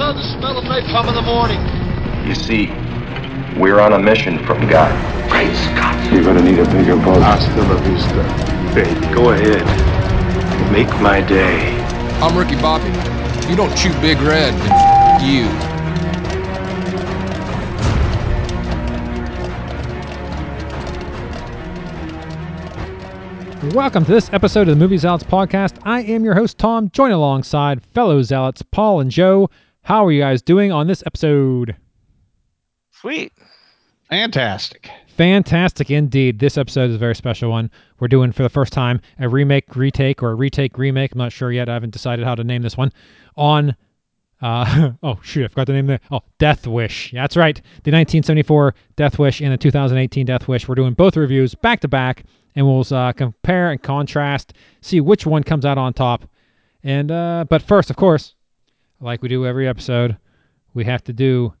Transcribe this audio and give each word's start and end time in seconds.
love 0.00 0.16
the 0.16 0.22
smell 0.22 0.56
of 0.56 0.64
napalm 0.64 1.06
in 1.08 1.14
the 1.14 1.20
morning. 1.20 1.60
You 2.26 2.34
see, 2.34 2.68
we're 3.60 3.80
on 3.80 3.92
a 3.92 3.98
mission 3.98 4.42
from 4.46 4.66
God. 4.66 4.90
Great 5.30 5.54
Scott. 5.54 5.94
You're 6.10 6.24
gonna 6.24 6.40
need 6.40 6.58
a 6.58 6.64
bigger 6.72 6.96
boat. 6.96 7.20
Hasta 7.20 7.60
la 7.60 7.76
vista, 7.82 8.24
baby. 8.74 9.14
Go 9.14 9.32
ahead. 9.32 9.60
Make 10.72 10.88
my 11.02 11.20
day. 11.20 11.78
I'm 12.22 12.34
Ricky 12.34 12.56
Bobby. 12.62 12.88
If 13.44 13.50
you 13.50 13.56
don't 13.56 13.76
chew 13.76 13.92
Big 14.00 14.16
Red, 14.22 14.54
then 14.54 14.72
f- 14.72 15.22
you. 15.22 15.44
Welcome 23.74 24.06
to 24.06 24.12
this 24.12 24.30
episode 24.32 24.62
of 24.62 24.68
the 24.68 24.76
Movie 24.76 24.96
Zealots 24.96 25.24
podcast. 25.24 25.78
I 25.82 26.00
am 26.04 26.24
your 26.24 26.34
host, 26.34 26.56
Tom, 26.56 26.88
joined 26.88 27.12
alongside 27.12 27.84
fellow 27.92 28.22
zealots, 28.22 28.62
Paul 28.62 29.00
and 29.00 29.10
Joe. 29.10 29.50
How 29.90 30.06
are 30.06 30.12
you 30.12 30.20
guys 30.20 30.40
doing 30.40 30.70
on 30.70 30.86
this 30.86 31.02
episode? 31.04 31.74
Sweet. 32.92 33.32
Fantastic. 34.08 34.88
Fantastic 35.08 35.90
indeed. 35.90 36.38
This 36.38 36.56
episode 36.56 36.90
is 36.90 36.94
a 36.94 36.98
very 36.98 37.16
special 37.16 37.50
one. 37.50 37.72
We're 37.98 38.06
doing 38.06 38.30
for 38.30 38.44
the 38.44 38.48
first 38.48 38.72
time 38.72 39.00
a 39.18 39.28
remake, 39.28 39.74
retake, 39.74 40.22
or 40.22 40.30
a 40.30 40.34
retake, 40.36 40.78
remake. 40.78 41.10
I'm 41.10 41.18
not 41.18 41.32
sure 41.32 41.50
yet. 41.50 41.68
I 41.68 41.72
haven't 41.72 41.90
decided 41.90 42.24
how 42.24 42.36
to 42.36 42.44
name 42.44 42.62
this 42.62 42.76
one. 42.76 42.92
On, 43.36 43.74
uh, 44.40 44.92
oh 45.02 45.18
shoot, 45.24 45.46
I 45.46 45.48
forgot 45.48 45.66
the 45.66 45.72
name 45.72 45.88
there. 45.88 46.00
Oh, 46.12 46.20
Death 46.38 46.68
Wish. 46.68 47.12
Yeah, 47.12 47.22
that's 47.22 47.36
right. 47.36 47.56
The 47.56 47.90
1974 47.90 48.76
Death 48.94 49.18
Wish 49.18 49.40
and 49.40 49.52
the 49.52 49.58
2018 49.58 50.24
Death 50.24 50.46
Wish. 50.46 50.68
We're 50.68 50.76
doing 50.76 50.94
both 50.94 51.16
reviews 51.16 51.56
back 51.56 51.80
to 51.80 51.88
back, 51.88 52.22
and 52.54 52.64
we'll 52.64 52.86
uh, 52.92 53.12
compare 53.12 53.72
and 53.72 53.82
contrast, 53.82 54.52
see 54.82 55.00
which 55.00 55.26
one 55.26 55.42
comes 55.42 55.64
out 55.64 55.78
on 55.78 55.94
top. 55.94 56.30
And 56.84 57.10
uh, 57.10 57.44
but 57.50 57.60
first, 57.60 57.90
of 57.90 57.96
course, 57.96 58.36
like 59.00 59.22
we 59.22 59.28
do 59.28 59.46
every 59.46 59.66
episode, 59.66 60.16
we 60.74 60.84
have 60.84 61.02
to 61.04 61.12
do 61.12 61.54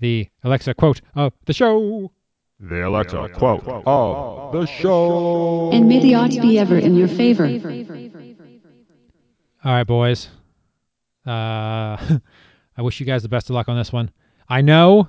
the 0.00 0.28
Alexa 0.42 0.74
quote 0.74 1.00
of 1.14 1.32
the 1.44 1.52
show. 1.52 2.10
The 2.58 2.86
Alexa 2.86 3.28
quote 3.34 3.66
of 3.66 4.52
the 4.52 4.66
show. 4.66 5.70
And 5.72 5.88
may 5.88 6.00
the 6.00 6.14
odds 6.14 6.38
be 6.38 6.58
ever 6.58 6.78
in 6.78 6.96
your 6.96 7.08
favor. 7.08 7.46
All 9.64 9.72
right, 9.72 9.86
boys. 9.86 10.28
Uh, 11.26 11.30
I 12.76 12.82
wish 12.82 12.98
you 12.98 13.06
guys 13.06 13.22
the 13.22 13.28
best 13.28 13.50
of 13.50 13.54
luck 13.54 13.68
on 13.68 13.76
this 13.76 13.92
one. 13.92 14.10
I 14.48 14.60
know 14.60 15.08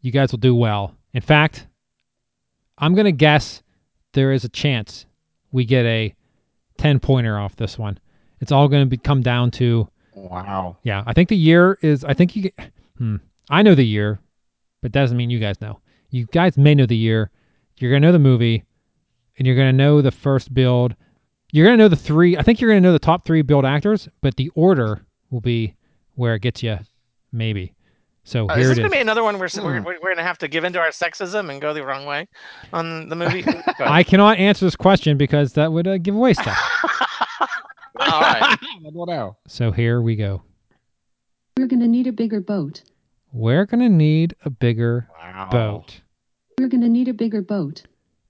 you 0.00 0.12
guys 0.12 0.32
will 0.32 0.38
do 0.38 0.54
well. 0.54 0.94
In 1.12 1.20
fact, 1.20 1.66
I'm 2.78 2.94
gonna 2.94 3.12
guess 3.12 3.62
there 4.12 4.32
is 4.32 4.44
a 4.44 4.48
chance 4.48 5.06
we 5.50 5.64
get 5.64 5.84
a 5.84 6.14
10 6.78 7.00
pointer 7.00 7.38
off 7.38 7.56
this 7.56 7.78
one. 7.78 7.98
It's 8.40 8.52
all 8.52 8.68
gonna 8.68 8.86
be 8.86 8.96
come 8.96 9.20
down 9.20 9.50
to 9.52 9.88
Wow. 10.30 10.76
yeah. 10.82 11.02
I 11.06 11.12
think 11.12 11.28
the 11.28 11.36
year 11.36 11.78
is. 11.82 12.04
I 12.04 12.14
think 12.14 12.34
you. 12.36 12.42
Get, 12.42 12.54
hmm. 12.96 13.16
I 13.50 13.62
know 13.62 13.74
the 13.74 13.84
year, 13.86 14.18
but 14.82 14.92
doesn't 14.92 15.16
mean 15.16 15.30
you 15.30 15.38
guys 15.38 15.60
know. 15.60 15.80
You 16.10 16.26
guys 16.32 16.56
may 16.56 16.74
know 16.74 16.86
the 16.86 16.96
year. 16.96 17.30
You're 17.78 17.90
gonna 17.90 18.06
know 18.06 18.12
the 18.12 18.18
movie, 18.18 18.64
and 19.38 19.46
you're 19.46 19.56
gonna 19.56 19.72
know 19.72 20.02
the 20.02 20.10
first 20.10 20.52
build. 20.52 20.94
You're 21.52 21.64
gonna 21.66 21.76
know 21.78 21.88
the 21.88 21.96
three. 21.96 22.36
I 22.36 22.42
think 22.42 22.60
you're 22.60 22.70
gonna 22.70 22.80
know 22.80 22.92
the 22.92 22.98
top 22.98 23.24
three 23.24 23.42
build 23.42 23.64
actors, 23.64 24.08
but 24.20 24.36
the 24.36 24.50
order 24.54 25.04
will 25.30 25.40
be 25.40 25.74
where 26.16 26.34
it 26.34 26.42
gets 26.42 26.62
you. 26.62 26.78
Maybe. 27.32 27.74
So 28.24 28.46
Uh, 28.48 28.56
here 28.56 28.64
is 28.64 28.72
it 28.72 28.76
gonna 28.82 28.88
is. 28.88 28.92
be 28.92 28.98
another 29.00 29.22
one 29.22 29.38
where 29.38 29.48
we're, 29.56 29.80
we're, 29.80 30.00
we're 30.02 30.10
gonna 30.14 30.22
have 30.22 30.36
to 30.38 30.48
give 30.48 30.64
into 30.64 30.78
our 30.78 30.88
sexism 30.90 31.50
and 31.50 31.62
go 31.62 31.72
the 31.72 31.82
wrong 31.84 32.04
way 32.04 32.28
on 32.74 33.08
the 33.08 33.16
movie? 33.16 33.42
I 33.78 34.02
cannot 34.02 34.36
answer 34.38 34.66
this 34.66 34.76
question 34.76 35.16
because 35.16 35.54
that 35.54 35.72
would 35.72 35.86
uh, 35.86 35.96
give 35.98 36.14
away 36.14 36.34
stuff. 36.34 36.58
All 37.98 38.20
right. 38.20 38.58
I 38.60 38.90
don't 38.92 39.08
know. 39.08 39.36
so 39.46 39.70
here 39.72 40.00
we 40.00 40.16
go. 40.16 40.42
We're 41.56 41.66
going 41.66 41.80
to 41.80 41.88
need 41.88 42.06
a 42.06 42.12
bigger 42.12 42.40
boat. 42.40 42.82
We're 43.32 43.66
gonna 43.66 43.88
need 43.90 44.34
a 44.44 44.50
bigger 44.50 45.08
Wow. 45.20 45.48
boat. 45.50 46.00
We're 46.58 46.68
going 46.68 46.80
to 46.82 46.88
need 46.88 47.08
a 47.08 47.12
bigger 47.12 47.42
boat. 47.42 47.82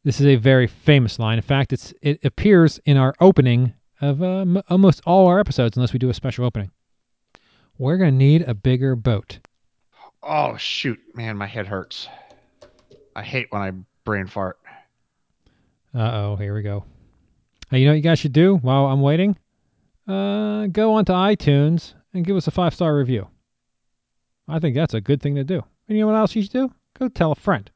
This 0.05 0.21
is 0.21 0.27
a 0.27 0.37
very 0.37 0.67
famous 0.67 1.19
line. 1.19 1.39
In 1.39 1.43
fact, 1.43 1.73
it's 1.73 1.93
it 2.03 2.25
appears 2.25 2.81
in 2.85 2.97
our 2.97 3.15
opening 3.21 3.75
of 4.01 4.23
um, 4.23 4.63
almost 4.71 5.03
all 5.07 5.27
our 5.27 5.39
episodes, 5.39 5.77
unless 5.77 5.93
we 5.93 5.99
do 5.99 6.09
a 6.09 6.15
special 6.15 6.45
opening. 6.45 6.71
We're 7.77 7.97
gonna 7.99 8.11
need 8.13 8.43
a 8.43 8.55
bigger 8.55 8.97
boat. 8.97 9.39
Oh 10.23 10.57
shoot, 10.57 10.99
man, 11.15 11.37
my 11.37 11.47
head 11.47 11.67
hurts. 11.67 12.09
I 13.15 13.23
hate 13.23 13.47
when 13.51 13.63
I 13.63 13.73
brain 14.05 14.27
fart. 14.27 14.59
Uh 15.95 16.11
oh, 16.13 16.37
here 16.37 16.55
we 16.55 16.63
go. 16.63 16.85
Hey, 17.71 17.81
you 17.81 17.87
know 17.87 17.93
what 17.93 17.97
you 17.97 18.03
guys 18.03 18.19
should 18.19 18.33
do 18.33 18.57
while 18.57 18.87
I'm 18.87 19.01
waiting? 19.03 19.37
Uh, 20.09 20.67
go 20.69 20.95
onto 20.95 21.13
iTunes 21.13 21.93
and 22.15 22.25
give 22.25 22.37
us 22.37 22.47
a 22.47 22.51
five 22.51 22.75
star 22.75 22.97
review. 22.97 23.29
I 24.49 24.59
think 24.59 24.75
that's 24.75 24.95
a 24.95 25.03
good 25.03 25.21
thing 25.21 25.35
to 25.35 25.45
do. 25.45 25.63
And 25.87 25.99
you 25.99 26.03
know 26.03 26.11
what 26.11 26.17
else 26.17 26.35
you 26.35 26.43
should 26.43 26.53
do? 26.53 26.73
Go 26.99 27.09
tell 27.09 27.33
a 27.33 27.37
friend 27.37 27.71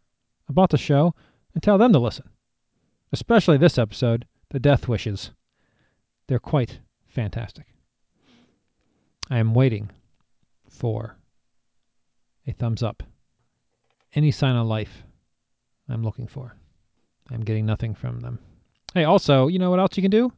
about 0.49 0.71
the 0.71 0.79
show 0.79 1.15
and 1.53 1.63
tell 1.63 1.77
them 1.77 1.93
to 1.93 1.99
listen. 1.99 2.29
Especially 3.13 3.59
this 3.59 3.77
episode, 3.77 4.27
The 4.49 4.59
Death 4.59 4.89
Wishes. 4.89 5.33
They're 6.27 6.39
quite 6.39 6.81
fantastic. 7.07 7.67
I 9.31 9.39
am 9.39 9.53
waiting 9.53 9.91
for 10.69 11.17
a 12.47 12.53
thumbs 12.53 12.83
up. 12.83 13.03
Any 14.15 14.31
sign 14.31 14.57
of 14.57 14.67
life 14.67 15.03
I'm 15.89 16.03
looking 16.03 16.27
for. 16.27 16.57
I'm 17.31 17.43
getting 17.43 17.67
nothing 17.67 17.95
from 17.95 18.21
them. 18.21 18.39
Hey, 18.95 19.05
also, 19.05 19.49
you 19.49 19.59
know 19.59 19.71
what 19.71 19.81
else 19.81 19.97
you 19.97 20.03
can 20.03 20.11
do? 20.11 20.33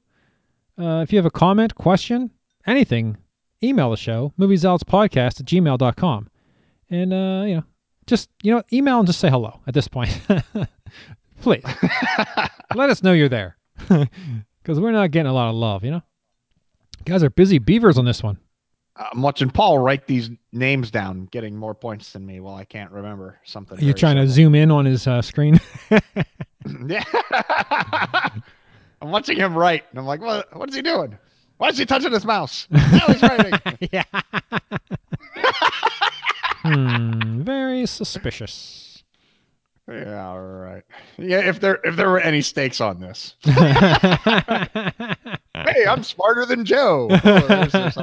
Uh, 0.78 1.00
if 1.02 1.12
you 1.12 1.18
have 1.18 1.26
a 1.26 1.30
comment, 1.30 1.74
question, 1.74 2.30
anything, 2.66 3.16
email 3.62 3.90
the 3.90 3.96
show, 3.96 4.32
moviezealotspodcast 4.38 5.40
at 5.40 5.46
gmail.com. 5.46 6.28
And, 6.90 7.12
uh, 7.12 7.44
you 7.46 7.54
know, 7.56 7.64
just, 8.06 8.28
you 8.42 8.54
know, 8.54 8.62
email 8.72 8.98
and 8.98 9.06
just 9.06 9.20
say 9.20 9.30
hello 9.30 9.60
at 9.66 9.74
this 9.74 9.88
point. 9.88 10.20
Please. 11.40 11.64
Let 12.74 12.90
us 12.90 13.02
know 13.02 13.12
you're 13.12 13.28
there. 13.28 13.56
Because 14.64 14.80
we're 14.80 14.92
not 14.92 15.10
getting 15.10 15.28
a 15.28 15.34
lot 15.34 15.50
of 15.50 15.56
love, 15.56 15.84
you 15.84 15.90
know? 15.90 16.02
Guys 17.04 17.22
are 17.22 17.28
busy 17.28 17.58
beavers 17.58 17.98
on 17.98 18.06
this 18.06 18.22
one. 18.22 18.38
I'm 18.96 19.20
watching 19.20 19.50
Paul 19.50 19.78
write 19.78 20.06
these 20.06 20.30
names 20.52 20.90
down, 20.90 21.26
getting 21.26 21.54
more 21.54 21.74
points 21.74 22.12
than 22.12 22.24
me. 22.24 22.40
while 22.40 22.54
I 22.54 22.64
can't 22.64 22.90
remember 22.90 23.38
something. 23.44 23.78
You're 23.78 23.92
trying 23.92 24.16
to 24.16 24.26
zoom 24.26 24.54
in 24.54 24.70
on 24.70 24.86
his 24.86 25.06
uh, 25.06 25.20
screen? 25.20 25.60
Yeah. 26.86 27.04
I'm 29.04 29.10
watching 29.10 29.36
him 29.36 29.54
write, 29.54 29.84
and 29.90 29.98
I'm 29.98 30.06
like, 30.06 30.22
what? 30.22 30.56
What 30.56 30.70
is 30.70 30.74
he 30.74 30.80
doing? 30.80 31.18
Why 31.58 31.68
is 31.68 31.76
he 31.76 31.84
touching 31.84 32.10
his 32.10 32.24
mouse? 32.24 32.66
Now 32.70 33.06
he's 33.08 33.20
writing. 33.22 33.52
yeah. 33.92 34.04
hmm, 36.62 37.42
very 37.42 37.84
suspicious. 37.84 39.04
yeah, 39.86 40.26
all 40.26 40.40
right. 40.40 40.84
Yeah, 41.18 41.40
if 41.40 41.60
there 41.60 41.80
if 41.84 41.96
there 41.96 42.08
were 42.08 42.18
any 42.20 42.40
stakes 42.40 42.80
on 42.80 42.98
this, 42.98 43.34
hey, 43.44 43.52
I'm 45.86 46.02
smarter 46.02 46.46
than 46.46 46.64
Joe. 46.64 47.08
Oh, 47.10 47.18
there's- 47.46 47.72
there's. 47.72 47.98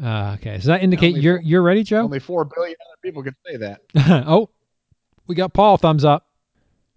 Uh, 0.00 0.36
okay, 0.38 0.52
does 0.54 0.66
that 0.66 0.82
indicate 0.84 1.08
Only 1.14 1.20
you're 1.22 1.38
four- 1.38 1.42
you're 1.44 1.62
ready, 1.62 1.82
Joe? 1.82 2.02
Only 2.04 2.20
four 2.20 2.44
billion 2.44 2.76
other 2.80 2.98
people 3.02 3.24
can 3.24 3.34
say 3.44 3.56
that. 3.56 3.80
oh, 4.28 4.48
we 5.26 5.34
got 5.34 5.52
Paul 5.52 5.76
thumbs 5.76 6.04
up. 6.04 6.27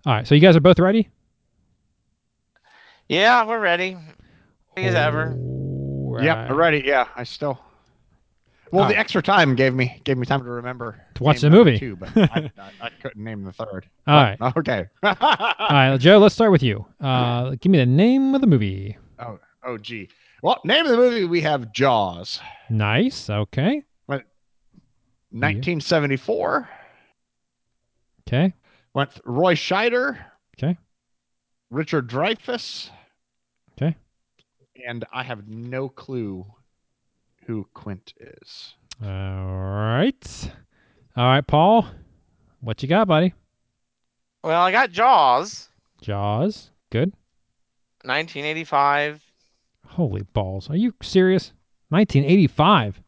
All 0.05 0.13
right, 0.13 0.27
so 0.27 0.33
you 0.35 0.41
guys 0.41 0.55
are 0.55 0.59
both 0.61 0.79
ready? 0.79 1.09
Yeah, 3.07 3.45
we're 3.45 3.59
ready. 3.59 3.97
Ready 4.75 4.87
as 4.87 4.95
ever. 4.95 5.33
All 5.37 6.17
Yep, 6.21 6.37
right. 6.37 6.51
ready. 6.51 6.83
Yeah, 6.85 7.07
I 7.15 7.23
still. 7.23 7.59
Well, 8.71 8.83
All 8.83 8.87
the 8.89 8.95
right. 8.95 8.99
extra 9.01 9.21
time 9.21 9.55
gave 9.55 9.73
me 9.73 10.01
gave 10.05 10.17
me 10.17 10.25
time 10.25 10.43
to 10.43 10.49
remember 10.49 10.99
To 11.15 11.23
watch 11.23 11.41
the 11.41 11.49
movie. 11.49 11.77
Two, 11.77 11.95
but 11.97 12.15
I, 12.15 12.49
I, 12.57 12.71
I 12.81 12.89
couldn't 13.01 13.21
name 13.23 13.43
the 13.43 13.51
third. 13.51 13.85
All 14.07 14.15
right. 14.15 14.37
Oh, 14.39 14.51
Okay. 14.57 14.87
All 15.03 15.15
right, 15.69 15.97
Joe. 15.97 16.17
Let's 16.19 16.35
start 16.35 16.51
with 16.51 16.63
you. 16.63 16.85
Uh, 17.01 17.55
give 17.59 17.71
me 17.71 17.77
the 17.77 17.85
name 17.85 18.33
of 18.33 18.39
the 18.41 18.47
movie. 18.47 18.97
oh, 19.19 19.39
oh, 19.65 19.77
gee. 19.77 20.09
Well, 20.41 20.59
name 20.63 20.85
of 20.85 20.91
the 20.91 20.97
movie 20.97 21.25
we 21.25 21.41
have 21.41 21.71
Jaws, 21.73 22.39
Nice. 22.69 23.29
Okay. 23.29 23.83
1974. 25.33 26.69
Okay. 28.27 28.53
Went 28.93 29.11
Roy 29.25 29.55
Scheider. 29.55 30.17
Okay. 30.57 30.77
Richard 31.69 32.09
Dreyfuss. 32.09 32.89
Okay. 33.81 33.95
And 34.85 35.05
I 35.13 35.23
have 35.23 35.47
no 35.47 35.87
clue 35.89 36.45
who 37.45 37.65
Quint 37.73 38.13
is. 38.19 38.73
All 39.03 39.07
right. 39.09 40.51
All 41.15 41.25
right, 41.25 41.45
Paul. 41.45 41.85
What 42.59 42.83
you 42.83 42.89
got, 42.89 43.07
buddy? 43.07 43.33
Well, 44.43 44.61
I 44.61 44.71
got 44.71 44.91
Jaws, 44.91 45.69
Jaws. 46.01 46.71
Good. 46.91 47.13
1985. 48.03 49.21
Holy 49.87 50.23
balls. 50.33 50.69
Are 50.69 50.75
you 50.75 50.93
serious? 51.01 51.53
1985. 51.89 53.01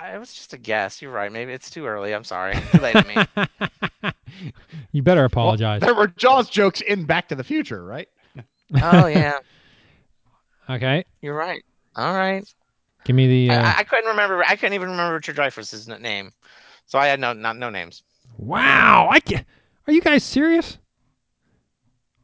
I- 0.00 0.14
It 0.14 0.18
was 0.18 0.32
just 0.32 0.52
a 0.54 0.58
guess. 0.58 1.00
You're 1.02 1.12
right. 1.12 1.30
Maybe 1.30 1.52
it's 1.52 1.70
too 1.70 1.86
early. 1.86 2.14
I'm 2.14 2.24
sorry. 2.24 2.54
Too 2.72 2.78
late 2.78 2.96
to 2.96 3.04
me. 3.04 3.88
you 4.92 5.02
better 5.02 5.20
Well, 5.20 5.26
apologize. 5.26 5.80
there 5.80 5.94
were 5.94 6.06
Jaws 6.08 6.48
jokes 6.48 6.80
in 6.80 7.04
Back 7.04 7.28
to 7.28 7.34
the 7.34 7.44
Future, 7.44 7.84
right? 7.84 8.08
Oh 8.82 9.06
yeah. 9.06 9.38
Okay, 10.68 11.04
You're 11.22 11.34
right. 11.34 11.62
All 11.96 12.14
right. 12.14 12.44
give 13.04 13.16
me 13.16 13.26
the. 13.48 13.54
Uh, 13.54 13.62
I, 13.62 13.78
I 13.78 13.82
couldn't 13.84 14.08
remember. 14.08 14.44
I 14.46 14.54
couldn't 14.56 14.74
even 14.74 14.90
remember 14.90 15.14
Richard 15.14 15.34
Dreyfuss's 15.36 15.88
n- 15.88 16.00
name, 16.00 16.30
so 16.86 16.98
I 16.98 17.06
had 17.08 17.18
no 17.18 17.32
not 17.32 17.56
no 17.56 17.68
names. 17.70 18.02
wow, 18.38 19.08
I 19.10 19.18
can 19.20 19.44
Are 19.88 19.92
you 19.92 20.00
guys 20.00 20.22
serious? 20.22 20.78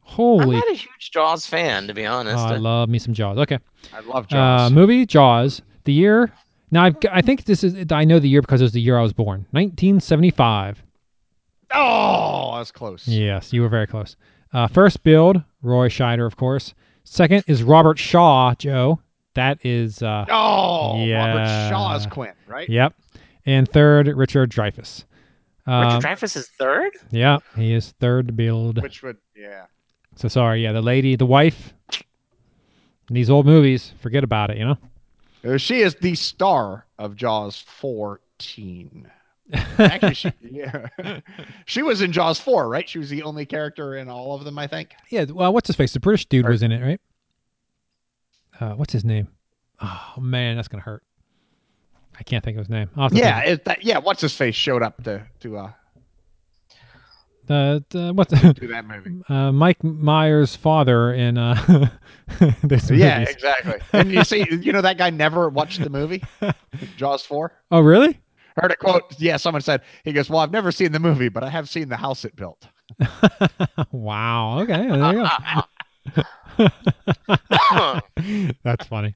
Holy! 0.03 0.55
I'm 0.55 0.61
not 0.61 0.69
a 0.71 0.75
huge 0.75 1.11
Jaws 1.13 1.47
fan, 1.47 1.89
to 1.89 1.95
be 1.95 2.07
Oh, 2.07 2.13
honest. 2.13 2.37
I 2.39 2.57
love 2.57 2.89
me 2.89 3.01
some 3.01 3.13
Jaws. 3.13 3.39
Okay. 3.39 3.59
I 3.93 3.99
love 4.01 4.27
Uh, 4.27 4.29
Jaws. 4.69 4.73
movie 4.73 5.05
Jaws. 5.05 5.63
The 5.85 5.93
year. 5.93 6.31
Now 6.71 6.85
I've, 6.85 7.01
g- 7.01 7.09
I 7.11 7.23
think 7.23 7.45
this 7.45 7.65
is. 7.65 7.75
I 7.91 8.05
know 8.05 8.21
the 8.21 8.29
year 8.29 8.41
because 8.41 8.61
it 8.61 8.65
was 8.65 8.73
the 8.73 8.81
year 8.81 8.97
I 8.99 9.03
was 9.03 9.13
born. 9.13 9.47
1975. 9.51 10.83
Oh, 11.73 12.57
that's 12.59 12.71
close. 12.73 13.07
Yes, 13.09 13.53
you 13.53 13.63
were 13.63 13.69
very 13.69 13.87
close. 13.87 14.17
Uh, 14.53 14.67
first 14.69 15.03
build, 15.03 15.43
Roy 15.63 15.89
Scheider, 15.89 16.27
of 16.27 16.37
course. 16.37 16.75
Second 17.05 17.45
is 17.47 17.63
Robert 17.63 17.99
Shaw, 17.99 18.55
Joe. 18.55 19.01
That 19.35 19.59
is. 19.65 20.03
Uh, 20.03 20.25
Oh, 20.31 21.05
Yeah. 21.05 21.27
Robert 21.29 21.69
Shaw 21.71 21.97
is 21.97 22.07
Quint, 22.07 22.35
right? 22.47 22.69
Yep. 22.69 22.95
And 23.45 23.69
third, 23.69 24.09
Richard 24.09 24.51
Dreyfuss. 24.51 25.05
Um, 25.67 25.83
Richard 25.97 26.03
Dreyfuss 26.03 26.37
is 26.37 26.49
third. 26.59 26.93
yeah, 27.11 27.39
he 27.57 27.73
is 27.73 27.93
third 28.01 28.37
build. 28.37 28.81
Which 28.83 29.03
would, 29.03 29.17
yeah. 29.37 29.67
So 30.17 30.29
sorry, 30.29 30.63
yeah, 30.63 30.73
the 30.73 30.81
lady, 30.83 31.17
the 31.17 31.27
wife. 31.27 31.75
In 33.09 33.15
these 33.15 33.31
old 33.31 33.47
movies, 33.47 33.93
forget 34.01 34.25
about 34.25 34.51
it. 34.51 34.57
You 34.59 34.65
know. 34.65 34.79
Uh, 35.45 35.57
She 35.59 35.81
is 35.83 35.95
the 35.97 36.15
star 36.17 36.87
of 36.99 37.15
Jaws 37.15 37.61
14. 37.69 39.09
Actually, 39.79 40.15
she, 40.15 40.33
yeah. 40.41 40.89
she 41.67 41.83
was 41.83 42.03
in 42.03 42.13
Jaws 42.13 42.41
4, 42.41 42.69
right? 42.69 42.89
She 42.89 42.99
was 42.99 43.09
the 43.11 43.23
only 43.23 43.47
character 43.47 43.97
in 43.97 44.09
all 44.09 44.35
of 44.35 44.45
them, 44.45 44.59
I 44.59 44.67
think. 44.67 44.95
Yeah. 45.11 45.25
Well, 45.25 45.53
what's 45.53 45.67
his 45.69 45.77
face? 45.77 45.93
The 45.93 46.01
British 46.01 46.27
dude 46.27 46.49
was 46.49 46.63
in 46.63 46.73
it, 46.73 46.83
right? 46.83 47.01
Uh, 48.61 48.75
what's 48.75 48.93
his 48.93 49.05
name? 49.05 49.29
Oh 49.81 50.15
man, 50.19 50.57
that's 50.57 50.69
gonna 50.69 50.83
hurt. 50.83 51.03
I 52.19 52.23
can't 52.23 52.43
think 52.43 52.57
of 52.57 52.61
his 52.63 52.71
name. 52.71 52.89
To 52.97 53.09
Yeah, 53.13 53.41
it, 53.41 53.65
that, 53.67 53.85
yeah. 53.85 53.99
What's 53.99 54.23
his 54.23 54.35
face 54.35 54.55
showed 54.55 54.83
up 54.83 55.05
to 55.05 55.23
to 55.41 55.59
uh, 55.59 55.73
Uh, 57.49 57.81
the, 57.91 58.13
what's 58.15 58.33
do 58.55 58.67
that 58.69 58.87
movie? 58.87 59.23
uh, 59.29 59.53
Mike 59.53 59.85
Myers' 59.85 60.57
father 60.57 61.13
in 61.13 61.37
uh, 61.39 61.89
this 62.65 62.91
Yeah, 62.91 63.19
movies. 63.19 63.35
exactly. 63.35 63.75
And 63.93 64.11
you 64.11 64.25
see, 64.25 64.47
you 64.51 64.73
know 64.73 64.81
that 64.81 64.99
guy 64.99 65.11
never 65.11 65.49
watched 65.51 65.81
the 65.83 65.91
movie 65.91 66.25
Jaws 66.97 67.23
4. 67.25 67.53
Oh, 67.71 67.81
really? 67.81 68.19
Heard 68.57 68.73
a 68.73 68.77
quote. 68.77 69.03
Yeah, 69.19 69.37
someone 69.37 69.61
said 69.61 69.83
he 70.05 70.13
goes, 70.13 70.31
"Well, 70.31 70.41
I've 70.41 70.51
never 70.51 70.73
seen 70.73 70.93
the 70.93 70.99
movie, 70.99 71.29
but 71.29 71.45
I 71.45 71.51
have 71.51 71.69
seen 71.69 71.89
the 71.89 71.97
house 71.97 72.25
it 72.25 72.35
built." 72.37 72.67
wow. 73.93 74.61
Okay. 74.61 74.89
There 74.89 75.13
you 75.13 75.29
go. 76.57 78.01
That's 78.65 78.87
funny. 78.87 79.15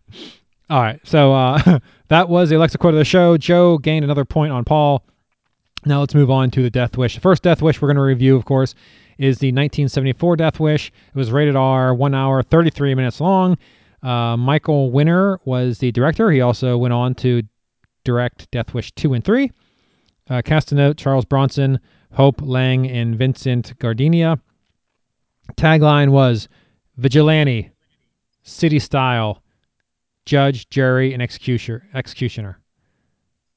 All 0.69 0.81
right. 0.81 1.01
So 1.05 1.33
uh, 1.33 1.79
that 2.09 2.29
was 2.29 2.51
the 2.51 2.57
Alexa 2.57 2.79
quote 2.79 2.95
of 2.95 2.99
the 2.99 3.05
show. 3.05 3.39
Joe 3.39 3.79
gained 3.79 4.05
another 4.05 4.25
point 4.25 4.53
on 4.53 4.65
Paul. 4.65 5.05
Now 5.87 6.01
let's 6.01 6.15
move 6.15 6.31
on 6.31 6.51
to 6.53 6.63
the 6.63 6.71
Death 6.71 6.99
Wish. 6.99 7.15
The 7.15 7.21
first 7.21 7.43
Death 7.43 7.63
Wish 7.63 7.81
we're 7.81 7.89
going 7.89 7.97
to 7.97 8.03
review, 8.03 8.37
of 8.37 8.45
course, 8.45 8.75
is 9.17 9.39
the 9.39 9.49
1974 9.49 10.37
Death 10.37 10.61
Wish. 10.61 10.89
It 10.89 11.19
was 11.19 11.33
rated 11.33 11.57
R, 11.57 11.95
one 11.95 12.15
hour, 12.15 12.43
33 12.43 12.95
minutes 12.95 13.21
long. 13.21 13.57
Uh, 14.03 14.37
Michael 14.37 14.91
Winner 14.91 15.41
was 15.47 15.79
the 15.79 15.91
director. 15.93 16.31
He 16.31 16.43
also 16.43 16.77
went 16.77 16.93
on 16.93 17.15
to 17.17 17.43
direct 18.05 18.51
Death 18.51 18.75
Wish 18.75 18.93
2 18.93 19.15
and 19.15 19.25
3. 19.25 19.51
Uh, 20.29 20.43
cast 20.43 20.73
a 20.73 20.75
note 20.75 20.97
Charles 20.97 21.25
Bronson, 21.25 21.81
Hope 22.13 22.41
Lange, 22.43 22.87
and 22.89 23.17
Vincent 23.17 23.79
Gardenia. 23.79 24.39
Tagline 25.57 26.11
was 26.11 26.49
Vigilante, 26.97 27.71
City 28.43 28.79
Style, 28.79 29.43
Judge, 30.27 30.69
Jury, 30.69 31.13
and 31.13 31.23
Executioner. 31.23 31.89
Executioner. 31.95 32.61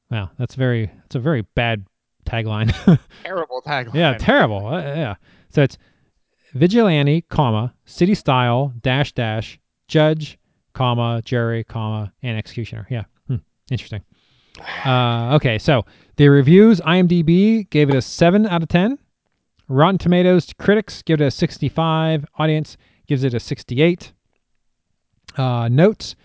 Wow, 0.10 0.31
that's 0.38 0.56
very 0.56 0.88
that's 1.04 1.16
a 1.16 1.19
very 1.19 1.42
bad 1.56 1.86
tagline. 2.25 2.72
Terrible 3.24 3.62
tagline. 3.66 3.96
yeah, 3.96 4.18
terrible. 4.18 4.68
Uh, 4.68 4.81
yeah. 4.81 5.16
So 5.50 5.63
it's 5.63 5.78
Vigilante, 6.54 7.22
comma, 7.22 7.74
City 7.86 8.16
Style, 8.16 8.74
dash 8.81 9.12
dash, 9.13 9.60
Judge, 9.88 10.38
comma, 10.74 11.22
Jury, 11.25 11.63
comma, 11.63 12.13
and 12.22 12.38
Executioner. 12.38 12.88
Yeah. 12.89 13.04
Hmm. 13.28 13.38
Interesting. 13.72 14.04
Uh, 14.86 15.36
okay, 15.36 15.58
so 15.58 15.86
the 16.16 16.28
reviews 16.30 16.80
IMDb 16.82 17.70
gave 17.70 17.90
it 17.90 17.96
a 17.96 18.02
7 18.02 18.46
out 18.46 18.62
of 18.62 18.70
10. 18.70 18.98
Rotten 19.68 19.98
Tomatoes 19.98 20.54
critics 20.58 21.02
give 21.02 21.22
it 21.22 21.26
a 21.26 21.32
65. 21.32 22.26
Audience 22.38 22.78
gives 23.08 23.24
it 23.24 23.34
a 23.34 23.40
68. 23.40 24.12
Uh, 25.36 25.68
notes. 25.70 26.16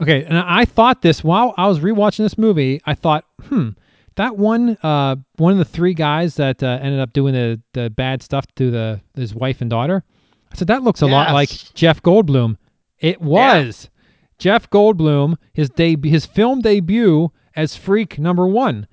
Okay, 0.00 0.24
and 0.24 0.36
I 0.36 0.64
thought 0.64 1.02
this 1.02 1.22
while 1.22 1.54
I 1.56 1.68
was 1.68 1.80
rewatching 1.80 2.18
this 2.18 2.36
movie. 2.36 2.80
I 2.84 2.94
thought, 2.94 3.24
hmm, 3.44 3.70
that 4.16 4.36
one, 4.36 4.76
uh, 4.82 5.16
one 5.36 5.52
of 5.52 5.58
the 5.58 5.64
three 5.64 5.94
guys 5.94 6.34
that 6.34 6.62
uh, 6.62 6.78
ended 6.82 7.00
up 7.00 7.12
doing 7.12 7.32
the 7.32 7.60
the 7.72 7.90
bad 7.90 8.22
stuff 8.22 8.44
to 8.56 8.70
the 8.70 9.00
his 9.14 9.34
wife 9.34 9.60
and 9.60 9.70
daughter. 9.70 10.02
I 10.52 10.56
said 10.56 10.68
that 10.68 10.82
looks 10.82 11.02
a 11.02 11.06
lot 11.06 11.32
like 11.32 11.48
Jeff 11.74 12.02
Goldblum. 12.02 12.56
It 12.98 13.20
was 13.20 13.88
Jeff 14.38 14.68
Goldblum. 14.68 15.36
His 15.54 15.70
debut, 15.70 16.10
his 16.10 16.26
film 16.26 16.60
debut 16.60 17.30
as 17.56 17.74
Freak 17.74 18.18
Number 18.18 18.46
One. 18.46 18.86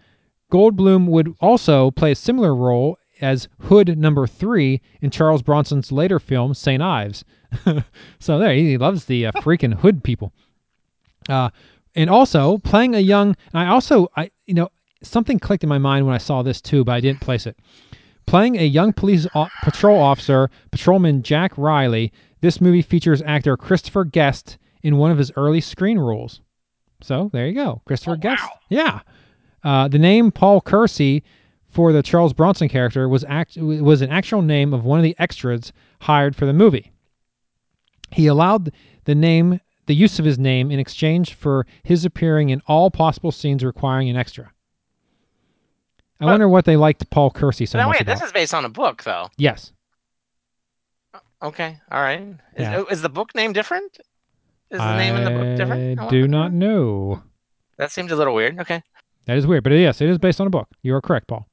Goldblum 0.51 1.07
would 1.07 1.36
also 1.42 1.92
play 1.92 2.12
a 2.12 2.15
similar 2.15 2.56
role 2.56 2.98
as 3.21 3.48
Hood 3.60 3.98
Number 3.98 4.25
Three 4.25 4.81
in 5.01 5.10
Charles 5.10 5.42
Bronson's 5.42 5.92
later 5.92 6.19
film 6.19 6.54
Saint 6.54 6.81
Ives. 6.81 7.24
so 8.19 8.39
there, 8.39 8.54
he 8.54 8.77
loves 8.77 9.06
the 9.06 9.27
uh, 9.27 9.31
freaking 9.36 9.74
Hood 9.74 10.04
people. 10.04 10.33
Uh, 11.30 11.50
and 11.95 12.10
also 12.10 12.57
playing 12.60 12.95
a 12.95 13.00
young. 13.00 13.36
And 13.54 13.62
I 13.62 13.68
also, 13.68 14.07
I 14.15 14.31
you 14.45 14.54
know, 14.54 14.69
something 15.04 15.39
clicked 15.39 15.63
in 15.63 15.69
my 15.69 15.77
mind 15.77 16.06
when 16.06 16.15
I 16.15 16.19
saw 16.19 16.42
this 16.42 16.62
too, 16.62 16.83
but 16.83 16.94
I 16.94 17.01
didn't 17.01 17.21
place 17.21 17.45
it. 17.45 17.57
Playing 18.25 18.57
a 18.57 18.63
young 18.63 18.94
police 18.94 19.27
o- 19.36 19.48
patrol 19.63 20.01
officer, 20.01 20.50
patrolman 20.71 21.24
Jack 21.24 21.57
Riley, 21.57 22.12
this 22.42 22.62
movie 22.62 22.81
features 22.81 23.21
actor 23.24 23.57
Christopher 23.57 24.06
Guest 24.06 24.57
in 24.81 24.98
one 24.98 25.12
of 25.12 25.18
his 25.18 25.31
early 25.36 25.62
screen 25.62 26.00
roles. 26.00 26.42
So 27.03 27.29
there 27.33 27.47
you 27.47 27.53
go, 27.53 27.81
Christopher 27.85 28.15
Guest. 28.15 28.44
Yeah. 28.69 29.01
Uh, 29.63 29.88
the 29.88 30.00
name 30.00 30.31
Paul 30.31 30.61
Kersey 30.61 31.23
for 31.69 31.91
the 31.91 32.01
Charles 32.03 32.33
Bronson 32.33 32.69
character 32.69 33.09
was 33.09 33.23
act 33.27 33.57
was 33.57 34.01
an 34.01 34.09
actual 34.09 34.41
name 34.41 34.73
of 34.73 34.83
one 34.85 35.00
of 35.00 35.03
the 35.03 35.15
extras 35.19 35.73
hired 36.01 36.35
for 36.35 36.45
the 36.45 36.53
movie. 36.53 36.91
He 38.11 38.27
allowed 38.27 38.71
the 39.05 39.15
name 39.15 39.60
the 39.86 39.95
use 39.95 40.17
of 40.19 40.24
his 40.25 40.39
name 40.39 40.72
in 40.72 40.79
exchange 40.79 41.33
for 41.33 41.65
his 41.83 42.05
appearing 42.05 42.50
in 42.50 42.62
all 42.67 42.89
possible 42.89 43.31
scenes 43.33 43.65
requiring 43.65 44.10
an 44.10 44.15
extra. 44.15 44.45
I 46.22 46.25
But- 46.25 46.31
wonder 46.31 46.48
what 46.48 46.63
they 46.63 46.77
liked 46.77 47.10
Paul 47.10 47.31
Kersey 47.31 47.65
so 47.65 47.79
much 47.79 47.88
wait, 47.88 48.01
about. 48.01 48.13
this 48.19 48.24
is 48.25 48.31
based 48.31 48.53
on 48.53 48.63
a 48.63 48.69
book, 48.69 49.03
though. 49.03 49.29
yes. 49.38 49.74
Okay, 51.41 51.77
all 51.91 52.01
right. 52.01 52.22
Is, 52.22 52.38
Yeah. 52.57 52.83
is 52.89 53.01
the 53.01 53.10
book 53.10 53.36
name 53.36 53.51
different? 53.51 53.98
Is 54.74 54.80
the 54.80 54.98
name 54.98 55.15
in 55.15 55.24
the 55.24 55.30
book 55.30 55.56
different? 55.56 56.00
I 56.00 56.06
I 56.06 56.10
do 56.10 56.27
not 56.27 56.51
know. 56.51 57.22
That 57.77 57.92
seems 57.92 58.12
a 58.12 58.15
little 58.15 58.34
weird. 58.34 58.60
Okay. 58.60 58.82
That 59.25 59.38
is 59.38 59.46
weird, 59.46 59.63
but 59.63 59.72
yes, 59.72 60.01
it 60.01 60.10
is 60.10 60.18
based 60.18 60.42
on 60.42 60.48
a 60.48 60.50
book. 60.50 60.68
You 60.82 60.96
are 60.96 61.01
correct, 61.01 61.27
Paul. 61.27 61.48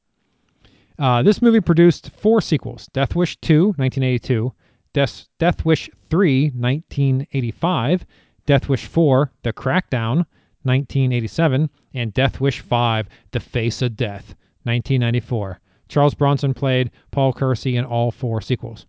Uh, 0.98 1.22
this 1.22 1.40
movie 1.40 1.60
produced 1.60 2.10
four 2.10 2.40
sequels 2.40 2.88
Death 2.92 3.14
Wish 3.14 3.36
2, 3.40 3.74
1982, 3.76 4.52
Death, 4.92 5.26
Death 5.38 5.64
Wish 5.64 5.88
3, 6.08 6.44
1985, 6.50 8.06
Death 8.46 8.68
Wish 8.68 8.86
4, 8.86 9.30
The 9.42 9.52
Crackdown, 9.52 10.24
1987, 10.62 11.70
and 11.94 12.14
Death 12.14 12.40
Wish 12.40 12.60
5, 12.60 13.08
The 13.32 13.40
Face 13.40 13.82
of 13.82 13.96
Death, 13.96 14.34
1994. 14.64 15.60
Charles 15.88 16.14
Bronson 16.14 16.54
played 16.54 16.90
Paul 17.10 17.32
Kersey 17.32 17.76
in 17.76 17.84
all 17.84 18.10
four 18.10 18.40
sequels. 18.40 18.86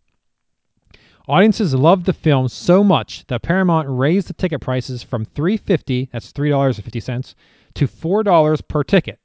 Audiences 1.31 1.73
loved 1.73 2.05
the 2.05 2.11
film 2.11 2.49
so 2.49 2.83
much 2.83 3.25
that 3.27 3.41
Paramount 3.41 3.87
raised 3.89 4.27
the 4.27 4.33
ticket 4.33 4.59
prices 4.59 5.01
from 5.01 5.25
$3.50, 5.27 6.09
that's 6.11 6.33
$3.50, 6.33 7.35
to 7.73 7.87
$4 7.87 8.67
per 8.67 8.83
ticket. 8.83 9.17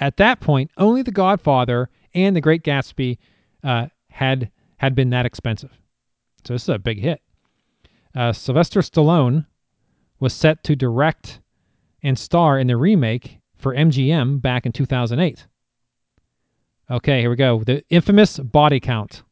At 0.00 0.16
that 0.16 0.40
point, 0.40 0.72
only 0.76 1.02
The 1.02 1.12
Godfather 1.12 1.90
and 2.12 2.34
The 2.34 2.40
Great 2.40 2.64
Gatsby 2.64 3.18
uh, 3.62 3.86
had 4.10 4.50
had 4.78 4.96
been 4.96 5.10
that 5.10 5.26
expensive. 5.26 5.70
So 6.44 6.54
this 6.54 6.64
is 6.64 6.70
a 6.70 6.78
big 6.80 6.98
hit. 6.98 7.22
Uh, 8.16 8.32
Sylvester 8.32 8.80
Stallone 8.80 9.46
was 10.18 10.34
set 10.34 10.64
to 10.64 10.74
direct 10.74 11.38
and 12.02 12.18
star 12.18 12.58
in 12.58 12.66
the 12.66 12.76
remake 12.76 13.38
for 13.54 13.76
MGM 13.76 14.42
back 14.42 14.66
in 14.66 14.72
2008. 14.72 15.46
Okay, 16.90 17.20
here 17.20 17.30
we 17.30 17.36
go. 17.36 17.62
The 17.62 17.84
infamous 17.90 18.40
body 18.40 18.80
count. 18.80 19.22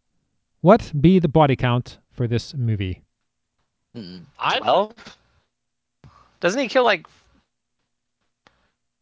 What 0.66 0.90
be 1.00 1.20
the 1.20 1.28
body 1.28 1.54
count 1.54 1.98
for 2.10 2.26
this 2.26 2.52
movie? 2.52 3.00
I- 4.36 4.58
Twelve. 4.58 4.94
Doesn't 6.40 6.60
he 6.60 6.66
kill 6.66 6.82
like? 6.82 7.06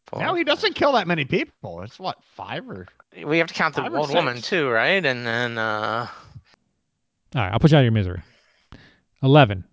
Four? 0.05 0.19
No, 0.19 0.35
he 0.35 0.43
doesn't 0.43 0.75
kill 0.75 0.91
that 0.91 1.07
many 1.07 1.25
people. 1.25 1.81
It's 1.81 1.97
what 1.97 2.19
five 2.35 2.69
or 2.69 2.85
We 3.25 3.39
have 3.39 3.47
to 3.47 3.55
count 3.55 3.73
the 3.73 3.91
old 3.91 4.13
woman 4.13 4.43
too, 4.43 4.69
right? 4.69 5.03
And 5.03 5.25
then 5.25 5.57
uh 5.57 6.07
All 7.35 7.41
right, 7.41 7.51
I'll 7.51 7.57
put 7.57 7.71
you 7.71 7.77
out 7.77 7.79
of 7.79 7.85
your 7.85 7.91
misery. 7.93 8.21
11, 9.23 9.63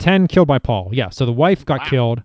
ten 0.00 0.26
killed 0.26 0.48
by 0.48 0.58
Paul. 0.58 0.90
Yeah, 0.92 1.10
so 1.10 1.26
the 1.26 1.32
wife 1.32 1.64
got 1.64 1.82
Wow. 1.82 1.86
killed, 1.90 2.22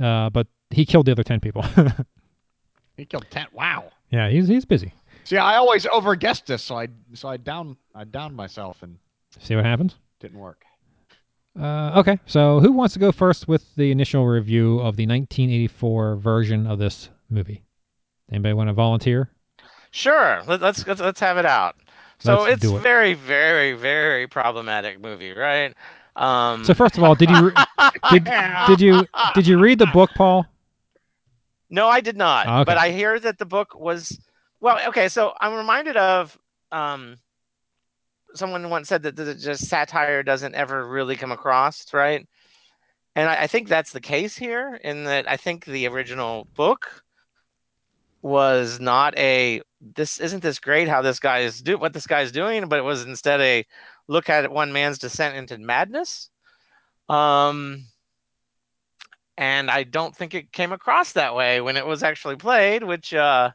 uh, 0.00 0.30
but 0.30 0.46
he 0.70 0.86
killed 0.86 1.04
the 1.04 1.12
other 1.12 1.24
ten 1.24 1.40
people. 1.40 1.62
He 2.96 3.04
killed 3.04 3.26
ten. 3.30 3.48
Wow. 3.52 3.92
yeah, 4.10 4.30
he's 4.30 4.48
he's 4.48 4.64
busy. 4.64 4.94
See, 5.28 5.36
I 5.36 5.56
always 5.56 5.84
overguessed 5.84 6.46
this, 6.46 6.62
so 6.62 6.78
I 6.78 6.88
so 7.12 7.28
I 7.28 7.36
down 7.36 7.76
I 7.94 8.04
downed 8.04 8.34
myself 8.34 8.82
and 8.82 8.96
See 9.40 9.54
what 9.54 9.66
happens. 9.66 9.94
didn't 10.20 10.38
work. 10.38 10.64
Uh, 11.60 11.92
okay, 12.00 12.18
so 12.24 12.60
who 12.60 12.72
wants 12.72 12.94
to 12.94 12.98
go 12.98 13.12
first 13.12 13.46
with 13.46 13.74
the 13.74 13.90
initial 13.90 14.26
review 14.26 14.78
of 14.78 14.96
the 14.96 15.06
1984 15.06 16.16
version 16.16 16.66
of 16.66 16.78
this 16.78 17.10
movie? 17.28 17.62
Anybody 18.32 18.54
want 18.54 18.68
to 18.70 18.72
volunteer? 18.72 19.28
Sure, 19.90 20.42
let, 20.46 20.62
let's, 20.62 20.86
let's 20.86 21.00
let's 21.02 21.20
have 21.20 21.36
it 21.36 21.44
out. 21.44 21.76
So 22.20 22.44
Let's 22.44 22.64
it's 22.64 22.72
it. 22.72 22.80
very, 22.80 23.12
very, 23.12 23.74
very 23.74 24.26
problematic 24.28 24.98
movie, 24.98 25.32
right? 25.32 25.74
Um, 26.16 26.64
So 26.64 26.72
first 26.72 26.96
of 26.96 27.04
all, 27.04 27.14
did 27.14 27.28
you 27.28 27.48
re- 27.50 27.64
did, 28.10 28.24
did 28.66 28.80
you 28.80 29.04
did 29.34 29.46
you 29.46 29.58
read 29.58 29.78
the 29.78 29.86
book, 29.88 30.08
Paul? 30.16 30.46
No, 31.68 31.86
I 31.86 32.00
did 32.00 32.16
not. 32.16 32.46
Okay. 32.46 32.64
But 32.64 32.78
I 32.78 32.92
hear 32.92 33.20
that 33.20 33.36
the 33.38 33.44
book 33.44 33.78
was 33.78 34.18
well. 34.60 34.78
Okay, 34.88 35.08
so 35.08 35.34
I'm 35.40 35.54
reminded 35.54 35.96
of 35.96 36.38
um, 36.72 37.18
someone 38.34 38.68
once 38.70 38.88
said 38.88 39.02
that 39.02 39.16
the, 39.16 39.34
just 39.34 39.66
satire 39.66 40.22
doesn't 40.22 40.54
ever 40.54 40.86
really 40.86 41.16
come 41.16 41.32
across, 41.32 41.92
right? 41.92 42.26
And 43.14 43.28
I, 43.28 43.42
I 43.42 43.46
think 43.46 43.68
that's 43.68 43.92
the 43.92 44.00
case 44.00 44.36
here. 44.36 44.78
In 44.84 45.04
that, 45.04 45.30
I 45.30 45.36
think 45.36 45.64
the 45.64 45.86
original 45.88 46.46
book 46.54 47.02
was 48.22 48.80
not 48.80 49.16
a 49.16 49.62
this 49.80 50.18
isn't 50.18 50.42
this 50.42 50.58
great 50.58 50.88
how 50.88 51.00
this 51.02 51.20
guy 51.20 51.38
is 51.40 51.62
do 51.62 51.78
what 51.78 51.92
this 51.92 52.06
guy 52.06 52.22
is 52.22 52.32
doing, 52.32 52.68
but 52.68 52.78
it 52.78 52.82
was 52.82 53.04
instead 53.04 53.40
a 53.40 53.64
look 54.08 54.28
at 54.28 54.50
one 54.50 54.72
man's 54.72 54.98
descent 54.98 55.36
into 55.36 55.58
madness. 55.58 56.30
Um, 57.08 57.86
and 59.36 59.70
I 59.70 59.84
don't 59.84 60.14
think 60.14 60.34
it 60.34 60.52
came 60.52 60.72
across 60.72 61.12
that 61.12 61.34
way 61.34 61.60
when 61.60 61.76
it 61.76 61.86
was 61.86 62.02
actually 62.02 62.36
played. 62.36 62.82
Which 62.82 63.14
uh, 63.14 63.52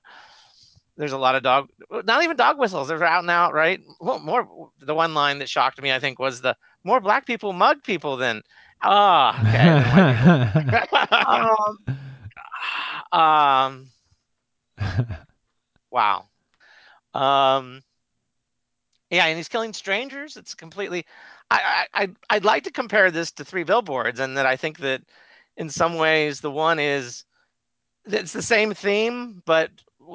there's 0.98 1.12
a 1.12 1.18
lot 1.18 1.36
of 1.36 1.44
dog, 1.44 1.70
not 1.90 2.24
even 2.24 2.38
dog 2.38 2.60
whistles. 2.60 2.88
They're 2.88 3.04
out 3.04 3.24
and 3.24 3.32
out, 3.32 3.54
right? 3.54 3.80
Well, 4.00 4.20
more 4.20 4.70
the 4.80 4.94
one 4.94 5.14
line 5.14 5.40
that 5.40 5.50
shocked 5.50 5.82
me, 5.82 5.92
I 5.92 6.00
think, 6.00 6.20
was 6.20 6.42
the 6.42 6.56
more 6.84 7.00
black 7.00 7.26
people 7.26 7.54
mug 7.54 7.84
people 7.84 8.18
than 8.18 8.42
ah. 8.84 9.38
okay. 10.60 10.88
um, 13.12 13.90
um, 14.80 15.08
wow. 15.92 16.26
Um, 17.14 17.82
yeah, 19.10 19.26
and 19.28 19.38
he's 19.38 19.50
killing 19.50 19.74
strangers. 19.74 20.38
It's 20.38 20.56
completely. 20.56 21.06
I, 21.50 21.86
I- 21.94 22.16
I'd 22.30 22.46
like 22.46 22.64
to 22.64 22.72
compare 22.72 23.12
this 23.12 23.32
to 23.34 23.46
Three 23.46 23.64
Billboards, 23.64 24.20
and 24.20 24.38
that 24.38 24.46
I 24.46 24.56
think 24.56 24.80
that 24.80 25.02
in 25.58 25.70
some 25.70 25.96
ways 25.96 26.42
the 26.42 26.52
one 26.52 26.80
is 26.80 27.26
it's 28.06 28.34
the 28.34 28.42
same 28.42 28.74
theme, 28.74 29.42
but 29.46 29.70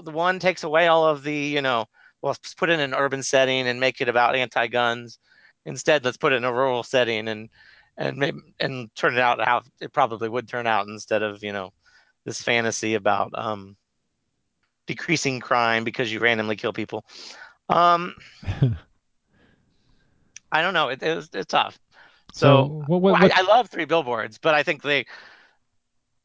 the 0.04 0.10
one 0.10 0.38
takes 0.38 0.62
away 0.64 0.86
all 0.88 1.06
of 1.06 1.22
the 1.22 1.34
you 1.34 1.62
know. 1.62 1.86
Well, 2.20 2.30
let's 2.32 2.54
put 2.54 2.68
it 2.68 2.74
in 2.74 2.80
an 2.80 2.94
urban 2.94 3.22
setting 3.22 3.68
and 3.68 3.78
make 3.78 4.00
it 4.00 4.08
about 4.08 4.34
anti-guns. 4.34 5.18
Instead, 5.64 6.04
let's 6.04 6.16
put 6.16 6.32
it 6.32 6.36
in 6.36 6.44
a 6.44 6.52
rural 6.52 6.82
setting 6.82 7.28
and 7.28 7.48
and 7.96 8.16
maybe 8.16 8.38
and 8.60 8.94
turn 8.94 9.14
it 9.14 9.20
out 9.20 9.40
how 9.44 9.62
it 9.80 9.92
probably 9.92 10.28
would 10.28 10.48
turn 10.48 10.66
out 10.66 10.86
instead 10.88 11.22
of 11.22 11.42
you 11.42 11.52
know 11.52 11.72
this 12.24 12.42
fantasy 12.42 12.94
about 12.94 13.30
um 13.34 13.76
decreasing 14.86 15.38
crime 15.40 15.84
because 15.84 16.12
you 16.12 16.18
randomly 16.18 16.56
kill 16.56 16.72
people. 16.72 17.04
Um, 17.68 18.14
I 20.50 20.62
don't 20.62 20.74
know. 20.74 20.88
It, 20.88 21.02
it 21.02 21.14
was, 21.14 21.28
it's 21.34 21.46
tough. 21.46 21.78
So, 22.32 22.84
what, 22.86 23.00
what, 23.02 23.12
what- 23.20 23.32
I, 23.32 23.40
I 23.40 23.42
love 23.42 23.68
Three 23.68 23.84
Billboards, 23.84 24.38
but 24.38 24.54
I 24.54 24.62
think 24.62 24.82
they 24.82 25.06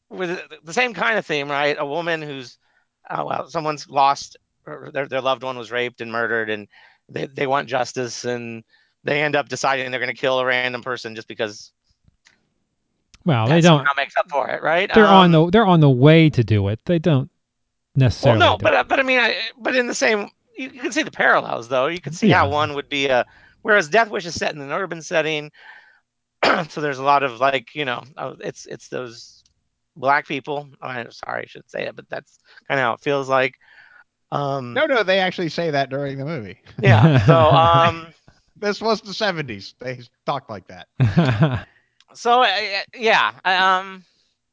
with 0.10 0.40
the 0.64 0.74
same 0.74 0.94
kind 0.94 1.18
of 1.18 1.26
theme, 1.26 1.50
right? 1.50 1.76
A 1.80 1.86
woman 1.86 2.22
who's 2.22 2.58
oh 3.10 3.26
well, 3.26 3.50
someone's 3.50 3.90
lost, 3.90 4.38
their 4.66 5.08
their 5.08 5.22
loved 5.22 5.44
one 5.44 5.58
was 5.58 5.72
raped 5.72 6.02
and 6.02 6.12
murdered, 6.12 6.50
and 6.50 6.68
they 7.10 7.28
they 7.28 7.48
want 7.48 7.70
justice, 7.70 8.26
and 8.26 8.64
they 9.04 9.22
end 9.22 9.36
up 9.36 9.50
deciding 9.50 9.92
they're 9.92 10.00
going 10.00 10.14
to 10.14 10.20
kill 10.22 10.40
a 10.40 10.46
random 10.46 10.76
person 10.76 11.08
just 11.10 11.22
because 11.22 11.64
well, 13.26 13.48
they 13.48 13.62
don't. 13.62 13.90
makes 13.98 14.16
up 14.18 14.30
for 14.30 14.50
it, 14.50 14.62
right? 14.64 14.92
They're 14.94 15.12
on 15.12 15.32
Um, 15.32 15.32
the 15.32 15.50
they're 15.50 15.66
on 15.66 15.80
the 15.80 15.90
way 15.90 16.30
to 16.30 16.44
do 16.44 16.68
it. 16.68 16.80
They 16.86 17.00
don't 17.00 17.30
Well, 18.22 18.36
necessarily. 18.36 18.38
no, 18.38 18.58
do 18.58 18.64
but 18.64 18.74
uh, 18.74 18.84
but 18.84 19.00
I 19.00 19.04
mean, 19.04 19.20
I, 19.20 19.36
but 19.58 19.76
in 19.76 19.88
the 19.88 19.94
same, 19.96 20.30
you, 20.58 20.70
you 20.70 20.82
can 20.82 20.92
see 20.92 21.04
the 21.04 21.12
parallels 21.12 21.68
though. 21.70 21.88
You 21.88 22.02
can 22.02 22.14
see 22.14 22.30
Yeah. 22.30 22.38
how 22.38 22.50
one 22.50 22.74
would 22.76 22.90
be 22.90 23.08
a, 23.08 23.26
whereas 23.62 23.90
Death 23.90 24.10
Wish 24.10 24.26
is 24.26 24.36
set 24.36 24.56
in 24.56 24.62
an 24.62 24.72
urban 24.72 25.02
setting, 25.02 25.52
so 26.70 26.82
there's 26.82 27.00
a 27.00 27.04
lot 27.04 27.24
of 27.24 27.40
like 27.40 27.76
you 27.76 27.86
know, 27.86 28.04
uh, 28.18 28.36
it's 28.40 28.66
it's 28.66 28.90
those 28.90 29.43
black 29.96 30.28
people. 30.28 30.70
I'm 30.82 31.12
sorry, 31.12 31.44
I 31.44 31.46
should 31.48 31.70
say 31.70 31.86
it, 31.88 31.96
but 31.96 32.10
that's 32.10 32.40
kind 32.68 32.80
of 32.80 32.84
how 32.84 32.94
it 32.94 33.02
feels 33.02 33.30
like. 33.30 33.56
Um, 34.32 34.74
No, 34.74 34.86
no, 34.86 35.04
they 35.04 35.20
actually 35.20 35.50
say 35.50 35.72
that 35.72 35.90
during 35.90 36.18
the 36.18 36.26
movie. 36.26 36.58
yeah. 36.82 37.24
So 37.26 37.38
um, 37.52 38.08
This 38.56 38.82
was 38.82 39.02
the 39.02 39.12
'70s. 39.12 39.76
They 39.80 40.00
talked 40.26 40.50
like 40.50 40.66
that. 40.68 40.88
so 42.14 42.42
uh, 42.44 42.82
yeah, 42.96 43.34
I, 43.46 43.56
um, 43.80 44.04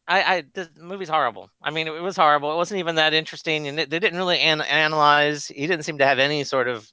I, 0.06 0.23
I 0.23 0.44
the 0.54 0.68
movie's 0.78 1.09
horrible. 1.09 1.50
I 1.62 1.70
mean, 1.70 1.87
it, 1.87 2.02
was 2.02 2.16
horrible. 2.16 2.52
It 2.52 2.56
wasn't 2.56 2.80
even 2.80 2.97
that 2.97 3.14
interesting, 3.14 3.68
and 3.68 3.78
it, 3.80 3.90
they 3.90 3.99
didn't 3.99 4.18
really 4.18 4.40
an- 4.40 4.61
analyze. 4.62 5.47
He 5.47 5.66
didn't 5.66 5.85
seem 5.85 5.99
to 5.99 6.06
have 6.06 6.18
any 6.18 6.44
sort 6.44 6.68
of 6.68 6.90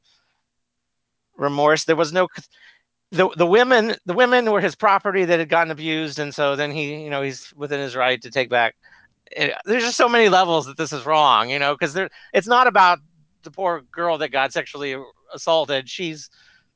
remorse. 1.35 1.85
There 1.85 1.95
was 1.95 2.13
no 2.13 2.27
the 3.11 3.29
the 3.37 3.45
women. 3.45 3.95
The 4.05 4.13
women 4.13 4.51
were 4.51 4.61
his 4.61 4.75
property 4.75 5.25
that 5.25 5.39
had 5.39 5.49
gotten 5.49 5.71
abused, 5.71 6.19
and 6.19 6.33
so 6.33 6.55
then 6.55 6.71
he, 6.71 7.03
you 7.03 7.09
know, 7.09 7.21
he's 7.21 7.53
within 7.55 7.79
his 7.79 7.95
right 7.95 8.21
to 8.21 8.29
take 8.29 8.49
back. 8.49 8.75
It, 9.31 9.53
there's 9.65 9.83
just 9.83 9.97
so 9.97 10.09
many 10.09 10.29
levels 10.29 10.65
that 10.65 10.77
this 10.77 10.93
is 10.93 11.05
wrong, 11.05 11.49
you 11.49 11.59
know, 11.59 11.73
because 11.73 11.93
there 11.93 12.09
it's 12.33 12.47
not 12.47 12.67
about 12.67 12.99
the 13.43 13.51
poor 13.51 13.81
girl 13.91 14.17
that 14.17 14.31
got 14.31 14.53
sexually 14.53 14.95
assaulted. 15.33 15.89
She's 15.89 16.29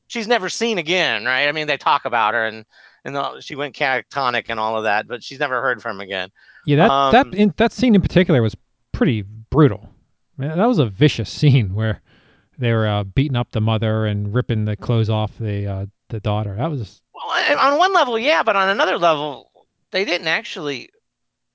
she's 0.08 0.28
never 0.28 0.48
seen 0.48 0.78
again, 0.78 1.24
right? 1.24 1.48
I 1.48 1.52
mean, 1.52 1.66
they 1.66 1.76
talk 1.76 2.04
about 2.04 2.34
her 2.34 2.46
and 2.46 2.64
and 3.04 3.16
the, 3.16 3.40
she 3.40 3.56
went 3.56 3.74
catatonic 3.74 4.46
and 4.48 4.60
all 4.60 4.76
of 4.76 4.84
that, 4.84 5.08
but 5.08 5.22
she's 5.24 5.40
never 5.40 5.60
heard 5.60 5.82
from 5.82 6.00
again. 6.00 6.30
yeah, 6.66 6.76
that 6.76 6.90
Um, 6.90 7.12
that 7.12 7.34
in, 7.34 7.54
that 7.56 7.72
scene 7.72 7.94
in 7.94 8.00
particular 8.00 8.42
was 8.42 8.56
pretty 8.92 9.22
brutal. 9.22 9.88
Man, 10.36 10.56
that 10.56 10.66
was 10.66 10.78
a 10.78 10.86
vicious 10.86 11.30
scene 11.30 11.74
where 11.74 12.00
they 12.58 12.72
were 12.72 12.86
uh, 12.86 13.04
beating 13.04 13.36
up 13.36 13.50
the 13.50 13.60
mother 13.60 14.06
and 14.06 14.34
ripping 14.34 14.64
the 14.64 14.76
clothes 14.76 15.10
off 15.10 15.36
the 15.38 15.66
uh, 15.66 15.86
the 16.12 16.20
daughter. 16.20 16.56
That 16.56 16.70
was 16.70 17.02
Well, 17.14 17.58
on 17.58 17.78
one 17.78 17.92
level, 17.94 18.18
yeah, 18.18 18.42
but 18.42 18.54
on 18.56 18.68
another 18.68 18.98
level, 18.98 19.50
they 19.92 20.04
didn't 20.04 20.28
actually 20.28 20.90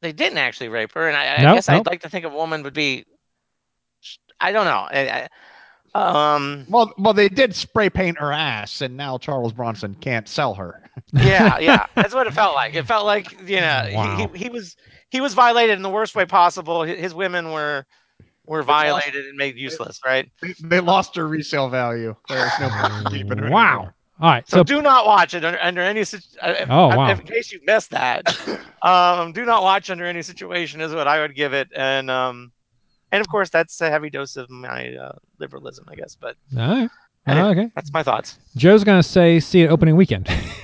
they 0.02 0.14
didn't 0.14 0.40
actually 0.40 0.70
rape 0.70 0.94
her, 0.94 1.08
and 1.08 1.18
I, 1.18 1.44
I 1.44 1.46
No, 1.46 1.48
guess 1.48 1.70
no. 1.70 1.84
I'd 1.84 1.86
like 1.88 2.02
to 2.04 2.10
think 2.10 2.26
a 2.26 2.30
woman 2.30 2.64
would 2.64 2.74
be. 2.74 3.06
I 4.40 4.52
don't 4.52 4.66
know. 4.66 4.88
I, 4.90 5.28
I, 5.96 6.36
um. 6.36 6.68
Well, 6.68 6.94
well, 6.98 7.14
they 7.14 7.30
did 7.30 7.56
spray 7.56 7.90
paint 7.90 8.20
her 8.20 8.32
ass, 8.34 8.82
and 8.82 8.98
now 8.98 9.18
Charles 9.18 9.54
Bronson 9.54 9.96
can't 9.96 10.28
sell 10.28 10.54
her. 10.56 10.90
yeah, 11.18 11.58
yeah. 11.60 11.86
That's 11.96 12.14
what 12.14 12.28
it 12.28 12.34
felt 12.34 12.56
like. 12.56 12.76
It 12.76 12.86
felt 12.86 13.06
like 13.06 13.32
you 13.50 13.60
know 13.62 13.86
Wow. 13.90 14.18
he, 14.32 14.38
he, 14.38 14.44
he 14.46 14.50
was 14.50 14.76
he 15.10 15.22
was 15.22 15.34
violated 15.34 15.76
in 15.76 15.82
the 15.82 15.90
worst 15.90 16.16
way 16.16 16.26
possible. 16.26 16.84
His, 16.84 17.00
his 17.00 17.14
women 17.14 17.52
were 17.52 17.86
were 18.46 18.64
violated 18.64 19.26
and 19.28 19.38
made 19.38 19.58
useless, 19.58 20.02
right? 20.06 20.30
They, 20.42 20.54
they 20.64 20.80
lost 20.80 21.16
her 21.16 21.28
resale 21.28 21.70
value. 21.70 22.16
There's 22.28 22.58
no 22.60 22.70
point 22.72 22.98
in 22.98 23.08
keeping 23.08 23.38
her. 23.40 23.50
wow. 23.50 23.94
Anymore. 24.20 24.28
All 24.30 24.34
right, 24.36 24.48
So, 24.50 24.58
so, 24.58 24.64
do 24.64 24.82
not 24.82 25.06
watch 25.06 25.34
it 25.34 25.44
under, 25.46 25.60
under 25.62 25.82
any 25.82 26.04
situation. 26.04 26.40
uh, 26.42 26.66
Oh, 26.70 26.88
wow. 26.96 27.10
in 27.12 27.18
case 27.20 27.52
you 27.52 27.60
missed 27.66 27.92
that. 27.92 28.38
um, 28.82 29.32
do 29.32 29.46
not 29.46 29.64
watch 29.64 29.90
under 29.90 30.06
any 30.06 30.22
situation 30.22 30.82
is 30.82 30.94
what 30.94 31.08
I 31.08 31.20
would 31.20 31.36
give 31.36 31.54
it, 31.54 31.70
and 31.76 32.10
um, 32.12 32.52
and 33.12 33.22
of 33.22 33.28
course 33.30 33.50
that's 33.50 33.80
a 33.82 33.90
heavy 33.90 34.10
dose 34.10 34.36
of 34.38 34.50
my 34.50 34.94
uh, 34.96 35.12
liberalism, 35.40 35.86
I 35.90 35.96
guess. 35.96 36.16
But 36.20 36.36
all 36.58 36.68
right. 36.68 36.90
Anyway. 37.28 37.46
Oh, 37.48 37.52
okay. 37.52 37.72
that's 37.76 37.92
my 37.92 38.04
thoughts. 38.04 38.40
Joe's 38.56 38.86
gonna 38.86 39.04
say 39.04 39.40
see 39.42 39.62
it 39.62 39.68
opening 39.70 39.98
weekend. 39.98 40.30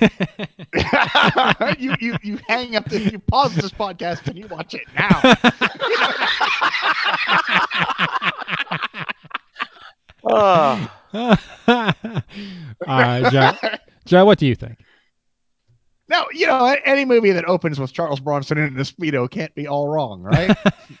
you, 1.78 1.94
you 2.00 2.16
you 2.22 2.38
hang 2.48 2.74
up. 2.74 2.86
The, 2.88 3.00
you 3.12 3.18
pause 3.18 3.54
this 3.54 3.70
podcast 3.70 4.26
and 4.28 4.36
you 4.38 4.46
watch 4.48 4.72
it 4.74 4.86
now. 4.96 5.20
Oh, 10.24 10.90
right, 12.86 13.32
Joe. 13.32 13.52
Joe, 14.04 14.24
what 14.24 14.38
do 14.38 14.46
you 14.46 14.54
think? 14.54 14.78
No, 16.08 16.26
you 16.32 16.46
know, 16.46 16.76
any 16.84 17.04
movie 17.04 17.32
that 17.32 17.46
opens 17.46 17.80
with 17.80 17.92
Charles 17.92 18.20
Bronson 18.20 18.58
in 18.58 18.76
a 18.78 18.82
speedo 18.82 19.30
can't 19.30 19.54
be 19.54 19.66
all 19.66 19.88
wrong, 19.88 20.22
right? 20.22 20.54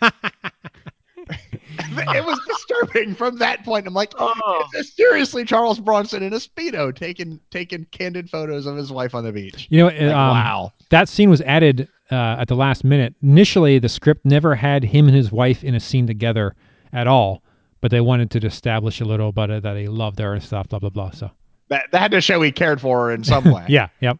it 1.28 2.24
was 2.24 2.40
disturbing 2.46 3.14
from 3.14 3.38
that 3.38 3.64
point. 3.64 3.86
I'm 3.86 3.94
like, 3.94 4.12
oh. 4.18 4.64
is 4.64 4.70
this 4.72 4.94
seriously 4.94 5.44
Charles 5.44 5.78
Bronson 5.78 6.22
in 6.22 6.32
a 6.32 6.38
speedo 6.38 6.94
taking 6.94 7.38
taking 7.50 7.86
candid 7.90 8.30
photos 8.30 8.66
of 8.66 8.76
his 8.76 8.90
wife 8.90 9.14
on 9.14 9.24
the 9.24 9.32
beach? 9.32 9.66
You 9.70 9.80
know, 9.80 9.86
Like, 9.86 10.00
um, 10.00 10.10
wow. 10.10 10.72
that 10.90 11.08
scene 11.08 11.28
was 11.28 11.40
added 11.42 11.88
uh, 12.10 12.36
at 12.38 12.48
the 12.48 12.56
last 12.56 12.84
minute. 12.84 13.14
Initially, 13.22 13.78
the 13.78 13.88
script 13.88 14.24
never 14.24 14.54
had 14.54 14.84
him 14.84 15.06
and 15.06 15.16
his 15.16 15.30
wife 15.30 15.62
in 15.62 15.74
a 15.74 15.80
scene 15.80 16.06
together 16.06 16.54
at 16.92 17.06
all, 17.06 17.42
but 17.84 17.90
they 17.90 18.00
wanted 18.00 18.30
to 18.30 18.38
establish 18.46 19.02
a 19.02 19.04
little 19.04 19.30
bit 19.30 19.62
that 19.62 19.76
he 19.76 19.88
loved 19.88 20.18
her 20.18 20.32
and 20.32 20.42
stuff, 20.42 20.66
blah 20.70 20.78
blah 20.78 20.88
blah. 20.88 21.10
So 21.10 21.30
That 21.68 21.90
that 21.92 21.98
had 21.98 22.12
to 22.12 22.22
show 22.22 22.40
he 22.40 22.50
cared 22.50 22.80
for 22.80 23.04
her 23.04 23.12
in 23.12 23.22
some 23.22 23.44
way. 23.52 23.66
yeah, 23.68 23.88
yep. 24.00 24.16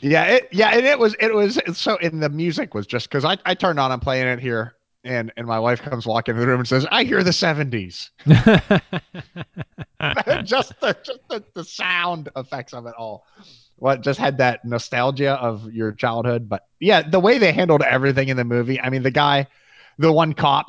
Yeah, 0.00 0.24
it, 0.24 0.48
yeah, 0.50 0.70
and 0.70 0.84
it 0.84 0.98
was 0.98 1.14
it 1.20 1.32
was 1.32 1.60
so 1.74 1.96
and 1.98 2.20
the 2.20 2.28
music 2.28 2.74
was 2.74 2.84
just 2.84 3.08
because 3.08 3.24
I, 3.24 3.36
I 3.46 3.54
turned 3.54 3.78
on, 3.78 3.92
I'm 3.92 4.00
playing 4.00 4.26
it 4.26 4.40
here, 4.40 4.74
and 5.04 5.32
and 5.36 5.46
my 5.46 5.60
wife 5.60 5.82
comes 5.82 6.04
walking 6.04 6.34
in 6.34 6.40
the 6.40 6.48
room 6.48 6.58
and 6.58 6.66
says, 6.66 6.84
I 6.90 7.04
hear 7.04 7.22
the 7.22 7.30
70s. 7.30 8.10
just 10.44 10.72
the 10.80 10.96
just 11.04 11.20
the, 11.30 11.44
the 11.54 11.62
sound 11.62 12.28
effects 12.34 12.74
of 12.74 12.86
it 12.86 12.94
all. 12.98 13.24
What 13.76 14.00
just 14.00 14.18
had 14.18 14.38
that 14.38 14.64
nostalgia 14.64 15.34
of 15.34 15.72
your 15.72 15.92
childhood. 15.92 16.48
But 16.48 16.66
yeah, 16.80 17.08
the 17.08 17.20
way 17.20 17.38
they 17.38 17.52
handled 17.52 17.82
everything 17.82 18.26
in 18.26 18.36
the 18.36 18.42
movie, 18.42 18.80
I 18.80 18.90
mean, 18.90 19.04
the 19.04 19.12
guy, 19.12 19.46
the 19.96 20.10
one 20.10 20.32
cop, 20.32 20.66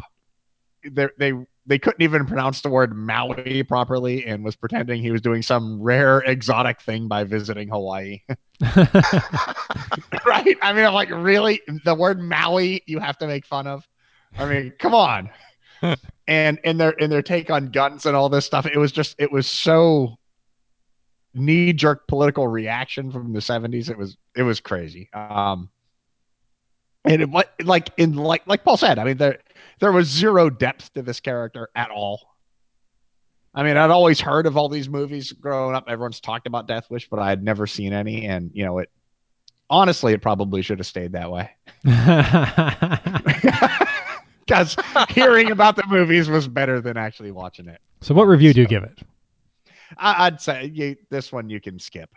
they 0.92 1.08
they 1.18 1.34
they 1.68 1.78
couldn't 1.78 2.02
even 2.02 2.26
pronounce 2.26 2.62
the 2.62 2.70
word 2.70 2.96
Maui 2.96 3.62
properly 3.64 4.26
and 4.26 4.44
was 4.44 4.56
pretending 4.56 5.02
he 5.02 5.12
was 5.12 5.22
doing 5.22 5.42
some 5.42 5.82
rare 5.82 6.20
exotic 6.20 6.82
thing 6.82 7.10
by 7.10 7.26
visiting 7.26 7.68
Hawaii. 7.68 8.22
right? 8.62 10.58
I 10.62 10.74
mean, 10.74 10.86
I'm 10.86 10.94
like, 10.94 11.10
really? 11.12 11.62
The 11.84 11.94
word 11.94 12.22
Maui 12.22 12.82
you 12.88 13.00
have 13.00 13.18
to 13.18 13.28
make 13.28 13.46
fun 13.46 13.68
of? 13.68 13.88
I 14.38 14.46
mean, 14.46 14.74
come 14.80 14.96
on. 14.96 15.30
and 16.28 16.60
in 16.64 16.78
their 16.78 16.92
in 16.92 17.10
their 17.10 17.22
take 17.22 17.52
on 17.52 17.70
guns 17.70 18.06
and 18.06 18.16
all 18.16 18.30
this 18.30 18.46
stuff, 18.46 18.66
it 18.66 18.78
was 18.78 18.92
just 18.92 19.16
it 19.20 19.32
was 19.32 19.46
so 19.48 20.16
knee 21.34 21.74
jerk 21.74 22.08
political 22.08 22.48
reaction 22.48 23.12
from 23.12 23.34
the 23.34 23.40
70s. 23.40 23.90
It 23.90 23.98
was 23.98 24.18
it 24.36 24.44
was 24.44 24.62
crazy. 24.62 25.10
Um 25.14 25.70
and 27.04 27.22
it 27.22 27.30
like 27.64 27.90
in 27.98 28.16
like 28.16 28.48
like 28.48 28.64
Paul 28.64 28.78
said, 28.78 29.00
I 29.00 29.04
mean 29.04 29.18
there 29.18 29.40
there 29.80 29.92
was 29.92 30.08
zero 30.08 30.50
depth 30.50 30.94
to 30.94 31.02
this 31.02 31.20
character 31.20 31.70
at 31.76 31.90
all. 31.90 32.36
I 33.54 33.64
mean, 33.64 33.78
I'd 33.78 33.90
always 33.90 34.20
heard 34.20 34.46
of 34.46 34.56
all 34.56 34.70
these 34.70 34.88
movies 34.88 35.32
growing 35.32 35.76
up. 35.76 35.86
Everyone's 35.88 36.20
talked 36.20 36.46
about 36.46 36.68
Death 36.68 36.90
Wish, 36.90 37.10
but 37.10 37.20
I 37.20 37.30
had 37.30 37.44
never 37.44 37.66
seen 37.66 37.94
any. 37.94 38.26
And 38.26 38.52
you 38.54 38.66
know, 38.66 38.80
it 38.80 38.92
honestly, 39.70 40.14
it 40.14 40.22
probably 40.22 40.62
should 40.62 40.80
have 40.80 40.88
stayed 40.88 41.14
that 41.14 41.32
way. 41.32 41.50
Because 44.48 44.78
hearing 45.10 45.52
about 45.52 45.76
the 45.76 45.84
movies 45.88 46.30
was 46.30 46.48
better 46.48 46.80
than 46.80 46.96
actually 46.96 47.32
watching 47.32 47.68
it. 47.68 47.82
so, 48.00 48.16
what 48.16 48.28
review 48.28 48.54
do 48.54 48.62
you 48.62 48.68
give 48.68 48.84
it? 48.84 49.00
I, 49.98 50.28
I'd 50.28 50.40
say 50.40 50.72
you, 50.74 50.96
this 51.10 51.34
one 51.34 51.50
you 51.50 51.60
can 51.60 51.80
skip. 51.80 52.10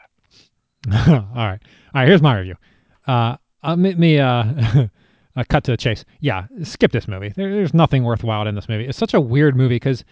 all 0.92 0.96
right, 0.96 1.26
all 1.36 1.58
right. 1.92 2.06
Here's 2.06 2.22
my 2.22 2.38
review. 2.38 2.54
Uh, 3.06 3.36
uh 3.64 3.74
me, 3.74 3.94
me 3.94 4.18
uh, 4.20 4.44
uh, 5.40 5.44
cut 5.48 5.64
to 5.64 5.70
the 5.70 5.76
chase. 5.76 6.04
Yeah, 6.20 6.46
skip 6.62 6.92
this 6.92 7.08
movie. 7.08 7.30
There, 7.34 7.50
there's 7.52 7.74
nothing 7.74 8.04
worthwhile 8.04 8.46
in 8.46 8.54
this 8.54 8.68
movie. 8.68 8.86
It's 8.86 8.98
such 8.98 9.14
a 9.14 9.20
weird 9.20 9.56
movie 9.56 9.76
because 9.76 10.04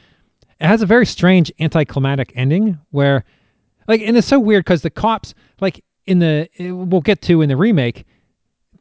it 0.60 0.66
has 0.66 0.82
a 0.82 0.86
very 0.86 1.06
strange 1.06 1.52
anticlimactic 1.60 2.32
ending 2.34 2.78
where, 2.90 3.24
like, 3.86 4.00
and 4.00 4.16
it's 4.16 4.26
so 4.26 4.38
weird 4.38 4.64
because 4.64 4.82
the 4.82 4.90
cops, 4.90 5.34
like, 5.60 5.84
in 6.06 6.18
the 6.18 6.48
it- 6.56 6.72
we'll 6.72 7.00
get 7.00 7.20
to 7.22 7.42
in 7.42 7.48
the 7.48 7.56
remake, 7.56 8.04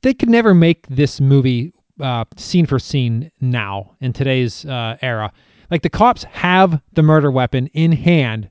they 0.02 0.14
could 0.14 0.30
never 0.30 0.54
make 0.54 0.88
this 0.88 1.20
movie 1.20 1.74
uh, 2.00 2.24
scene 2.36 2.66
for 2.66 2.80
scene 2.80 3.32
now 3.42 3.96
in 4.02 4.14
today's 4.14 4.66
uh, 4.66 4.98
era. 5.02 5.32
Like 5.72 5.82
the 5.82 5.90
cops 5.90 6.24
have 6.26 6.80
the 6.94 7.02
murder 7.04 7.30
weapon 7.32 7.68
in 7.74 7.92
hand, 7.92 8.50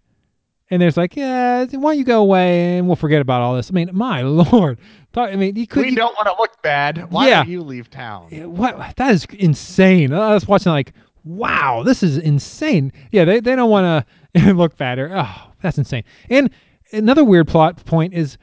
and 0.70 0.82
there's 0.82 0.96
like, 0.96 1.16
yeah, 1.16 1.64
why 1.64 1.92
don't 1.92 1.98
you 1.98 2.04
go 2.04 2.20
away 2.22 2.78
and 2.78 2.86
we'll 2.86 2.96
forget 2.96 3.20
about 3.20 3.40
all 3.42 3.54
this. 3.56 3.70
I 3.70 3.74
mean, 3.74 3.90
my 3.92 4.22
lord, 4.22 4.78
I 5.14 5.36
mean, 5.36 5.56
you 5.56 5.66
could. 5.66 5.84
we 5.86 5.94
don't 5.94 6.14
want 6.14 6.26
to 6.26 6.34
look 6.40 6.60
bad. 6.62 7.10
Why 7.10 7.28
Yeah. 7.28 7.42
don't 7.42 7.48
you 7.50 7.62
leave 7.62 7.90
town? 7.90 8.28
what 8.54 8.96
that 8.96 9.14
is 9.14 9.24
insane. 9.38 10.12
I 10.12 10.34
was 10.34 10.46
watching 10.46 10.72
like, 10.72 10.92
wow, 11.24 11.82
this 11.84 12.02
is 12.02 12.18
insane. 12.18 12.92
Yeah, 13.12 13.24
they, 13.24 13.40
they 13.40 13.56
don't 13.56 13.70
want 13.70 14.06
to 14.34 14.52
look 14.54 14.76
bad 14.76 14.98
or 14.98 15.10
oh, 15.14 15.50
that's 15.62 15.78
insane. 15.78 16.04
And 16.30 16.50
another 16.92 17.24
weird 17.24 17.48
plot 17.48 17.84
point 17.84 18.14
is 18.14 18.36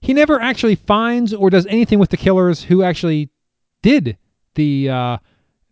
he 0.00 0.12
never 0.14 0.40
actually 0.40 0.74
finds 0.76 1.32
or 1.34 1.50
does 1.50 1.66
anything 1.66 1.98
with 1.98 2.10
the 2.10 2.16
killers 2.16 2.62
who 2.62 2.82
actually 2.82 3.30
did 3.82 4.16
the 4.54 4.90
uh, 4.90 5.16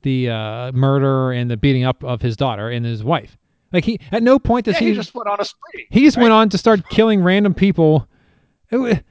the 0.02 0.30
uh, 0.30 0.72
murder 0.72 1.32
and 1.32 1.50
the 1.50 1.56
beating 1.56 1.84
up 1.84 2.02
of 2.04 2.22
his 2.22 2.36
daughter 2.36 2.68
and 2.70 2.86
his 2.86 3.02
wife. 3.04 3.36
Like 3.76 3.84
he 3.84 4.00
at 4.10 4.22
no 4.22 4.38
point 4.38 4.64
does 4.64 4.76
Yeah, 4.76 4.80
he 4.80 4.86
he 4.86 4.94
just 4.94 5.14
went 5.14 5.28
on 5.28 5.38
a 5.38 5.44
spree. 5.44 5.86
he 5.90 6.00
just 6.00 6.16
went 6.16 6.32
on 6.32 6.48
to 6.48 6.56
start 6.56 6.88
killing 6.88 7.22
random 7.22 7.52
people. 7.52 8.08
And, 8.70 9.02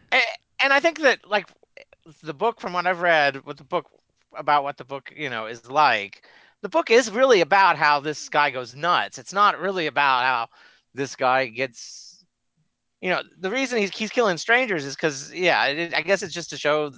and 0.63 0.73
I 0.73 0.79
think 0.79 1.01
that 1.01 1.19
like 1.29 1.47
the 2.23 2.33
book 2.33 2.59
from 2.59 2.73
what 2.73 2.87
I've 2.87 3.01
read, 3.01 3.45
what 3.45 3.57
the 3.57 3.63
book 3.63 3.85
about 4.35 4.63
what 4.63 4.77
the 4.77 4.83
book 4.83 5.13
you 5.15 5.29
know 5.29 5.45
is 5.45 5.69
like, 5.69 6.23
the 6.63 6.69
book 6.69 6.89
is 6.89 7.11
really 7.11 7.41
about 7.41 7.77
how 7.77 7.99
this 7.99 8.27
guy 8.27 8.49
goes 8.49 8.73
nuts. 8.73 9.19
It's 9.19 9.33
not 9.33 9.59
really 9.59 9.85
about 9.85 10.23
how 10.23 10.47
this 10.95 11.15
guy 11.15 11.45
gets, 11.45 12.25
you 13.01 13.11
know, 13.11 13.21
the 13.39 13.51
reason 13.51 13.77
he's 13.77 13.95
he's 13.95 14.09
killing 14.09 14.37
strangers 14.37 14.83
is 14.83 14.95
because 14.95 15.31
yeah, 15.31 15.63
it, 15.65 15.93
I 15.93 16.01
guess 16.01 16.23
it's 16.23 16.33
just 16.33 16.49
to 16.49 16.57
show 16.57 16.91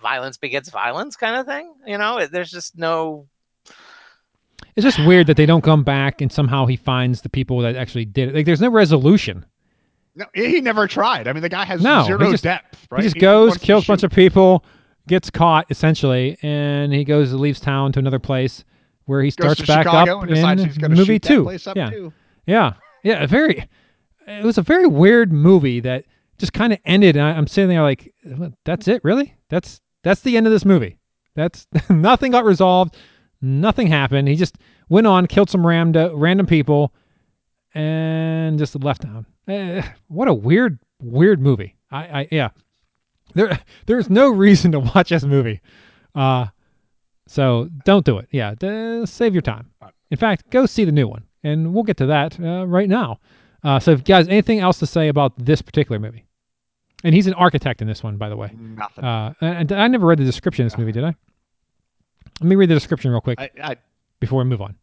violence 0.00 0.38
begets 0.38 0.70
violence 0.70 1.14
kind 1.14 1.36
of 1.36 1.44
thing. 1.44 1.74
You 1.86 1.98
know, 1.98 2.16
it, 2.16 2.32
there's 2.32 2.50
just 2.50 2.78
no 2.78 3.28
It's 4.76 4.84
just 4.84 4.98
weird 5.06 5.26
that 5.28 5.36
they 5.36 5.46
don't 5.46 5.62
come 5.62 5.82
back 5.82 6.20
and 6.20 6.30
somehow 6.30 6.66
he 6.66 6.76
finds 6.76 7.22
the 7.22 7.28
people 7.28 7.60
that 7.60 7.76
actually 7.76 8.04
did 8.04 8.28
it. 8.28 8.34
Like 8.34 8.46
there's 8.46 8.60
no 8.60 8.70
resolution. 8.70 9.44
No, 10.14 10.26
he 10.34 10.60
never 10.60 10.86
tried. 10.86 11.28
I 11.28 11.32
mean, 11.32 11.42
the 11.42 11.48
guy 11.48 11.64
has 11.64 11.82
No, 11.82 12.04
zero 12.04 12.30
just- 12.30 12.44
depth. 12.44 12.86
Right? 12.90 13.02
He 13.02 13.06
just 13.08 13.18
goes, 13.18 13.56
kills 13.58 13.84
a 13.84 13.88
bunch 13.88 14.02
of 14.02 14.10
people, 14.10 14.64
gets 15.08 15.30
caught 15.30 15.66
essentially, 15.70 16.38
and 16.42 16.92
he 16.92 17.04
goes 17.04 17.32
leaves 17.32 17.60
town 17.60 17.92
to 17.92 17.98
another 17.98 18.18
place 18.18 18.64
where 19.06 19.22
he 19.22 19.30
starts 19.30 19.60
back 19.62 19.84
Chicago 19.84 20.18
up 20.18 20.22
and 20.24 20.34
decides 20.34 20.62
in 20.62 20.68
he's 20.68 20.78
movie 20.98 21.18
two. 21.18 21.44
place 21.44 21.66
up 21.66 21.76
yeah, 21.76 21.90
too. 21.90 22.12
yeah, 22.46 22.72
yeah. 23.02 23.22
a 23.22 23.26
Very. 23.26 23.68
It 24.26 24.44
was 24.44 24.58
a 24.58 24.62
very 24.62 24.86
weird 24.86 25.32
movie 25.32 25.78
that 25.80 26.04
just 26.38 26.52
kind 26.52 26.72
of 26.72 26.80
ended. 26.84 27.16
And 27.16 27.24
I, 27.24 27.30
I'm 27.30 27.46
sitting 27.46 27.68
there 27.68 27.82
like, 27.82 28.12
that's 28.64 28.88
it, 28.88 29.04
really? 29.04 29.34
That's 29.48 29.80
that's 30.02 30.22
the 30.22 30.36
end 30.36 30.46
of 30.46 30.52
this 30.52 30.64
movie. 30.64 30.98
That's 31.36 31.66
nothing 31.90 32.32
got 32.32 32.44
resolved. 32.44 32.96
Nothing 33.40 33.86
happened. 33.86 34.28
He 34.28 34.36
just 34.36 34.56
went 34.88 35.06
on, 35.06 35.26
killed 35.26 35.50
some 35.50 35.66
random 35.66 36.16
random 36.16 36.46
people, 36.46 36.92
and 37.74 38.58
just 38.58 38.74
left 38.82 39.02
town. 39.02 39.26
Eh, 39.48 39.82
what 40.08 40.28
a 40.28 40.34
weird, 40.34 40.78
weird 41.00 41.40
movie. 41.40 41.76
I, 41.90 42.20
I 42.20 42.28
yeah. 42.30 42.48
There, 43.34 43.58
there's 43.86 44.08
no 44.10 44.30
reason 44.30 44.72
to 44.72 44.80
watch 44.80 45.10
this 45.10 45.24
movie. 45.24 45.60
Uh, 46.14 46.46
so 47.28 47.68
don't 47.84 48.04
do 48.04 48.18
it. 48.18 48.28
Yeah, 48.30 48.54
d- 48.54 49.04
save 49.06 49.34
your 49.34 49.42
time. 49.42 49.70
In 50.10 50.16
fact, 50.16 50.48
go 50.50 50.66
see 50.66 50.84
the 50.84 50.92
new 50.92 51.08
one, 51.08 51.24
and 51.42 51.74
we'll 51.74 51.82
get 51.82 51.96
to 51.98 52.06
that 52.06 52.38
uh, 52.40 52.66
right 52.66 52.88
now. 52.88 53.18
Uh, 53.62 53.80
so, 53.80 53.90
if 53.90 54.04
guys, 54.04 54.28
anything 54.28 54.60
else 54.60 54.78
to 54.78 54.86
say 54.86 55.08
about 55.08 55.32
this 55.44 55.60
particular 55.60 55.98
movie? 55.98 56.24
And 57.04 57.14
he's 57.14 57.26
an 57.26 57.34
architect 57.34 57.82
in 57.82 57.88
this 57.88 58.02
one, 58.02 58.16
by 58.16 58.28
the 58.28 58.36
way. 58.36 58.50
Nothing. 58.58 59.04
Uh, 59.04 59.34
and 59.40 59.70
I 59.72 59.86
never 59.88 60.06
read 60.06 60.18
the 60.18 60.24
description 60.24 60.64
of 60.64 60.72
this 60.72 60.78
movie, 60.78 60.92
did 60.92 61.04
I? 61.04 61.14
Let 62.40 62.48
me 62.48 62.56
read 62.56 62.68
the 62.68 62.74
description 62.74 63.10
real 63.10 63.20
quick 63.20 63.40
I, 63.40 63.50
I, 63.62 63.76
before 64.20 64.38
we 64.38 64.44
move 64.44 64.60
on. 64.60 64.76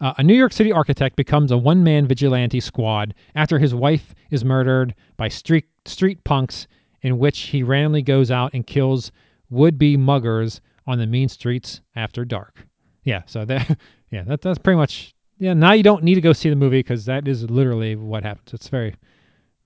Uh, 0.00 0.14
a 0.18 0.22
New 0.22 0.34
York 0.34 0.52
City 0.52 0.70
architect 0.70 1.16
becomes 1.16 1.50
a 1.50 1.58
one 1.58 1.82
man 1.82 2.06
vigilante 2.06 2.60
squad 2.60 3.14
after 3.34 3.58
his 3.58 3.74
wife 3.74 4.14
is 4.30 4.44
murdered 4.44 4.94
by 5.16 5.28
street, 5.28 5.64
street 5.86 6.22
punks, 6.24 6.68
in 7.02 7.18
which 7.18 7.38
he 7.38 7.62
randomly 7.62 8.02
goes 8.02 8.30
out 8.30 8.52
and 8.54 8.66
kills 8.66 9.10
would 9.50 9.78
be 9.78 9.96
muggers 9.96 10.60
on 10.86 10.98
the 10.98 11.06
mean 11.06 11.28
streets 11.28 11.80
after 11.96 12.24
dark. 12.24 12.66
Yeah, 13.04 13.22
so 13.26 13.44
that, 13.44 13.78
yeah, 14.10 14.22
that, 14.24 14.40
that's 14.40 14.58
pretty 14.58 14.76
much, 14.76 15.14
yeah, 15.38 15.54
now 15.54 15.72
you 15.72 15.82
don't 15.82 16.04
need 16.04 16.16
to 16.16 16.20
go 16.20 16.32
see 16.32 16.50
the 16.50 16.56
movie 16.56 16.80
because 16.80 17.04
that 17.06 17.26
is 17.26 17.48
literally 17.50 17.96
what 17.96 18.22
happens. 18.22 18.52
It's 18.52 18.68
very, 18.68 18.94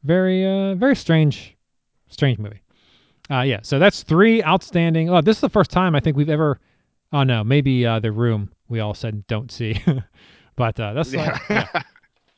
very, 0.05 0.47
uh, 0.47 0.75
very 0.75 0.97
strange, 0.97 1.57
strange 2.09 2.39
movie. 2.39 2.63
Uh, 3.31 3.43
yeah, 3.43 3.61
so 3.63 3.79
that's 3.79 4.03
three 4.03 4.43
outstanding. 4.43 5.11
Oh, 5.11 5.21
this 5.21 5.37
is 5.37 5.41
the 5.41 5.49
first 5.49 5.71
time 5.71 5.95
I 5.95 6.01
think 6.01 6.17
we've 6.17 6.29
ever. 6.29 6.59
Oh 7.13 7.23
no, 7.23 7.45
maybe 7.45 7.87
uh, 7.87 8.01
the 8.01 8.13
room 8.13 8.51
we 8.69 8.81
all 8.81 8.95
said 8.95 9.27
don't 9.27 9.51
see, 9.51 9.81
but 10.57 10.79
uh, 10.81 10.95
that's 10.95 11.15
uh, 11.15 11.39
yeah, 11.51 11.83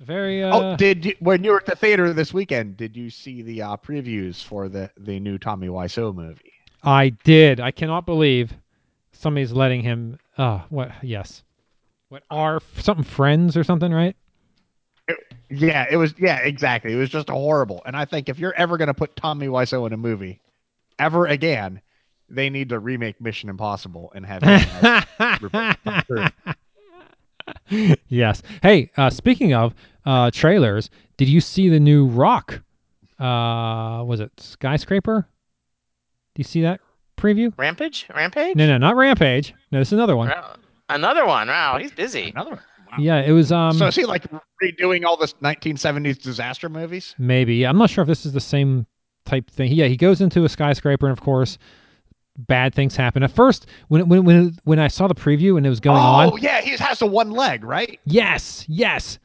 very. 0.01 0.43
Uh, 0.43 0.59
oh, 0.59 0.77
did 0.77 1.05
you, 1.05 1.15
when 1.21 1.45
you 1.45 1.53
were 1.53 1.59
at 1.59 1.67
the 1.67 1.77
theater 1.77 2.13
this 2.13 2.35
weekend? 2.35 2.77
Did 2.77 2.97
you 2.97 3.09
see 3.09 3.43
the 3.43 3.63
uh, 3.63 3.77
previews 3.77 4.43
for 4.43 4.69
the 4.69 4.91
the 4.97 5.21
new 5.21 5.39
Tommy 5.39 5.69
Wiseau 5.69 6.15
movie? 6.15 6.53
I 6.83 7.11
did. 7.11 7.61
I 7.61 7.71
cannot 7.71 8.05
believe 8.05 8.53
somebody's 9.13 9.53
letting 9.53 9.83
him. 9.83 10.19
Oh, 10.39 10.65
what? 10.69 10.91
Yes. 11.03 11.43
What 12.09 12.25
are 12.31 12.61
something 12.79 13.05
friends 13.05 13.57
or 13.57 13.65
something, 13.65 13.93
right? 13.93 14.17
Yeah, 15.51 15.87
it 15.89 15.97
was. 15.97 16.15
Yeah, 16.19 16.39
exactly. 16.39 16.93
It 16.93 16.97
was 16.97 17.11
just 17.11 17.29
horrible. 17.29 17.83
And 17.87 17.97
I 17.97 18.05
think 18.05 18.29
if 18.29 18.39
you're 18.39 18.55
ever 18.55 18.77
going 18.77 18.89
to 18.89 18.95
put 18.95 19.15
Tommy 19.15 19.47
Wiseau 19.47 19.87
in 19.87 19.93
a 19.93 19.97
movie, 19.97 20.41
ever 20.99 21.27
again, 21.27 21.81
they 22.29 22.51
need 22.51 22.71
to 22.71 22.79
remake 22.79 23.21
Mission 23.21 23.49
Impossible 23.49 24.13
and 24.15 24.25
have 24.27 24.43
him 24.43 24.67
as 24.81 25.43
Rupert 25.43 25.77
Tom 25.85 26.03
Cruise. 26.07 26.31
yes. 28.09 28.43
Hey, 28.63 28.91
uh, 28.97 29.11
speaking 29.11 29.55
of 29.55 29.75
uh, 30.07 30.31
trailers, 30.33 30.91
did 31.17 31.29
you 31.29 31.41
see 31.41 31.69
the 31.69 31.81
new 31.81 32.07
Rock? 32.07 32.61
Uh, 33.19 34.03
was 34.05 34.21
it 34.21 34.33
Skyscraper? 34.39 35.27
Do 36.35 36.41
you 36.41 36.45
see 36.45 36.63
that 36.63 36.81
preview? 37.17 37.53
rampage, 37.57 38.07
rampage. 38.15 38.57
No, 38.57 38.67
no, 38.67 38.79
not 38.79 38.97
Rampage. 38.97 39.55
No, 39.71 39.79
this 39.79 39.89
is 39.89 39.93
another 39.93 40.17
one. 40.17 40.29
Wow. 40.29 40.57
Another 40.89 41.25
one. 41.25 41.49
Wow, 41.49 41.79
he's 41.79 41.93
busy. 41.93 42.31
Another 42.31 42.51
one. 42.51 42.61
Wow. 42.91 42.97
Yeah, 42.99 43.23
it 43.23 43.31
was. 43.31 43.53
Um, 43.53 43.73
so 43.73 43.87
is 43.87 43.97
he 43.97 44.05
like 44.05 44.25
redoing 44.63 45.05
all 45.05 45.17
this 45.17 45.33
1970s 45.35 46.21
disaster 46.21 46.69
movies? 46.69 47.15
maybe 47.19 47.65
I'm 47.65 47.79
not 47.79 47.91
sure 47.91 48.03
if 48.03 48.09
this 48.09 48.27
is 48.27 48.33
the 48.33 48.41
same 48.41 48.87
type 49.25 49.47
type 49.47 49.51
thing. 49.51 49.73
Yeah, 49.73 49.87
he 49.87 49.97
goes 49.97 50.21
into 50.21 50.45
a 50.45 50.49
skyscraper, 50.49 51.07
and 51.07 51.17
of 51.17 51.23
course, 51.23 51.59
bad 52.37 52.75
things 52.75 52.97
happen. 52.97 53.23
At 53.23 53.31
first, 53.31 53.67
when 53.89 54.09
when 54.09 54.25
when 54.25 54.59
when 54.65 54.79
I 54.79 54.89
saw 54.89 55.07
the 55.07 55.15
preview 55.15 55.57
and 55.57 55.67
it 55.67 55.71
was 55.71 55.81
going 55.81 55.99
oh 55.99 56.01
on, 56.01 56.33
oh 56.33 56.37
yeah, 56.37 56.61
he 56.61 56.71
has 56.77 57.03
a 57.03 57.07
one 57.07 57.31
leg, 57.31 57.65
right? 57.65 57.99
yes, 58.05 58.65
yes. 58.69 59.19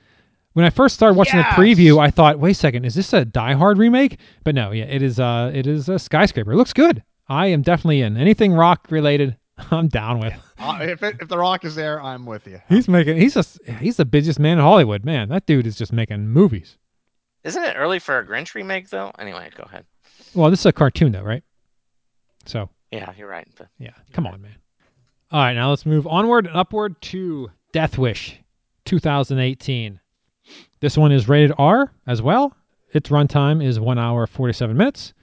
When 0.54 0.66
I 0.66 0.72
first 0.72 0.96
started 0.96 1.14
watching 1.16 1.40
Yes! 1.40 1.56
the 1.56 1.62
preview, 1.62 2.00
I 2.00 2.10
thought, 2.10 2.40
"Wait 2.40 2.52
a 2.52 2.56
second, 2.56 2.84
is 2.84 2.96
this 2.96 3.14
a 3.14 3.24
Die 3.24 3.54
Hard 3.54 3.78
remake?" 3.78 4.20
But 4.44 4.56
no, 4.56 4.72
yeah, 4.72 4.86
it 4.86 5.02
is. 5.02 5.20
Uh, 5.20 5.52
it 5.54 5.68
is 5.68 5.88
a 5.90 6.00
skyscraper. 6.00 6.52
It 6.52 6.56
looks 6.58 6.74
good. 6.74 7.04
I 7.28 7.48
am 7.48 7.62
definitely 7.62 8.02
in 8.02 8.18
anything 8.18 8.54
rock 8.54 8.88
related. 8.90 9.38
I'm 9.72 9.88
down 9.88 10.20
with. 10.20 10.34
Uh, 10.58 10.80
if 10.82 11.04
it, 11.04 11.18
if 11.22 11.28
the 11.28 11.38
Rock 11.38 11.66
is 11.66 11.76
there, 11.76 12.02
I'm 12.02 12.26
with 12.26 12.48
you. 12.48 12.60
He's 12.68 12.88
making. 12.88 13.18
He's 13.18 13.36
just. 13.36 13.60
He's 13.80 13.98
the 13.98 14.06
busiest 14.06 14.40
man 14.40 14.58
in 14.58 14.64
Hollywood. 14.64 15.06
Man, 15.06 15.30
that 15.30 15.46
dude 15.46 15.68
is 15.68 15.78
just 15.78 15.94
making 15.94 16.28
movies. 16.28 16.78
Isn't 17.44 17.64
it 17.64 17.76
early 17.78 18.00
for 18.00 18.20
a 18.20 18.26
Grinch 18.26 18.56
remake 18.56 18.90
though? 18.90 19.12
Anyway, 19.20 19.50
go 19.56 19.64
ahead. 19.64 19.86
Well, 20.34 20.50
this 20.50 20.62
is 20.62 20.66
a 20.66 20.74
cartoon 20.74 21.12
though, 21.12 21.24
right? 21.24 21.44
So 22.46 22.70
Yeah, 22.92 23.12
you're 23.18 23.28
right. 23.28 23.48
But 23.58 23.68
Yeah, 23.78 23.94
come 24.14 24.26
on, 24.28 24.42
man. 24.42 24.56
All 25.32 25.42
right, 25.42 25.54
now 25.54 25.70
let's 25.70 25.86
move 25.86 26.08
onward 26.08 26.48
and 26.48 26.56
upward 26.56 27.00
to 27.04 27.52
Death 27.72 27.98
Wish 27.98 28.40
2018. 28.86 30.00
This 30.80 30.98
one 30.98 31.12
is 31.12 31.30
rated 31.30 31.54
R 31.58 31.92
as 32.08 32.22
well. 32.22 32.56
Its 32.94 33.10
runtime 33.10 33.64
is 33.64 33.80
1 33.80 34.00
hour 34.00 34.26
47 34.26 34.76
minutes. 34.76 35.14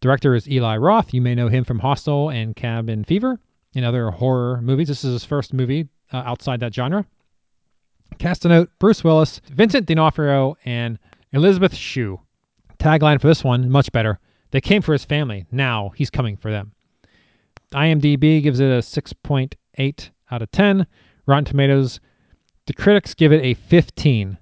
Director 0.00 0.34
is 0.34 0.48
Eli 0.50 0.76
Roth. 0.76 1.14
You 1.14 1.22
may 1.22 1.34
know 1.34 1.48
him 1.48 1.64
from 1.64 1.78
Hostel 1.78 2.28
and 2.28 2.54
Cabin 2.54 3.04
Fever 3.04 3.40
and 3.74 3.84
other 3.84 4.10
horror 4.10 4.60
movies. 4.60 4.88
This 4.88 5.04
is 5.04 5.12
his 5.12 5.24
first 5.24 5.54
movie 5.54 5.88
uh, 6.12 6.18
outside 6.18 6.60
that 6.60 6.74
genre. 6.74 7.06
Cast 8.18 8.44
a 8.44 8.48
note 8.48 8.70
Bruce 8.78 9.02
Willis, 9.02 9.40
Vincent 9.50 9.86
D'Onofrio, 9.86 10.56
and 10.66 10.98
Elizabeth 11.32 11.74
Shue. 11.74 12.20
Tagline 12.78 13.20
for 13.20 13.28
this 13.28 13.42
one, 13.42 13.70
much 13.70 13.90
better. 13.92 14.18
They 14.50 14.60
came 14.60 14.82
for 14.82 14.92
his 14.92 15.06
family. 15.06 15.46
Now 15.50 15.92
he's 15.96 16.10
coming 16.10 16.36
for 16.36 16.50
them. 16.50 16.72
IMDb 17.74 18.42
gives 18.42 18.60
it 18.60 18.70
a 18.70 18.78
6.8 18.78 20.10
out 20.30 20.42
of 20.42 20.50
10. 20.50 20.86
Rotten 21.26 21.44
Tomatoes, 21.44 22.00
the 22.66 22.72
critics 22.72 23.14
give 23.14 23.32
it 23.32 23.44
a 23.44 23.54
15. 23.54 24.38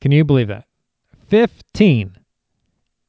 Can 0.00 0.12
you 0.12 0.24
believe 0.24 0.48
that? 0.48 0.66
15. 1.28 2.16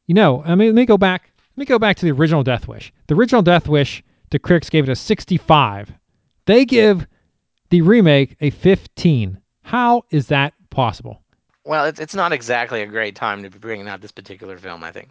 You 0.07 0.15
know, 0.15 0.43
I 0.43 0.55
mean, 0.55 0.69
let 0.69 0.75
me 0.75 0.85
go 0.85 0.97
back. 0.97 1.31
Let 1.55 1.61
me 1.61 1.65
go 1.65 1.79
back 1.79 1.97
to 1.97 2.05
the 2.05 2.11
original 2.11 2.43
Death 2.43 2.67
Wish. 2.67 2.91
The 3.07 3.15
original 3.15 3.41
Death 3.41 3.67
Wish, 3.67 4.03
the 4.29 4.39
critics 4.39 4.69
gave 4.69 4.87
it 4.87 4.91
a 4.91 4.95
65. 4.95 5.93
They 6.45 6.65
give 6.65 7.07
the 7.69 7.81
remake 7.81 8.35
a 8.41 8.49
15. 8.49 9.39
How 9.63 10.03
is 10.09 10.27
that 10.27 10.53
possible? 10.69 11.21
well, 11.63 11.85
it's 11.85 11.99
it's 11.99 12.15
not 12.15 12.33
exactly 12.33 12.81
a 12.81 12.87
great 12.87 13.15
time 13.15 13.43
to 13.43 13.49
be 13.49 13.59
bringing 13.59 13.87
out 13.87 14.01
this 14.01 14.11
particular 14.11 14.57
film. 14.57 14.83
I 14.83 14.91
think. 14.91 15.09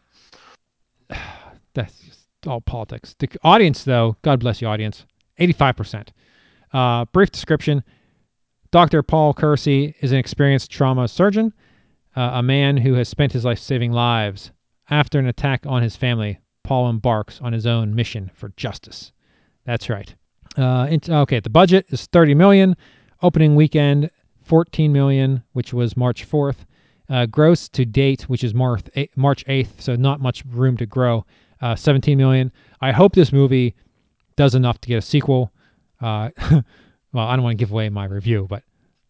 That's 1.74 1.98
just 2.00 2.19
all 2.46 2.60
politics. 2.60 3.14
The 3.18 3.28
audience, 3.42 3.84
though, 3.84 4.16
God 4.22 4.40
bless 4.40 4.60
you, 4.60 4.68
audience, 4.68 5.04
85%. 5.38 6.08
Uh, 6.72 7.04
brief 7.06 7.30
description 7.30 7.82
Dr. 8.70 9.02
Paul 9.02 9.34
Kersey 9.34 9.96
is 10.00 10.12
an 10.12 10.18
experienced 10.18 10.70
trauma 10.70 11.08
surgeon, 11.08 11.52
uh, 12.14 12.30
a 12.34 12.42
man 12.42 12.76
who 12.76 12.94
has 12.94 13.08
spent 13.08 13.32
his 13.32 13.44
life 13.44 13.58
saving 13.58 13.90
lives. 13.90 14.52
After 14.88 15.18
an 15.18 15.26
attack 15.26 15.66
on 15.66 15.82
his 15.82 15.96
family, 15.96 16.38
Paul 16.62 16.88
embarks 16.88 17.40
on 17.40 17.52
his 17.52 17.66
own 17.66 17.94
mission 17.94 18.30
for 18.32 18.50
justice. 18.56 19.10
That's 19.64 19.90
right. 19.90 20.14
Uh, 20.56 20.88
okay, 21.08 21.40
the 21.40 21.50
budget 21.50 21.86
is 21.88 22.06
30 22.06 22.34
million. 22.34 22.76
Opening 23.22 23.56
weekend, 23.56 24.10
14 24.44 24.92
million, 24.92 25.42
which 25.52 25.72
was 25.72 25.96
March 25.96 26.28
4th. 26.28 26.64
Uh, 27.08 27.26
gross 27.26 27.68
to 27.70 27.84
date, 27.84 28.22
which 28.22 28.44
is 28.44 28.54
March 28.54 28.84
8th, 28.96 29.16
March 29.16 29.44
8th, 29.46 29.80
so 29.80 29.96
not 29.96 30.20
much 30.20 30.44
room 30.46 30.76
to 30.76 30.86
grow. 30.86 31.24
Uh, 31.60 31.74
17 31.76 32.16
million. 32.16 32.50
I 32.80 32.90
hope 32.92 33.14
this 33.14 33.32
movie 33.32 33.74
does 34.36 34.54
enough 34.54 34.80
to 34.80 34.88
get 34.88 34.96
a 34.96 35.02
sequel. 35.02 35.52
Uh, 36.00 36.30
well, 37.12 37.26
I 37.26 37.36
don't 37.36 37.42
want 37.42 37.58
to 37.58 37.62
give 37.62 37.70
away 37.72 37.88
my 37.90 38.06
review, 38.06 38.46
but 38.48 38.62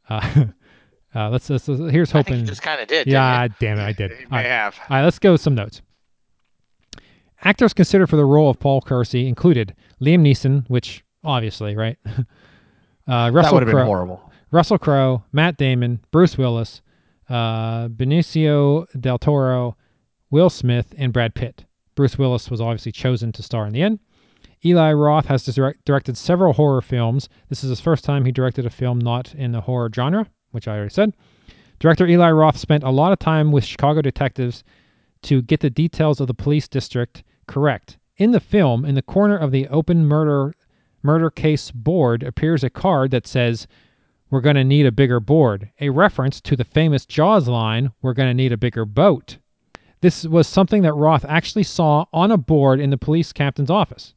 uh, 0.09 0.45
uh, 1.15 1.31
let's, 1.31 1.49
let's, 1.49 1.69
let's- 1.69 1.93
here's 1.93 2.11
I 2.11 2.23
think 2.23 2.27
hoping. 2.29 2.41
you 2.41 2.47
just 2.47 2.63
kind 2.63 2.81
of 2.81 2.89
did. 2.89 3.07
yeah, 3.07 3.47
damn 3.61 3.79
it, 3.79 3.83
I 3.85 3.93
did. 3.93 4.13
I 4.33 4.37
right. 4.37 4.47
have. 4.47 4.77
All 4.81 4.97
right, 4.97 5.05
let's 5.05 5.19
go 5.21 5.33
with 5.33 5.41
some 5.41 5.55
notes. 5.55 5.81
Actors 7.43 7.73
considered 7.73 8.09
for 8.09 8.17
the 8.17 8.25
role 8.25 8.51
of 8.51 8.59
Paul 8.59 8.81
Kersey 8.83 9.27
included 9.27 9.75
Liam 10.01 10.21
Neeson, 10.21 10.69
which 10.69 11.03
obviously, 11.25 11.75
right? 11.77 11.97
uh, 12.07 12.23
That 13.07 13.33
Russell 13.33 13.55
would 13.55 13.63
have 13.63 13.69
been 13.69 13.77
Crowe, 13.77 13.85
horrible. 13.87 14.33
Russell 14.51 14.79
Crowe, 14.79 15.23
Matt 15.33 15.57
Damon, 15.57 16.01
Bruce 16.11 16.37
Willis, 16.37 16.83
uh, 17.31 17.89
Benicio 17.89 18.87
del 19.01 19.19
Toro, 19.19 19.77
Will 20.31 20.51
Smith, 20.51 20.93
and 20.99 21.13
Brad 21.13 21.35
Pitt. 21.35 21.65
Bruce 21.95 22.19
Willis 22.19 22.51
was 22.51 22.61
obviously 22.61 22.93
chosen 22.93 23.33
to 23.33 23.43
star 23.43 23.67
in 23.67 23.73
the 23.73 23.83
end. 23.83 23.99
Eli 24.65 24.93
Roth 24.93 25.27
has 25.27 25.45
direct, 25.45 25.85
directed 25.85 26.17
several 26.17 26.53
horror 26.53 26.83
films. 26.83 27.29
This 27.49 27.65
is 27.65 27.71
his 27.71 27.81
first 27.81 28.05
time 28.05 28.25
he 28.25 28.33
directed 28.33 28.67
a 28.67 28.71
film 28.71 28.99
not 28.99 29.35
in 29.35 29.53
the 29.53 29.63
horror 29.63 29.91
genre, 29.95 30.27
which 30.51 30.69
I 30.69 30.77
already 30.77 30.91
said. 30.91 31.15
Director 31.79 32.07
Eli 32.07 32.31
Roth 32.31 32.59
spent 32.59 32.85
a 32.85 32.91
lot 32.91 33.13
of 33.13 33.19
time 33.19 33.53
with 33.53 33.65
Chicago 33.65 34.03
detectives 34.03 34.63
to 35.23 35.41
get 35.43 35.61
the 35.61 35.71
details 35.71 36.21
of 36.21 36.27
the 36.27 36.35
police 36.35 36.69
district 36.69 37.23
correct. 37.47 37.97
In 38.19 38.33
the 38.33 38.41
film, 38.41 38.85
in 38.85 38.95
the 38.95 39.03
corner 39.03 39.37
of 39.37 39.51
the 39.51 39.67
open 39.69 40.07
murder 40.07 40.55
murder 41.03 41.31
case 41.31 41.71
board 41.71 42.23
appears 42.23 42.63
a 42.63 42.69
card 42.69 43.11
that 43.11 43.27
says, 43.27 43.67
"We're 44.31 44.43
going 44.43 44.57
to 44.57 44.65
need 44.65 44.85
a 44.85 44.93
bigger 44.93 45.21
board," 45.21 45.71
a 45.81 45.89
reference 45.89 46.41
to 46.43 46.55
the 46.55 46.65
famous 46.65 47.07
Jaws 47.07 47.49
line, 47.49 47.93
"We're 48.03 48.13
going 48.13 48.29
to 48.29 48.35
need 48.35 48.53
a 48.53 48.59
bigger 48.59 48.85
boat." 48.85 49.39
This 50.03 50.25
was 50.25 50.47
something 50.47 50.83
that 50.83 50.95
Roth 50.95 51.25
actually 51.29 51.65
saw 51.65 52.07
on 52.13 52.31
a 52.31 52.39
board 52.39 52.81
in 52.81 52.91
the 52.91 52.97
police 52.97 53.33
captain's 53.33 53.71
office. 53.71 54.15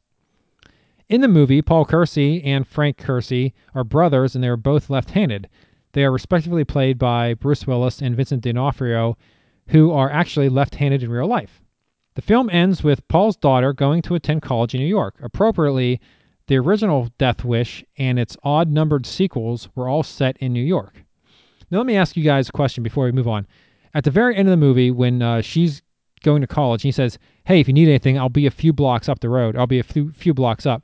In 1.10 1.20
the 1.20 1.28
movie, 1.28 1.60
Paul 1.60 1.84
Kersey 1.84 2.42
and 2.42 2.66
Frank 2.66 2.96
Kersey 2.96 3.52
are 3.74 3.84
brothers 3.84 4.34
and 4.34 4.42
they 4.42 4.48
are 4.48 4.56
both 4.56 4.88
left 4.88 5.10
handed. 5.10 5.48
They 5.92 6.02
are 6.04 6.10
respectively 6.10 6.64
played 6.64 6.98
by 6.98 7.34
Bruce 7.34 7.66
Willis 7.66 8.00
and 8.00 8.16
Vincent 8.16 8.42
D'Onofrio, 8.42 9.18
who 9.68 9.92
are 9.92 10.10
actually 10.10 10.48
left 10.48 10.76
handed 10.76 11.02
in 11.02 11.10
real 11.10 11.26
life. 11.26 11.60
The 12.14 12.22
film 12.22 12.48
ends 12.48 12.82
with 12.82 13.06
Paul's 13.08 13.36
daughter 13.36 13.72
going 13.72 14.00
to 14.02 14.14
attend 14.14 14.40
college 14.40 14.74
in 14.74 14.80
New 14.80 14.86
York. 14.86 15.16
Appropriately, 15.22 16.00
the 16.46 16.56
original 16.56 17.10
Death 17.18 17.44
Wish 17.44 17.84
and 17.98 18.18
its 18.18 18.36
odd 18.42 18.70
numbered 18.70 19.04
sequels 19.04 19.68
were 19.74 19.88
all 19.88 20.02
set 20.02 20.36
in 20.38 20.52
New 20.52 20.62
York. 20.62 21.04
Now, 21.70 21.78
let 21.78 21.86
me 21.86 21.96
ask 21.96 22.16
you 22.16 22.24
guys 22.24 22.48
a 22.48 22.52
question 22.52 22.82
before 22.82 23.04
we 23.04 23.12
move 23.12 23.28
on. 23.28 23.46
At 23.94 24.04
the 24.04 24.10
very 24.10 24.36
end 24.36 24.48
of 24.48 24.50
the 24.50 24.56
movie, 24.56 24.90
when 24.90 25.22
uh, 25.22 25.40
she's 25.40 25.82
going 26.22 26.40
to 26.40 26.46
college, 26.46 26.82
he 26.82 26.90
says, 26.92 27.18
Hey, 27.44 27.60
if 27.60 27.68
you 27.68 27.74
need 27.74 27.88
anything, 27.88 28.18
I'll 28.18 28.28
be 28.28 28.46
a 28.46 28.50
few 28.50 28.72
blocks 28.72 29.08
up 29.08 29.20
the 29.20 29.28
road. 29.28 29.56
I'll 29.56 29.66
be 29.66 29.78
a 29.78 29.82
few, 29.84 30.10
few 30.12 30.34
blocks 30.34 30.66
up. 30.66 30.82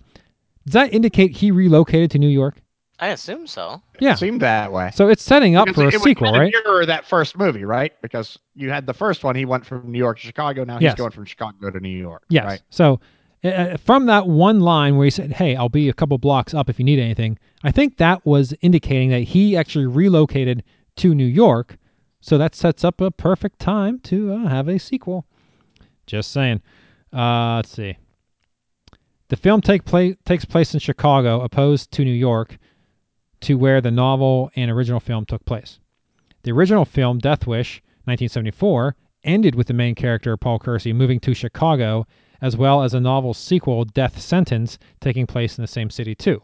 Does 0.67 0.75
that 0.75 0.93
indicate 0.95 1.37
he 1.37 1.51
relocated 1.51 2.11
to 2.13 2.19
New 2.19 2.29
York? 2.29 2.61
I 3.01 3.09
assume 3.09 3.47
so. 3.47 3.81
Yeah. 3.99 4.13
It 4.13 4.19
seemed 4.19 4.43
that 4.43 4.71
way. 4.71 4.91
So 4.95 5.09
it's 5.09 5.23
setting 5.23 5.57
up 5.57 5.67
Because 5.67 5.83
for 5.83 5.85
a 5.87 5.89
it 5.89 5.95
would 5.95 6.03
sequel, 6.03 6.33
kind 6.33 6.39
right? 6.43 6.55
Mirror 6.67 6.85
that 6.87 7.07
first 7.07 7.39
movie, 7.39 7.65
right? 7.65 7.93
Because 8.03 8.39
you 8.55 8.69
had 8.71 8.85
the 8.87 8.93
first 8.93 9.25
one. 9.25 9.35
He 9.35 9.47
went 9.47 9.65
from 9.65 9.91
New 9.91 9.99
York 9.99 10.19
to 10.21 10.27
Chicago. 10.27 10.65
Now 10.65 10.75
he's 10.75 10.83
Yes. 10.83 10.95
going 10.97 11.11
from 11.11 11.25
Chicago 11.25 11.71
to 11.71 11.81
New 11.81 11.89
York. 11.89 12.25
Yes. 12.29 12.45
Right. 12.45 12.63
So 12.69 13.01
uh, 13.43 13.79
from 13.79 14.05
that 14.07 14.27
one 14.27 14.61
line 14.61 14.97
where 14.97 15.07
he 15.07 15.11
said, 15.11 15.33
"Hey, 15.33 15.57
I'll 15.57 15.71
be 15.71 15.89
a 15.89 15.95
couple 15.95 16.19
blocks 16.19 16.53
up 16.53 16.69
if 16.69 16.79
you 16.79 16.85
need 16.85 16.99
anything," 16.99 17.39
I 17.65 17.71
think 17.73 17.97
that 17.97 18.25
was 18.27 18.53
indicating 18.61 19.09
that 19.11 19.21
he 19.23 19.57
actually 19.57 19.87
relocated 19.87 20.63
to 20.97 21.15
New 21.15 21.25
York. 21.25 21.79
So 22.21 22.37
that 22.39 22.55
sets 22.55 22.85
up 22.85 23.01
a 23.01 23.11
perfect 23.11 23.59
time 23.59 23.99
to 24.01 24.33
uh, 24.33 24.49
have 24.49 24.69
a 24.69 24.79
sequel. 24.79 25.27
Just 26.07 26.31
saying. 26.31 26.61
Uh, 27.13 27.57
let's 27.57 27.71
see. 27.71 27.97
The 29.29 29.37
film 29.37 29.61
take 29.61 29.85
pla- 29.85 30.15
takes 30.25 30.45
place 30.45 30.75
in 30.75 30.81
Chicago, 30.81 31.41
opposed 31.41 31.93
to 31.93 32.05
New 32.05 32.13
York, 32.13 32.59
to 33.41 33.57
where 33.57 33.81
the 33.81 33.91
novel 33.91 34.51
and 34.55 34.71
original 34.71 35.01
film 35.01 35.25
took 35.25 35.45
place. 35.45 35.79
The 36.43 36.53
original 36.53 36.85
film, 36.85 37.19
Death 37.19 37.47
Wish, 37.47 37.83
1974, 38.05 38.97
ended 39.25 39.55
with 39.55 39.67
the 39.67 39.75
main 39.75 39.95
character, 39.95 40.37
Paul 40.37 40.59
Kersey, 40.59 40.93
moving 40.93 41.21
to 41.21 41.35
Chicago, 41.35 42.07
as 42.41 42.57
well 42.57 42.83
as 42.83 42.93
a 42.93 43.01
novel 43.01 43.35
sequel, 43.35 43.85
Death 43.85 44.21
Sentence, 44.21 44.79
taking 45.01 45.27
place 45.27 45.59
in 45.59 45.63
the 45.63 45.69
same 45.69 45.91
city, 45.91 46.15
too. 46.15 46.43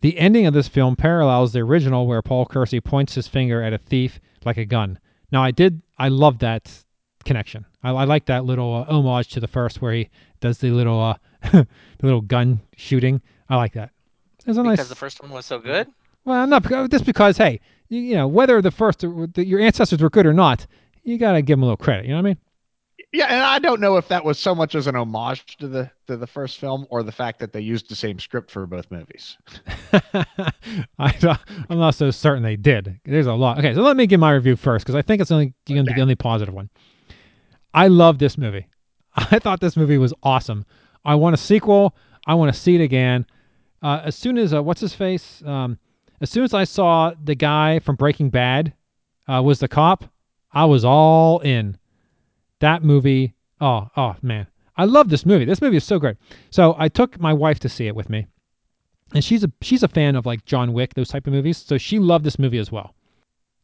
The 0.00 0.18
ending 0.18 0.46
of 0.46 0.54
this 0.54 0.68
film 0.68 0.96
parallels 0.96 1.52
the 1.52 1.60
original, 1.60 2.06
where 2.06 2.22
Paul 2.22 2.46
Kersey 2.46 2.80
points 2.80 3.14
his 3.14 3.28
finger 3.28 3.62
at 3.62 3.72
a 3.72 3.78
thief 3.78 4.20
like 4.44 4.56
a 4.56 4.64
gun. 4.64 4.98
Now, 5.30 5.42
I 5.42 5.50
did, 5.50 5.82
I 5.98 6.08
love 6.08 6.38
that 6.40 6.72
connection. 7.24 7.64
I, 7.82 7.90
I 7.90 8.04
like 8.04 8.26
that 8.26 8.44
little 8.44 8.74
uh, 8.88 8.92
homage 8.92 9.28
to 9.30 9.40
the 9.40 9.48
first, 9.48 9.82
where 9.82 9.92
he 9.92 10.08
does 10.40 10.58
the 10.58 10.70
little, 10.70 11.00
uh, 11.00 11.14
the 11.52 11.66
little 12.02 12.20
gun 12.22 12.60
shooting. 12.76 13.20
I 13.48 13.56
like 13.56 13.72
that. 13.74 13.90
It's 14.46 14.56
a 14.58 14.62
Because 14.62 14.78
nice. 14.78 14.88
the 14.88 14.94
first 14.94 15.20
one 15.22 15.30
was 15.30 15.46
so 15.46 15.58
good. 15.58 15.88
Well, 16.24 16.46
not 16.46 16.62
because, 16.62 16.88
just 16.88 17.04
because, 17.04 17.36
hey, 17.36 17.60
you, 17.88 18.00
you 18.00 18.14
know, 18.14 18.28
whether 18.28 18.60
the 18.62 18.70
first, 18.70 19.00
the, 19.00 19.30
your 19.44 19.60
ancestors 19.60 20.00
were 20.00 20.10
good 20.10 20.26
or 20.26 20.32
not, 20.34 20.66
you 21.04 21.18
gotta 21.18 21.42
give 21.42 21.54
them 21.56 21.62
a 21.62 21.66
little 21.66 21.76
credit. 21.76 22.04
You 22.04 22.10
know 22.12 22.16
what 22.16 22.26
I 22.26 22.30
mean? 22.30 22.38
Yeah, 23.10 23.26
and 23.26 23.42
I 23.42 23.58
don't 23.58 23.80
know 23.80 23.96
if 23.96 24.08
that 24.08 24.22
was 24.22 24.38
so 24.38 24.54
much 24.54 24.74
as 24.74 24.86
an 24.86 24.94
homage 24.94 25.56
to 25.58 25.68
the 25.68 25.90
to 26.08 26.16
the 26.18 26.26
first 26.26 26.58
film 26.58 26.86
or 26.90 27.02
the 27.02 27.12
fact 27.12 27.38
that 27.38 27.54
they 27.54 27.60
used 27.60 27.88
the 27.88 27.94
same 27.94 28.18
script 28.18 28.50
for 28.50 28.66
both 28.66 28.90
movies. 28.90 29.38
I, 30.98 31.38
i'm 31.70 31.78
not 31.78 31.94
so 31.94 32.10
certain 32.10 32.42
they 32.42 32.56
did. 32.56 33.00
There's 33.06 33.26
a 33.26 33.32
lot. 33.32 33.58
Okay, 33.58 33.72
so 33.74 33.80
let 33.80 33.96
me 33.96 34.06
give 34.06 34.20
my 34.20 34.32
review 34.32 34.56
first 34.56 34.84
because 34.84 34.94
I 34.94 35.00
think 35.00 35.22
it's 35.22 35.30
only 35.30 35.54
going 35.66 35.86
to 35.86 35.90
be 35.90 35.94
the 35.94 36.02
only 36.02 36.16
positive 36.16 36.52
one. 36.52 36.68
I 37.72 37.88
love 37.88 38.18
this 38.18 38.36
movie. 38.36 38.66
I 39.14 39.38
thought 39.38 39.60
this 39.60 39.76
movie 39.76 39.98
was 39.98 40.12
awesome. 40.22 40.66
I 41.02 41.14
want 41.14 41.32
a 41.32 41.38
sequel. 41.38 41.96
I 42.26 42.34
want 42.34 42.52
to 42.52 42.60
see 42.60 42.74
it 42.74 42.82
again. 42.82 43.24
Uh, 43.82 44.02
as 44.04 44.16
soon 44.16 44.36
as 44.36 44.52
uh, 44.52 44.62
what's 44.62 44.82
his 44.82 44.94
face? 44.94 45.42
Um, 45.46 45.78
as 46.20 46.28
soon 46.28 46.44
as 46.44 46.52
I 46.52 46.64
saw 46.64 47.12
the 47.24 47.34
guy 47.34 47.78
from 47.78 47.96
Breaking 47.96 48.28
Bad 48.28 48.74
uh, 49.26 49.40
was 49.42 49.60
the 49.60 49.68
cop, 49.68 50.04
I 50.52 50.66
was 50.66 50.84
all 50.84 51.38
in. 51.38 51.77
That 52.60 52.82
movie. 52.82 53.34
Oh, 53.60 53.88
oh 53.96 54.16
man, 54.22 54.46
I 54.76 54.84
love 54.84 55.08
this 55.08 55.26
movie. 55.26 55.44
This 55.44 55.60
movie 55.60 55.76
is 55.76 55.84
so 55.84 55.98
great. 55.98 56.16
So 56.50 56.74
I 56.78 56.88
took 56.88 57.18
my 57.20 57.32
wife 57.32 57.58
to 57.60 57.68
see 57.68 57.86
it 57.86 57.94
with 57.94 58.08
me, 58.08 58.26
and 59.14 59.24
she's 59.24 59.44
a 59.44 59.52
she's 59.60 59.82
a 59.82 59.88
fan 59.88 60.16
of 60.16 60.26
like 60.26 60.44
John 60.44 60.72
Wick, 60.72 60.94
those 60.94 61.08
type 61.08 61.26
of 61.26 61.32
movies. 61.32 61.58
So 61.58 61.78
she 61.78 61.98
loved 61.98 62.24
this 62.24 62.38
movie 62.38 62.58
as 62.58 62.70
well. 62.72 62.94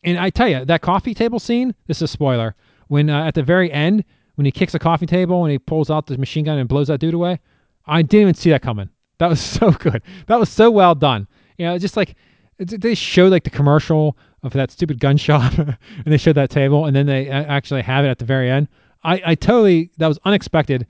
And 0.05 0.19
I 0.19 0.31
tell 0.31 0.49
you, 0.49 0.65
that 0.65 0.83
coffee 0.83 1.15
table 1.15 1.39
scene. 1.39 1.75
This 1.87 1.99
is 1.99 2.03
a 2.03 2.09
spoiler. 2.09 2.55
When 2.89 3.09
uh, 3.09 3.25
at 3.25 3.35
the 3.35 3.43
very 3.43 3.73
end, 3.73 4.05
when 4.35 4.45
he 4.45 4.53
kicks 4.53 4.75
a 4.75 4.79
coffee 4.79 5.07
table 5.07 5.45
and 5.45 5.51
he 5.51 5.59
pulls 5.59 5.91
out 5.91 6.07
the 6.07 6.19
machine 6.19 6.45
gun 6.45 6.59
and 6.59 6.69
blows 6.69 6.89
that 6.89 7.01
dude 7.01 7.15
away, 7.15 7.41
I 7.87 8.03
didn't 8.03 8.23
even 8.23 8.35
see 8.35 8.51
that 8.51 8.63
coming. 8.63 8.91
That 9.19 9.29
was 9.29 9.41
so 9.59 9.71
good. 9.71 10.03
That 10.27 10.39
was 10.39 10.51
so 10.51 10.71
well 10.71 10.95
done. 10.95 11.27
You 11.59 11.67
know, 11.67 11.79
just 11.79 11.97
like 11.97 12.17
they 12.59 12.95
showed 12.95 13.33
like 13.33 13.45
the 13.45 13.51
commercial 13.51 14.17
of 14.43 14.53
that 14.53 14.71
stupid 14.71 15.01
gun 15.01 15.17
shop, 15.17 15.57
and 15.59 15.77
they 16.05 16.19
showed 16.19 16.37
that 16.37 16.51
table, 16.51 16.87
and 16.87 16.95
then 16.95 17.07
they 17.07 17.29
actually 17.29 17.83
have 17.83 18.05
it 18.05 18.09
at 18.09 18.19
the 18.19 18.25
very 18.25 18.51
end. 18.51 18.69
I, 19.05 19.23
I 19.25 19.35
totally 19.35 19.91
that 19.99 20.09
was 20.09 20.19
unexpected, 20.25 20.87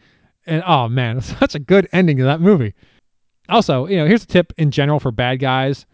and 0.47 0.63
oh 0.67 0.89
man, 0.89 1.21
such 1.21 1.55
a 1.55 1.59
good 1.59 1.89
ending 1.93 2.17
to 2.19 2.25
that 2.25 2.41
movie. 2.41 2.75
Also, 3.49 3.87
you 3.87 3.97
know, 3.97 4.07
here's 4.07 4.25
a 4.25 4.29
tip 4.29 4.53
in 4.57 4.71
general 4.71 5.01
for 5.01 5.11
bad 5.11 5.41
guys: 5.41 5.87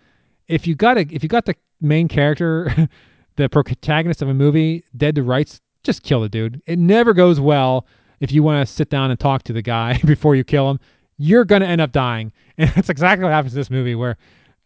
if 0.48 0.66
you 0.66 0.74
got 0.74 0.98
a 0.98 1.06
if 1.10 1.22
you 1.22 1.28
got 1.28 1.46
the 1.46 1.54
main 1.80 2.08
character, 2.08 2.88
the 3.36 3.48
protagonist 3.48 4.22
of 4.22 4.28
a 4.28 4.34
movie 4.34 4.84
dead 4.96 5.14
to 5.14 5.22
rights, 5.22 5.60
just 5.82 6.02
kill 6.02 6.20
the 6.20 6.28
dude. 6.28 6.60
It 6.66 6.78
never 6.78 7.14
goes 7.14 7.40
well 7.40 7.86
if 8.20 8.30
you 8.32 8.42
want 8.42 8.66
to 8.66 8.72
sit 8.72 8.90
down 8.90 9.10
and 9.10 9.18
talk 9.18 9.42
to 9.44 9.52
the 9.52 9.62
guy 9.62 9.98
before 10.04 10.36
you 10.36 10.44
kill 10.44 10.70
him. 10.70 10.78
You're 11.16 11.44
gonna 11.44 11.66
end 11.66 11.80
up 11.80 11.92
dying, 11.92 12.32
and 12.58 12.70
that's 12.70 12.90
exactly 12.90 13.24
what 13.24 13.32
happens 13.32 13.54
in 13.54 13.60
this 13.60 13.70
movie. 13.70 13.94
Where 13.94 14.16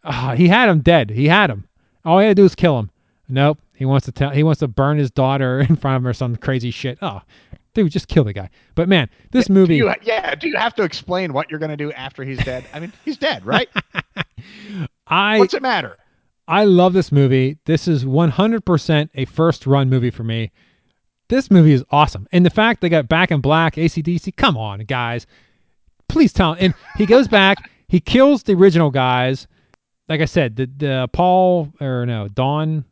ah, 0.03 0.35
he 0.35 0.47
had 0.47 0.69
him 0.69 0.81
dead. 0.81 1.09
He 1.09 1.27
had 1.27 1.49
him. 1.49 1.67
All 2.03 2.19
he 2.19 2.27
had 2.27 2.37
to 2.37 2.41
do 2.41 2.45
is 2.45 2.55
kill 2.55 2.77
him. 2.77 2.91
Nope. 3.27 3.59
He 3.73 3.85
wants 3.85 4.05
to 4.05 4.11
tell. 4.11 4.29
He 4.29 4.43
wants 4.43 4.59
to 4.59 4.67
burn 4.67 4.97
his 4.97 5.11
daughter 5.11 5.59
in 5.59 5.75
front 5.75 5.97
of 5.97 6.03
him 6.03 6.07
or 6.07 6.13
some 6.13 6.35
crazy 6.35 6.71
shit. 6.71 6.97
Oh, 7.01 7.21
dude, 7.75 7.91
just 7.91 8.07
kill 8.07 8.23
the 8.23 8.33
guy. 8.33 8.49
But 8.73 8.89
man, 8.89 9.09
this 9.31 9.49
movie. 9.49 9.77
Do 9.79 9.85
you, 9.85 9.93
yeah. 10.01 10.33
Do 10.33 10.47
you 10.47 10.57
have 10.57 10.73
to 10.75 10.83
explain 10.83 11.33
what 11.33 11.51
you're 11.51 11.59
going 11.59 11.69
to 11.69 11.77
do 11.77 11.91
after 11.91 12.23
he's 12.23 12.43
dead? 12.43 12.65
I 12.73 12.79
mean, 12.79 12.91
he's 13.03 13.17
dead, 13.17 13.45
right? 13.45 13.69
I 15.07 15.37
What's 15.37 15.53
it 15.53 15.61
matter? 15.61 15.97
I 16.47 16.63
love 16.63 16.93
this 16.93 17.11
movie. 17.11 17.57
This 17.65 17.87
is 17.87 18.05
100% 18.05 19.09
a 19.15 19.25
first 19.25 19.67
run 19.67 19.89
movie 19.89 20.09
for 20.09 20.23
me. 20.23 20.51
This 21.27 21.49
movie 21.49 21.73
is 21.73 21.83
awesome. 21.89 22.27
And 22.31 22.45
the 22.45 22.51
fact 22.51 22.81
they 22.81 22.89
got 22.89 23.07
Back 23.07 23.31
in 23.31 23.41
Black, 23.41 23.75
ACDC, 23.75 24.35
come 24.35 24.57
on, 24.57 24.79
guys. 24.81 25.25
Please 26.07 26.31
tell. 26.31 26.55
And 26.59 26.73
he 26.97 27.05
goes 27.05 27.27
back, 27.27 27.69
he 27.87 27.99
kills 27.99 28.43
the 28.43 28.53
original 28.53 28.91
guys. 28.91 29.47
Like 30.07 30.21
I 30.21 30.25
said, 30.25 30.55
the, 30.55 30.69
the 30.77 31.09
Paul, 31.13 31.73
or 31.81 32.05
no, 32.05 32.27
Don, 32.27 32.85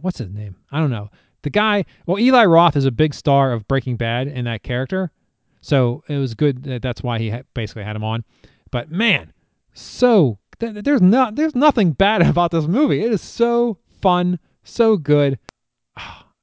what's 0.00 0.18
his 0.18 0.30
name? 0.30 0.56
I 0.72 0.80
don't 0.80 0.90
know. 0.90 1.10
The 1.42 1.50
guy, 1.50 1.84
well, 2.06 2.18
Eli 2.18 2.44
Roth 2.44 2.76
is 2.76 2.84
a 2.84 2.90
big 2.90 3.14
star 3.14 3.52
of 3.52 3.66
Breaking 3.66 3.96
Bad 3.96 4.28
in 4.28 4.44
that 4.44 4.62
character. 4.62 5.10
So 5.60 6.02
it 6.08 6.16
was 6.16 6.34
good. 6.34 6.62
That 6.64 6.82
that's 6.82 7.02
why 7.02 7.18
he 7.18 7.34
basically 7.54 7.84
had 7.84 7.96
him 7.96 8.04
on. 8.04 8.24
But 8.70 8.90
man, 8.90 9.32
so 9.74 10.38
th- 10.58 10.84
there's 10.84 11.02
not 11.02 11.36
there's 11.36 11.54
nothing 11.54 11.92
bad 11.92 12.22
about 12.26 12.50
this 12.50 12.66
movie. 12.66 13.02
It 13.02 13.12
is 13.12 13.22
so 13.22 13.78
fun, 14.00 14.38
so 14.64 14.96
good. 14.96 15.38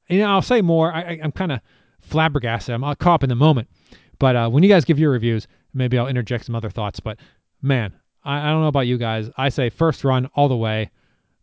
You 0.10 0.20
know, 0.20 0.28
I'll 0.28 0.42
say 0.42 0.62
more. 0.62 0.94
I, 0.94 1.20
I'm 1.22 1.34
kind 1.34 1.52
of 1.52 1.60
flabbergasted. 2.00 2.74
I'm 2.74 2.82
caught 2.96 3.16
up 3.16 3.24
in 3.24 3.30
the 3.30 3.36
moment. 3.36 3.68
But 4.20 4.38
uh, 4.38 4.50
when 4.50 4.64
you 4.64 4.70
guys 4.70 4.86
give 4.86 4.98
your 4.98 5.12
reviews, 5.12 5.50
maybe 5.74 5.98
I'll 5.98 6.08
interject 6.08 6.46
some 6.46 6.56
other 6.56 6.70
thoughts. 6.70 7.02
But 7.02 7.18
man, 7.62 7.94
I, 8.24 8.48
I 8.48 8.52
don't 8.52 8.62
know 8.62 8.70
about 8.70 8.88
you 8.88 8.98
guys. 8.98 9.30
I 9.38 9.50
say 9.50 9.70
first 9.70 10.06
run 10.06 10.28
all 10.34 10.48
the 10.48 10.56
way. 10.56 10.92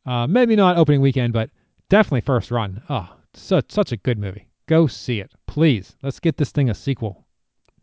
Uh, 0.07 0.27
maybe 0.27 0.57
not 0.57 0.79
opening 0.79 1.03
weekend, 1.03 1.35
but 1.35 1.51
definitely 1.91 2.23
first 2.23 2.51
run. 2.51 2.83
Oh, 2.89 3.07
such 3.37 3.71
such 3.71 3.93
a 3.93 3.97
good 3.97 4.19
movie. 4.19 4.47
Go 4.67 4.87
see 4.87 5.21
it, 5.21 5.33
please. 5.47 5.95
Let's 6.03 6.21
get 6.21 6.37
this 6.37 6.51
thing 6.51 6.71
a 6.71 6.75
sequel. 6.75 7.25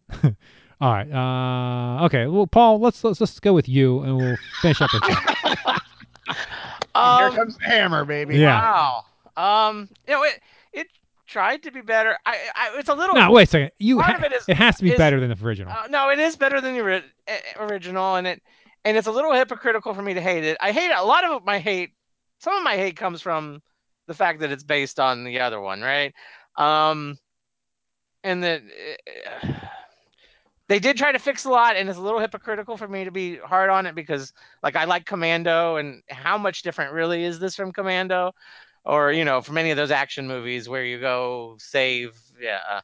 all 0.23 0.93
right. 0.93 1.09
Uh, 1.11 2.05
okay. 2.05 2.27
Well, 2.27 2.47
Paul, 2.47 2.79
let's 2.79 3.03
let's 3.03 3.21
let's 3.21 3.39
go 3.39 3.53
with 3.53 3.69
you, 3.69 4.01
and 4.01 4.17
we'll 4.17 4.37
finish 4.61 4.81
up 4.81 4.89
with 4.93 5.03
you. 5.09 5.15
Here 6.33 6.35
Um, 6.95 7.35
comes 7.35 7.57
the 7.57 7.63
hammer, 7.65 8.03
baby. 8.05 8.37
Yeah. 8.37 8.59
Wow. 8.59 9.05
Um, 9.69 9.89
you 10.07 10.13
know, 10.13 10.23
it 10.23 10.39
it 10.73 10.87
tried 11.27 11.63
to 11.63 11.71
be 11.71 11.81
better. 11.81 12.17
I, 12.25 12.37
I 12.55 12.75
it's 12.79 12.89
a 12.89 12.93
little. 12.95 13.15
no, 13.15 13.31
wait 13.31 13.43
a 13.43 13.47
second. 13.47 13.71
You 13.79 13.97
Part 13.97 14.11
ha- 14.11 14.17
of 14.17 14.23
it 14.25 14.33
is- 14.33 14.43
it 14.49 14.57
has 14.57 14.77
to 14.77 14.83
be 14.83 14.91
is- 14.91 14.97
better 14.97 15.19
than 15.19 15.29
the 15.29 15.45
original. 15.45 15.71
Uh, 15.73 15.87
no, 15.89 16.09
it 16.09 16.19
is 16.19 16.35
better 16.35 16.59
than 16.59 16.73
the 16.73 16.81
ori- 16.81 17.03
eh, 17.27 17.39
original, 17.59 18.15
and 18.15 18.27
it 18.27 18.41
and 18.83 18.97
it's 18.97 19.07
a 19.07 19.11
little 19.11 19.31
hypocritical 19.33 19.93
for 19.93 20.01
me 20.01 20.13
to 20.15 20.21
hate 20.21 20.43
it. 20.43 20.57
I 20.59 20.71
hate 20.71 20.91
a 20.91 21.03
lot 21.03 21.23
of 21.23 21.45
my 21.45 21.59
hate. 21.59 21.91
Some 22.39 22.55
of 22.55 22.63
my 22.63 22.75
hate 22.75 22.95
comes 22.97 23.21
from 23.21 23.61
the 24.11 24.17
fact 24.17 24.41
that 24.41 24.51
it's 24.51 24.63
based 24.63 24.99
on 24.99 25.23
the 25.23 25.39
other 25.39 25.61
one, 25.61 25.79
right? 25.81 26.13
Um, 26.57 27.17
and 28.25 28.43
that 28.43 28.61
they 30.67 30.79
did 30.79 30.97
try 30.97 31.11
to 31.11 31.19
fix 31.19 31.45
a 31.45 31.49
lot, 31.49 31.75
and 31.77 31.87
it's 31.89 31.97
a 31.97 32.01
little 32.01 32.19
hypocritical 32.19 32.75
for 32.77 32.87
me 32.87 33.03
to 33.05 33.11
be 33.11 33.37
hard 33.37 33.69
on 33.69 33.85
it 33.85 33.95
because, 33.95 34.33
like, 34.63 34.75
I 34.75 34.83
like 34.85 35.05
Commando, 35.05 35.77
and 35.77 36.01
how 36.09 36.37
much 36.37 36.61
different 36.61 36.93
really 36.93 37.23
is 37.23 37.39
this 37.39 37.55
from 37.55 37.71
Commando, 37.71 38.33
or 38.85 39.11
you 39.11 39.25
know, 39.25 39.41
from 39.41 39.57
any 39.57 39.71
of 39.71 39.77
those 39.77 39.91
action 39.91 40.27
movies 40.27 40.67
where 40.69 40.83
you 40.83 40.99
go 40.99 41.55
save, 41.59 42.13
yeah. 42.39 42.81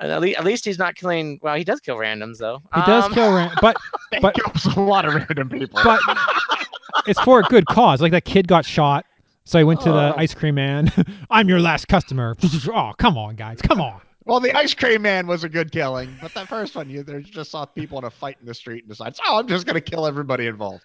And 0.00 0.12
At 0.12 0.20
least, 0.20 0.38
at 0.38 0.44
least 0.44 0.64
he's 0.64 0.78
not 0.78 0.94
killing. 0.94 1.40
Well, 1.42 1.56
he 1.56 1.64
does 1.64 1.80
kill 1.80 1.96
randoms 1.96 2.38
though. 2.38 2.62
he 2.74 2.80
does 2.86 3.04
Um, 3.04 3.14
kill, 3.14 3.34
ran- 3.34 3.52
but 3.60 3.76
He 4.12 4.20
But- 4.20 4.34
kills 4.34 4.64
a 4.76 4.80
lot 4.80 5.04
of 5.04 5.14
random 5.14 5.48
people. 5.50 5.80
but 5.84 6.00
it's 7.06 7.20
for 7.22 7.40
a 7.40 7.42
good 7.44 7.66
cause. 7.66 8.00
Like 8.00 8.12
that 8.12 8.24
kid 8.24 8.46
got 8.48 8.64
shot, 8.64 9.04
so 9.48 9.58
I 9.58 9.64
went 9.64 9.80
to 9.80 9.90
the 9.90 10.12
ice 10.16 10.34
cream 10.34 10.56
man. 10.56 10.92
I'm 11.30 11.48
your 11.48 11.58
last 11.58 11.88
customer. 11.88 12.36
oh, 12.68 12.92
come 12.98 13.16
on, 13.16 13.34
guys, 13.34 13.62
come 13.62 13.80
on. 13.80 13.98
well, 14.26 14.40
the 14.40 14.54
ice 14.54 14.74
cream 14.74 15.00
man 15.00 15.26
was 15.26 15.42
a 15.42 15.48
good 15.48 15.72
killing, 15.72 16.14
but 16.20 16.34
that 16.34 16.48
first 16.48 16.76
one, 16.76 16.90
you 16.90 17.02
there 17.02 17.20
just 17.20 17.50
saw 17.50 17.64
people 17.64 17.98
in 17.98 18.04
a 18.04 18.10
fight 18.10 18.36
in 18.40 18.46
the 18.46 18.52
street 18.52 18.84
and 18.84 18.90
decides, 18.90 19.18
oh, 19.26 19.38
I'm 19.38 19.48
just 19.48 19.64
going 19.64 19.74
to 19.74 19.80
kill 19.80 20.06
everybody 20.06 20.46
involved. 20.46 20.84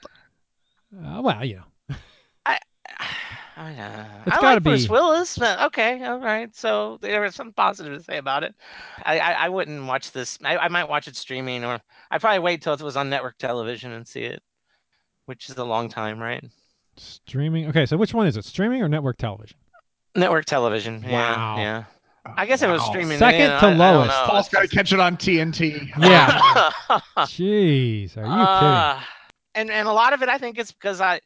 Uh, 0.98 1.22
well, 1.22 1.44
you 1.44 1.58
know, 1.90 1.96
I, 2.46 2.54
uh, 3.58 3.66
It's 4.26 4.38
I 4.38 4.40
gotta 4.40 4.46
like 4.46 4.64
Bruce 4.64 4.88
Willis, 4.88 5.38
but 5.38 5.60
okay, 5.64 6.02
all 6.06 6.20
right. 6.20 6.56
So 6.56 7.00
there 7.02 7.20
was 7.20 7.36
something 7.36 7.54
positive 7.54 7.98
to 7.98 8.04
say 8.04 8.18
about 8.18 8.46
it. 8.46 8.56
I, 9.04 9.20
I, 9.20 9.32
I 9.32 9.50
wouldn't 9.50 9.86
watch 9.86 10.14
this. 10.14 10.40
I, 10.42 10.56
I 10.56 10.68
might 10.70 10.88
watch 10.88 11.10
it 11.10 11.18
streaming, 11.18 11.66
or 11.66 11.82
I'd 12.12 12.22
probably 12.22 12.40
wait 12.40 12.62
till 12.62 12.74
it 12.74 12.82
was 12.82 12.96
on 12.96 13.10
network 13.10 13.38
television 13.40 13.92
and 13.92 14.08
see 14.08 14.24
it, 14.24 14.42
which 15.26 15.50
is 15.50 15.58
a 15.58 15.66
long 15.66 15.90
time, 15.90 16.18
right? 16.18 16.46
Streaming. 16.98 17.68
Okay, 17.68 17.86
so 17.86 17.98
which 17.98 18.14
one 18.14 18.28
is 18.28 18.38
it? 18.38 18.46
Streaming 18.46 18.82
or 18.82 18.90
network 18.90 19.18
television? 19.18 19.58
Network 20.16 20.46
television. 20.46 21.04
Yeah, 21.04 21.12
Wow. 21.12 21.58
Yeah. 21.58 21.84
I 22.38 22.46
guess 22.46 22.62
it 22.62 22.70
was 22.70 22.82
streaming. 22.86 23.18
Second 23.18 23.42
yeah, 23.42 23.60
to 23.60 23.66
I- 23.66 23.70
I 23.70 23.70
don't 23.72 23.78
lowest. 23.80 24.08
know. 24.10 24.26
Paul's 24.28 24.48
got 24.50 24.62
to 24.62 24.68
catch 24.70 24.94
it 24.94 25.00
on 25.00 25.18
TNT. 25.18 25.90
Yeah. 25.98 26.40
Jeez, 27.26 28.16
are 28.18 28.24
you 28.26 28.32
Uh, 28.32 29.02
and 29.56 29.70
and 29.70 29.88
a 29.88 29.92
lot 29.92 30.14
of 30.14 30.22
it, 30.22 30.30
I 30.30 30.38
think, 30.38 30.58
is 30.58 30.72
because 30.72 31.02
I 31.02 31.20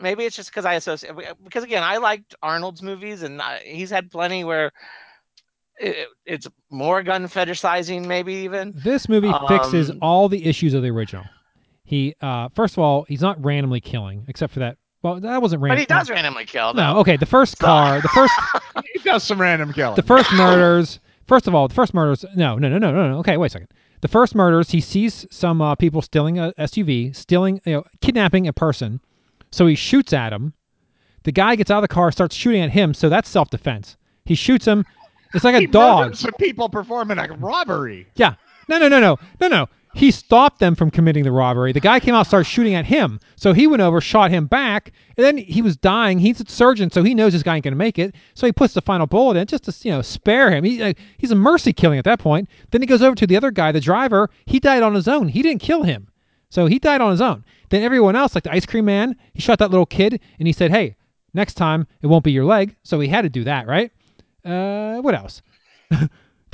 maybe 0.00 0.24
it's 0.24 0.34
just 0.34 0.50
because 0.50 0.64
I 0.64 0.74
associate 0.74 1.12
because 1.44 1.62
again, 1.62 1.82
I 1.84 1.98
liked 1.98 2.34
Arnold's 2.42 2.82
movies, 2.82 3.22
and 3.22 3.40
I, 3.40 3.60
he's 3.64 3.88
had 3.90 4.10
plenty 4.10 4.42
where 4.42 4.72
it, 5.78 6.08
it's 6.26 6.48
more 6.70 7.02
gun 7.04 7.28
fetishizing, 7.28 8.06
maybe 8.06 8.34
even. 8.34 8.72
This 8.76 9.08
movie 9.08 9.32
fixes 9.48 9.90
Um, 9.90 9.98
all 10.02 10.28
the 10.28 10.44
issues 10.44 10.74
of 10.74 10.82
the 10.82 10.90
original. 10.90 11.24
He, 11.84 12.14
uh, 12.20 12.48
first 12.54 12.74
of 12.74 12.78
all, 12.80 13.04
he's 13.08 13.20
not 13.22 13.42
randomly 13.44 13.80
killing, 13.80 14.24
except 14.28 14.52
for 14.52 14.60
that. 14.60 14.76
Well, 15.02 15.20
that 15.20 15.42
wasn't 15.42 15.62
random. 15.62 15.76
But 15.76 15.80
he 15.80 15.86
does 15.86 16.10
randomly 16.10 16.44
kill. 16.44 16.74
No, 16.74 16.98
okay. 16.98 17.16
The 17.16 17.26
first 17.26 17.58
car, 17.58 18.00
the 18.00 18.08
first, 18.08 18.32
he 18.92 19.00
does 19.00 19.24
some 19.24 19.40
random 19.40 19.72
killing. 19.72 19.96
the 19.96 20.02
first 20.02 20.32
murders. 20.32 21.00
First 21.26 21.46
of 21.46 21.54
all, 21.54 21.68
the 21.68 21.74
first 21.74 21.94
murders. 21.94 22.24
No, 22.36 22.56
no, 22.56 22.68
no, 22.68 22.78
no, 22.78 22.92
no, 22.92 23.10
no. 23.10 23.18
Okay, 23.18 23.36
wait 23.36 23.48
a 23.48 23.50
second. 23.50 23.68
The 24.00 24.08
first 24.08 24.34
murders, 24.34 24.70
he 24.70 24.80
sees 24.80 25.26
some 25.30 25.60
uh, 25.62 25.74
people 25.74 26.02
stealing 26.02 26.38
a 26.38 26.52
SUV, 26.58 27.14
stealing, 27.14 27.60
you 27.64 27.74
know, 27.74 27.84
kidnapping 28.00 28.48
a 28.48 28.52
person. 28.52 29.00
So 29.50 29.66
he 29.66 29.74
shoots 29.74 30.12
at 30.12 30.32
him. 30.32 30.54
The 31.24 31.32
guy 31.32 31.54
gets 31.54 31.70
out 31.70 31.78
of 31.78 31.82
the 31.82 31.94
car, 31.94 32.10
starts 32.10 32.34
shooting 32.34 32.62
at 32.62 32.70
him. 32.70 32.94
So 32.94 33.08
that's 33.08 33.28
self 33.28 33.50
defense. 33.50 33.96
He 34.24 34.34
shoots 34.34 34.64
him. 34.64 34.84
It's 35.34 35.44
like 35.44 35.54
a 35.54 35.60
he 35.60 35.66
dog. 35.66 36.14
some 36.16 36.32
people 36.38 36.68
performing 36.68 37.18
a 37.18 37.26
robbery. 37.34 38.06
Yeah. 38.14 38.34
No, 38.68 38.78
no, 38.78 38.88
no, 38.88 39.00
no, 39.00 39.18
no, 39.40 39.48
no. 39.48 39.68
He 39.94 40.10
stopped 40.10 40.58
them 40.58 40.74
from 40.74 40.90
committing 40.90 41.24
the 41.24 41.32
robbery. 41.32 41.72
The 41.72 41.80
guy 41.80 42.00
came 42.00 42.14
out, 42.14 42.26
started 42.26 42.44
shooting 42.44 42.74
at 42.74 42.86
him. 42.86 43.20
So 43.36 43.52
he 43.52 43.66
went 43.66 43.82
over, 43.82 44.00
shot 44.00 44.30
him 44.30 44.46
back, 44.46 44.92
and 45.16 45.24
then 45.24 45.36
he 45.36 45.60
was 45.60 45.76
dying. 45.76 46.18
He's 46.18 46.40
a 46.40 46.46
surgeon, 46.48 46.90
so 46.90 47.02
he 47.02 47.14
knows 47.14 47.32
this 47.32 47.42
guy 47.42 47.56
ain't 47.56 47.64
gonna 47.64 47.76
make 47.76 47.98
it. 47.98 48.14
So 48.34 48.46
he 48.46 48.52
puts 48.52 48.72
the 48.72 48.80
final 48.80 49.06
bullet 49.06 49.36
in 49.36 49.46
just 49.46 49.64
to 49.64 49.88
you 49.88 49.92
know 49.94 50.02
spare 50.02 50.50
him. 50.50 50.64
He, 50.64 50.82
uh, 50.82 50.94
he's 51.18 51.30
a 51.30 51.36
mercy 51.36 51.72
killing 51.72 51.98
at 51.98 52.06
that 52.06 52.20
point. 52.20 52.48
Then 52.70 52.80
he 52.80 52.86
goes 52.86 53.02
over 53.02 53.14
to 53.14 53.26
the 53.26 53.36
other 53.36 53.50
guy, 53.50 53.70
the 53.70 53.80
driver. 53.80 54.30
He 54.46 54.58
died 54.58 54.82
on 54.82 54.94
his 54.94 55.08
own. 55.08 55.28
He 55.28 55.42
didn't 55.42 55.60
kill 55.60 55.82
him, 55.82 56.08
so 56.48 56.66
he 56.66 56.78
died 56.78 57.02
on 57.02 57.10
his 57.10 57.20
own. 57.20 57.44
Then 57.68 57.82
everyone 57.82 58.16
else, 58.16 58.34
like 58.34 58.44
the 58.44 58.52
ice 58.52 58.66
cream 58.66 58.86
man, 58.86 59.16
he 59.34 59.42
shot 59.42 59.58
that 59.58 59.70
little 59.70 59.86
kid, 59.86 60.20
and 60.38 60.46
he 60.46 60.52
said, 60.52 60.70
"Hey, 60.70 60.96
next 61.34 61.54
time 61.54 61.86
it 62.00 62.06
won't 62.06 62.24
be 62.24 62.32
your 62.32 62.46
leg." 62.46 62.76
So 62.82 62.98
he 62.98 63.08
had 63.08 63.22
to 63.22 63.28
do 63.28 63.44
that, 63.44 63.66
right? 63.66 63.90
Uh, 64.42 65.02
what 65.02 65.14
else? 65.14 65.42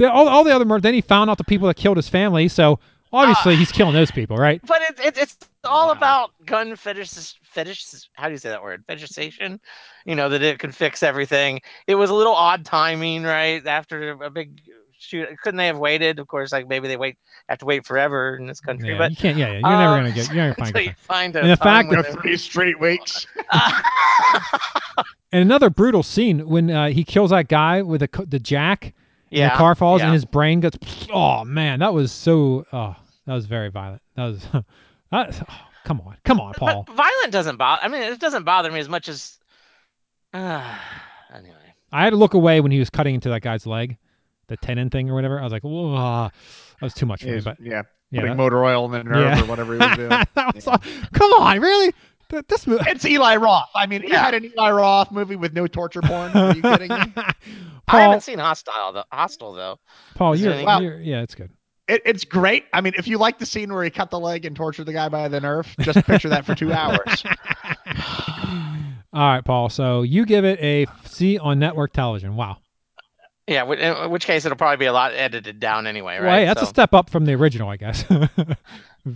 All, 0.00 0.28
all 0.28 0.44
the 0.44 0.54
other 0.54 0.64
murders. 0.64 0.82
Then 0.82 0.94
he 0.94 1.00
found 1.00 1.28
out 1.28 1.38
the 1.38 1.44
people 1.44 1.66
that 1.66 1.74
killed 1.74 1.96
his 1.96 2.08
family. 2.08 2.46
So 2.46 2.78
obviously 3.12 3.56
he's 3.56 3.72
killing 3.72 3.94
those 3.94 4.10
people, 4.10 4.36
right? 4.36 4.60
But 4.66 4.82
it, 4.82 5.00
it, 5.00 5.18
it's 5.18 5.36
all 5.64 5.88
Wow. 5.88 5.92
about 5.92 6.30
gun 6.46 6.76
fetish, 6.76 7.34
fetish. 7.42 7.84
How 8.14 8.26
do 8.26 8.32
you 8.32 8.38
say 8.38 8.48
that 8.50 8.62
word? 8.62 8.84
Fetishization. 8.86 9.58
You 10.06 10.14
know 10.14 10.28
that 10.28 10.42
it 10.42 10.58
can 10.58 10.72
fix 10.72 11.02
everything. 11.02 11.60
It 11.86 11.94
was 11.96 12.10
a 12.10 12.14
little 12.14 12.34
odd 12.34 12.64
timing, 12.64 13.22
right? 13.24 13.64
After 13.66 14.12
a 14.22 14.30
big 14.30 14.60
shoot, 14.98 15.28
couldn't 15.42 15.58
they 15.58 15.66
have 15.66 15.78
waited? 15.78 16.18
Of 16.18 16.26
course, 16.28 16.52
like 16.52 16.68
maybe 16.68 16.88
they 16.88 16.96
wait 16.96 17.16
have 17.48 17.58
to 17.58 17.64
wait 17.66 17.86
forever 17.86 18.36
in 18.36 18.46
this 18.46 18.60
country, 18.60 18.90
Yeah, 18.90 18.98
but 18.98 19.10
you 19.10 19.16
can't. 19.16 19.36
Yeah, 19.38 19.46
yeah. 19.52 19.52
You're 19.60 19.78
never 19.78 19.92
um, 19.94 20.00
gonna 20.00 20.12
get. 20.12 20.26
You're 20.28 20.36
never 20.36 20.54
gonna 20.54 20.66
until 20.68 20.72
find. 20.72 20.86
you 20.86 20.94
find 20.98 21.36
a 21.36 21.40
And 21.40 21.50
the 21.50 21.56
fact 21.56 21.88
when 21.88 22.02
that- 22.02 22.12
Three 22.22 22.36
straight 22.36 22.78
weeks. 22.80 23.26
And 25.30 25.42
another 25.42 25.68
brutal 25.68 26.02
scene 26.02 26.48
when 26.48 26.70
uh, 26.70 26.88
he 26.88 27.04
kills 27.04 27.30
that 27.30 27.48
guy 27.48 27.82
with 27.82 28.00
the 28.00 28.08
co- 28.08 28.24
the 28.24 28.38
jack. 28.38 28.94
And 29.30 29.38
yeah, 29.38 29.50
the 29.50 29.56
car 29.56 29.74
falls 29.74 30.00
yeah. 30.00 30.06
and 30.06 30.14
his 30.14 30.24
brain 30.24 30.60
gets. 30.60 30.78
Oh 31.12 31.44
man, 31.44 31.80
that 31.80 31.92
was 31.92 32.12
so. 32.12 32.66
Oh, 32.72 32.96
that 33.26 33.34
was 33.34 33.46
very 33.46 33.70
violent. 33.70 34.02
That 34.16 34.24
was. 34.24 34.46
that, 35.12 35.42
oh, 35.50 35.56
come 35.84 36.00
on, 36.00 36.16
come 36.24 36.40
on, 36.40 36.54
Paul. 36.54 36.84
But 36.86 36.96
violent 36.96 37.32
doesn't 37.32 37.56
bother. 37.56 37.82
I 37.84 37.88
mean, 37.88 38.02
it 38.02 38.18
doesn't 38.20 38.44
bother 38.44 38.70
me 38.70 38.80
as 38.80 38.88
much 38.88 39.08
as. 39.08 39.38
Uh, 40.32 40.62
anyway, 41.34 41.54
I 41.92 42.04
had 42.04 42.10
to 42.10 42.16
look 42.16 42.34
away 42.34 42.60
when 42.60 42.70
he 42.72 42.78
was 42.78 42.90
cutting 42.90 43.14
into 43.14 43.28
that 43.30 43.42
guy's 43.42 43.66
leg, 43.66 43.96
the 44.48 44.56
tendon 44.56 44.90
thing 44.90 45.10
or 45.10 45.14
whatever. 45.14 45.38
I 45.40 45.44
was 45.44 45.52
like, 45.52 45.62
whoa, 45.64 45.92
that 46.30 46.82
was 46.82 46.94
too 46.94 47.06
much 47.06 47.22
for 47.22 47.28
me. 47.28 47.34
Is- 47.34 47.44
But 47.44 47.58
yeah, 47.60 47.82
yeah, 48.10 48.20
putting 48.20 48.36
that- 48.36 48.42
motor 48.42 48.64
oil 48.64 48.84
in 48.86 48.92
the 48.92 49.04
nerve 49.04 49.16
Yeah. 49.24 49.42
or 49.42 49.46
whatever 49.46 49.72
he 49.74 49.78
was 49.78 49.96
doing. 49.96 50.08
that 50.34 50.54
was 50.54 50.66
all- 50.66 50.82
come 51.12 51.32
on, 51.32 51.60
really? 51.60 51.92
Th- 52.30 52.44
This 52.48 52.66
movie. 52.66 52.84
It's 52.86 53.04
Eli 53.04 53.36
Roth. 53.36 53.68
I 53.74 53.86
mean, 53.86 54.02
you 54.02 54.08
Yeah. 54.10 54.24
had 54.24 54.34
an 54.34 54.44
Eli 54.44 54.70
Roth 54.70 55.10
movie 55.10 55.36
with 55.36 55.52
no 55.54 55.66
torture 55.66 56.02
porn. 56.02 56.30
Are 56.32 56.54
you 56.54 56.62
kidding 56.62 56.88
me? 56.88 57.12
I 57.88 58.00
haven't 58.02 58.22
seen 58.22 58.38
Hostel 58.38 58.72
though. 58.92 59.04
Hostel 59.10 59.54
though. 59.54 59.78
Paul, 60.14 60.36
you're, 60.36 60.52
any- 60.52 60.64
Well- 60.66 60.82
you're, 60.82 61.00
yeah, 61.00 61.22
it's 61.22 61.34
good. 61.34 61.50
It, 61.88 62.02
it's 62.04 62.24
great. 62.24 62.64
I 62.74 62.82
mean, 62.82 62.92
if 62.98 63.08
you 63.08 63.16
like 63.16 63.38
the 63.38 63.46
scene 63.46 63.72
where 63.72 63.82
he 63.82 63.88
cut 63.88 64.10
the 64.10 64.20
leg 64.20 64.44
and 64.44 64.54
tortured 64.54 64.84
the 64.84 64.92
guy 64.92 65.08
by 65.08 65.26
the 65.28 65.40
nerve, 65.40 65.74
just 65.80 66.04
picture 66.04 66.28
that 66.28 66.44
for 66.44 66.54
two 66.54 66.70
hours. 66.70 67.24
All 69.14 69.26
right, 69.26 69.42
Paul. 69.44 69.70
So 69.70 70.02
you 70.02 70.26
give 70.26 70.44
it 70.44 70.60
a 70.60 70.86
C 71.06 71.38
on 71.38 71.58
network 71.58 71.92
television. 71.94 72.36
Wow. 72.36 72.58
Yeah, 73.46 73.64
in 73.72 74.10
which 74.10 74.26
case 74.26 74.44
it'll 74.44 74.58
probably 74.58 74.76
be 74.76 74.84
a 74.84 74.92
lot 74.92 75.14
edited 75.14 75.58
down 75.58 75.86
anyway, 75.86 76.16
right? 76.18 76.22
Well, 76.26 76.38
hey, 76.40 76.44
that's 76.44 76.60
a 76.60 76.66
step 76.66 76.92
up 76.92 77.08
from 77.08 77.24
the 77.24 77.32
original, 77.32 77.70
I 77.70 77.78
guess. 77.78 78.04
Yeah, 78.10 78.26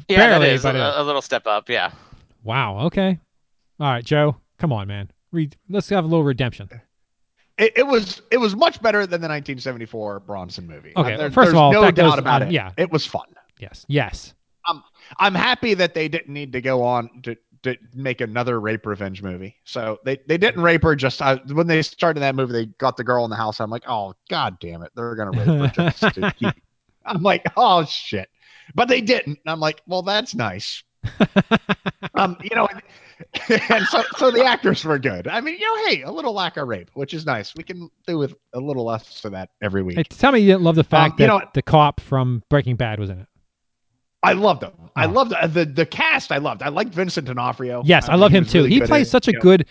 Barely, 0.08 0.46
that 0.46 0.52
is 0.54 0.62
but 0.62 0.74
a, 0.74 0.78
it- 0.78 1.00
a 1.00 1.02
little 1.02 1.20
step 1.20 1.46
up. 1.46 1.68
Yeah. 1.68 1.90
Wow. 2.42 2.86
Okay. 2.86 3.18
All 3.80 3.86
right, 3.88 4.04
Joe. 4.04 4.36
Come 4.58 4.72
on, 4.72 4.86
man. 4.88 5.10
Read. 5.32 5.56
Let's 5.68 5.88
have 5.88 6.04
a 6.04 6.06
little 6.06 6.24
redemption. 6.24 6.68
It, 7.58 7.72
it 7.76 7.86
was 7.86 8.22
it 8.30 8.38
was 8.38 8.54
much 8.56 8.80
better 8.82 9.00
than 9.00 9.20
the 9.20 9.28
1974 9.28 10.20
Bronson 10.20 10.66
movie. 10.66 10.92
Okay, 10.96 11.16
there- 11.16 11.30
first 11.30 11.50
of 11.50 11.56
all, 11.56 11.72
no 11.72 11.82
doubt 11.90 11.94
goes 11.94 12.18
about 12.18 12.42
it. 12.42 12.50
yeah. 12.50 12.70
it 12.76 12.90
was 12.90 13.06
fun. 13.06 13.26
Yes. 13.58 13.84
Yes. 13.88 14.34
I'm 15.18 15.34
happy 15.34 15.74
that 15.74 15.92
they 15.94 16.08
didn't 16.08 16.32
need 16.32 16.52
to 16.52 16.60
go 16.60 16.82
on 16.82 17.10
to, 17.22 17.36
to 17.64 17.76
make 17.94 18.20
another 18.20 18.60
rape 18.60 18.86
revenge 18.86 19.20
movie. 19.22 19.56
So 19.64 19.98
they, 20.04 20.18
they 20.26 20.38
didn't 20.38 20.62
rape 20.62 20.82
her. 20.84 20.94
Just 20.96 21.20
uh, 21.20 21.38
when 21.52 21.66
they 21.66 21.82
started 21.82 22.20
that 22.20 22.34
movie, 22.34 22.52
they 22.52 22.66
got 22.78 22.96
the 22.96 23.04
girl 23.04 23.24
in 23.24 23.30
the 23.30 23.36
house. 23.36 23.60
I'm 23.60 23.70
like, 23.70 23.82
oh 23.88 24.14
god 24.30 24.58
damn 24.60 24.82
it, 24.82 24.92
they're 24.94 25.14
gonna 25.16 25.32
rape 25.32 25.74
her. 25.74 25.90
Just 25.90 26.14
to 26.14 26.32
keep. 26.38 26.54
I'm 27.04 27.22
like, 27.22 27.44
oh 27.56 27.84
shit, 27.84 28.28
but 28.74 28.88
they 28.88 29.00
didn't. 29.00 29.38
And 29.44 29.52
I'm 29.52 29.60
like, 29.60 29.82
well, 29.86 30.02
that's 30.02 30.34
nice. 30.34 30.82
um, 32.14 32.36
you 32.42 32.54
know, 32.54 32.68
and 33.68 33.84
so 33.86 34.02
so 34.16 34.30
the 34.30 34.44
actors 34.44 34.84
were 34.84 34.98
good. 34.98 35.28
I 35.28 35.40
mean, 35.40 35.58
you 35.58 35.64
know, 35.64 35.88
hey, 35.88 36.02
a 36.02 36.10
little 36.10 36.32
lack 36.32 36.56
of 36.56 36.68
rape, 36.68 36.90
which 36.94 37.14
is 37.14 37.26
nice. 37.26 37.54
We 37.54 37.62
can 37.64 37.90
do 38.06 38.18
with 38.18 38.34
a 38.52 38.60
little 38.60 38.84
less 38.84 39.24
of 39.24 39.32
that 39.32 39.50
every 39.62 39.82
week. 39.82 39.96
Hey, 39.96 40.04
tell 40.04 40.32
me 40.32 40.40
you 40.40 40.46
didn't 40.52 40.62
love 40.62 40.76
the 40.76 40.84
fact 40.84 41.18
you 41.20 41.26
that 41.26 41.32
know 41.32 41.42
the 41.54 41.62
cop 41.62 42.00
from 42.00 42.42
Breaking 42.48 42.76
Bad 42.76 42.98
was 42.98 43.10
in 43.10 43.18
it. 43.18 43.26
I 44.22 44.34
loved 44.34 44.62
him. 44.62 44.72
I 44.94 45.06
Oh. 45.06 45.10
loved 45.10 45.32
uh, 45.32 45.46
the 45.46 45.64
the 45.64 45.86
cast. 45.86 46.30
I 46.30 46.38
loved. 46.38 46.62
I 46.62 46.68
liked 46.68 46.94
Vincent 46.94 47.26
D'Onofrio. 47.26 47.82
Yes, 47.84 48.08
I 48.08 48.12
mean, 48.12 48.20
love 48.20 48.32
him 48.32 48.44
too. 48.44 48.58
really 48.64 48.70
he 48.70 48.80
plays 48.80 49.10
such 49.10 49.26
a 49.28 49.32
good, 49.32 49.66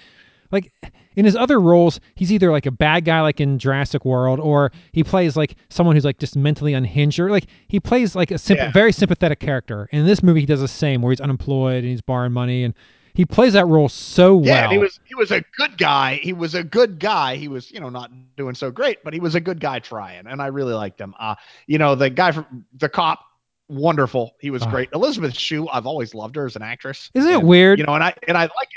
like 0.52 0.72
in 1.16 1.26
his 1.26 1.36
other 1.36 1.60
roles, 1.60 2.00
he's 2.16 2.32
either 2.32 2.52
like 2.52 2.66
a 2.66 2.72
bad 2.72 3.06
guy, 3.06 3.22
like 3.22 3.40
in 3.40 3.60
Jurassic 3.60 4.06
World, 4.06 4.40
or 4.40 4.72
he 4.92 5.04
plays 5.04 5.36
like 5.36 5.56
someone 5.70 5.96
who's 5.96 6.06
like 6.06 6.20
just 6.20 6.36
mentally 6.36 6.74
unhinged, 6.74 7.20
or 7.20 7.30
like 7.30 7.46
he 7.68 7.80
plays 7.80 8.16
like 8.16 8.32
a 8.32 8.38
symp- 8.38 8.60
Yeah. 8.60 8.72
very 8.72 8.92
sympathetic 8.92 9.40
character. 9.40 9.90
And 9.92 10.02
in 10.02 10.08
this 10.08 10.24
movie, 10.24 10.42
he 10.42 10.46
does 10.46 10.62
the 10.62 10.68
same, 10.68 11.02
where 11.02 11.12
he's 11.12 11.22
unemployed 11.22 11.78
and 11.84 11.88
he's 11.88 12.02
borrowing 12.02 12.32
money, 12.32 12.64
and 12.64 12.74
he 13.14 13.26
plays 13.26 13.52
that 13.54 13.66
role 13.68 13.90
so 13.90 14.36
well. 14.38 14.46
Yeah, 14.46 14.70
he 14.70 14.78
was 14.78 15.00
he 15.04 15.16
was 15.16 15.32
a 15.32 15.44
good 15.58 15.78
guy. 15.78 16.16
He 16.24 16.32
was 16.32 16.56
a 16.56 16.64
good 16.64 16.98
guy. 16.98 17.36
He 17.36 17.50
was, 17.50 17.70
you 17.72 17.82
know, 17.82 17.90
not 17.90 18.10
doing 18.38 18.56
so 18.56 18.72
great, 18.72 19.04
but 19.04 19.14
he 19.14 19.20
was 19.20 19.36
a 19.36 19.42
good 19.42 19.60
guy 19.60 19.80
trying, 19.80 20.28
and 20.28 20.42
I 20.42 20.48
really 20.48 20.74
liked 20.74 21.02
him. 21.02 21.14
Uh, 21.20 21.36
you 21.68 21.78
know, 21.78 21.94
the 21.96 22.10
guy 22.10 22.32
from 22.32 22.64
the 22.78 22.88
cop, 22.88 23.20
wonderful. 23.68 24.36
He 24.40 24.50
was 24.50 24.64
Ah. 24.64 24.70
great. 24.70 24.90
Elisabeth 24.94 25.34
Shue, 25.38 25.68
I've 25.70 25.86
always 25.86 26.14
loved 26.14 26.36
her 26.38 26.46
as 26.46 26.56
an 26.56 26.62
actress. 26.62 27.10
Isn't 27.14 27.32
it 27.32 27.42
weird? 27.44 27.80
You 27.80 27.86
know, 27.86 27.96
and 27.96 28.04
I 28.04 28.14
and 28.30 28.38
I 28.38 28.44
like 28.44 28.70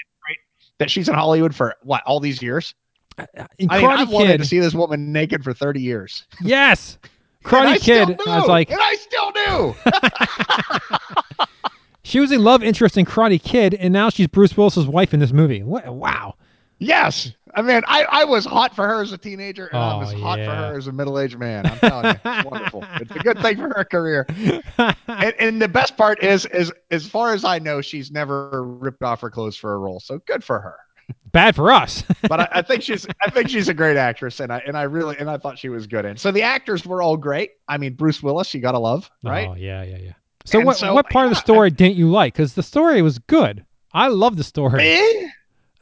that 0.84 0.90
she's 0.90 1.08
in 1.08 1.14
Hollywood 1.14 1.54
for 1.54 1.74
what 1.82 2.02
all 2.04 2.20
these 2.20 2.42
years. 2.42 2.74
in 3.18 3.70
I 3.70 3.80
mean, 3.80 3.90
I've 3.90 4.10
wanted 4.10 4.38
to 4.38 4.44
see 4.44 4.60
this 4.60 4.74
woman 4.74 5.12
naked 5.12 5.42
for 5.42 5.54
thirty 5.54 5.80
years. 5.80 6.26
yes, 6.42 6.98
Karate 7.44 7.80
Kid. 7.80 8.20
I 8.26 8.38
was 8.38 8.48
like, 8.48 8.70
and 8.70 8.80
I 8.82 8.94
still 8.96 9.32
do. 9.32 9.74
she 12.02 12.20
was 12.20 12.32
a 12.32 12.38
love 12.38 12.62
interest 12.62 12.98
in 12.98 13.06
Karate 13.06 13.42
Kid, 13.42 13.74
and 13.74 13.92
now 13.92 14.10
she's 14.10 14.26
Bruce 14.26 14.56
Willis's 14.56 14.86
wife 14.86 15.14
in 15.14 15.20
this 15.20 15.32
movie. 15.32 15.62
What? 15.62 15.86
Wow. 15.86 16.34
yes, 16.78 17.32
I 17.54 17.62
mean, 17.62 17.82
I, 17.86 18.04
I 18.04 18.24
was 18.24 18.44
hot 18.44 18.74
for 18.74 18.86
her 18.86 19.02
as 19.02 19.12
a 19.12 19.18
teenager, 19.18 19.66
and 19.68 19.82
I 19.82 19.92
Oh, 19.92 19.98
was 19.98 20.12
hot 20.12 20.44
for 20.44 20.54
her 20.56 20.76
as 20.76 20.86
a 20.88 20.92
middle 20.92 21.18
aged 21.18 21.38
man. 21.38 21.66
I'm 21.66 21.80
telling 21.80 22.08
you, 22.08 22.16
it's 22.26 22.38
wonderful. 22.40 22.88
It's 22.98 23.14
a 23.14 23.20
good 23.20 23.40
thing 23.40 23.56
for 23.58 23.68
her 23.76 23.84
career. 23.84 24.28
and, 25.20 25.34
and 25.38 25.62
the 25.62 25.68
best 25.68 25.96
part 25.96 26.22
is, 26.22 26.46
is 26.46 26.72
as 26.90 27.06
far 27.06 27.32
as 27.34 27.44
I 27.44 27.58
know, 27.58 27.80
she's 27.80 28.10
never 28.10 28.64
ripped 28.64 29.02
off 29.02 29.20
her 29.20 29.30
clothes 29.30 29.56
for 29.56 29.74
a 29.74 29.78
role. 29.78 30.00
So 30.00 30.18
good 30.26 30.42
for 30.44 30.60
her. 30.60 30.76
Bad 31.32 31.54
for 31.56 31.72
us. 31.72 32.04
But 32.28 32.40
I, 32.40 32.48
I 32.52 32.62
think 32.62 32.82
she's, 32.82 33.06
I 33.22 33.30
think 33.30 33.48
she's 33.48 33.68
a 33.68 33.74
great 33.74 33.96
actress, 33.96 34.40
and 34.40 34.52
I, 34.52 34.58
and 34.66 34.76
I 34.76 34.82
really, 34.84 35.16
and 35.18 35.28
I 35.30 35.36
thought 35.36 35.58
she 35.58 35.68
was 35.68 35.86
good 35.86 36.04
in. 36.06 36.16
So 36.16 36.30
the 36.32 36.42
actors 36.42 36.86
were 36.86 37.02
all 37.02 37.16
great. 37.16 37.52
I 37.68 37.76
mean, 37.78 37.94
Bruce 37.94 38.22
Willis, 38.22 38.54
you 38.54 38.60
gotta 38.60 38.78
love, 38.78 39.10
right? 39.22 39.50
Oh 39.50 39.54
yeah, 39.54 39.82
yeah, 39.82 39.98
yeah. 39.98 40.12
So 40.44 40.60
And 40.60 40.60
what 40.60 40.74
so, 40.74 40.92
what 40.92 41.08
part 41.10 41.26
of 41.26 41.30
the 41.30 41.34
yeah, 41.34 41.36
story 41.36 41.70
didn't 41.70 41.96
you 41.96 42.10
like? 42.10 42.34
Because 42.34 42.54
the 42.54 42.62
story 42.62 43.02
was 43.02 43.18
good. 43.18 43.64
I 43.92 44.08
love 44.08 44.36
the 44.36 44.44
story. 44.44 44.96
Eh, 44.96 45.30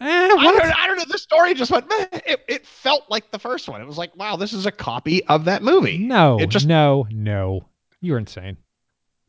Eh, 0.02 0.04
I 0.06 0.28
don't, 0.28 0.78
I 0.78 0.86
don't 0.86 0.96
know. 0.98 1.04
The 1.08 1.18
story 1.18 1.54
just 1.54 1.70
went. 1.70 1.88
meh. 1.88 2.06
It, 2.26 2.40
it 2.48 2.66
felt 2.66 3.04
like 3.08 3.30
the 3.30 3.38
first 3.38 3.68
one. 3.68 3.80
It 3.80 3.86
was 3.86 3.98
like, 3.98 4.14
wow, 4.16 4.36
this 4.36 4.52
is 4.52 4.66
a 4.66 4.72
copy 4.72 5.24
of 5.26 5.44
that 5.46 5.62
movie. 5.62 5.98
No, 5.98 6.38
It 6.40 6.48
just- 6.48 6.66
no, 6.66 7.06
no. 7.10 7.66
You're 8.00 8.18
insane. 8.18 8.56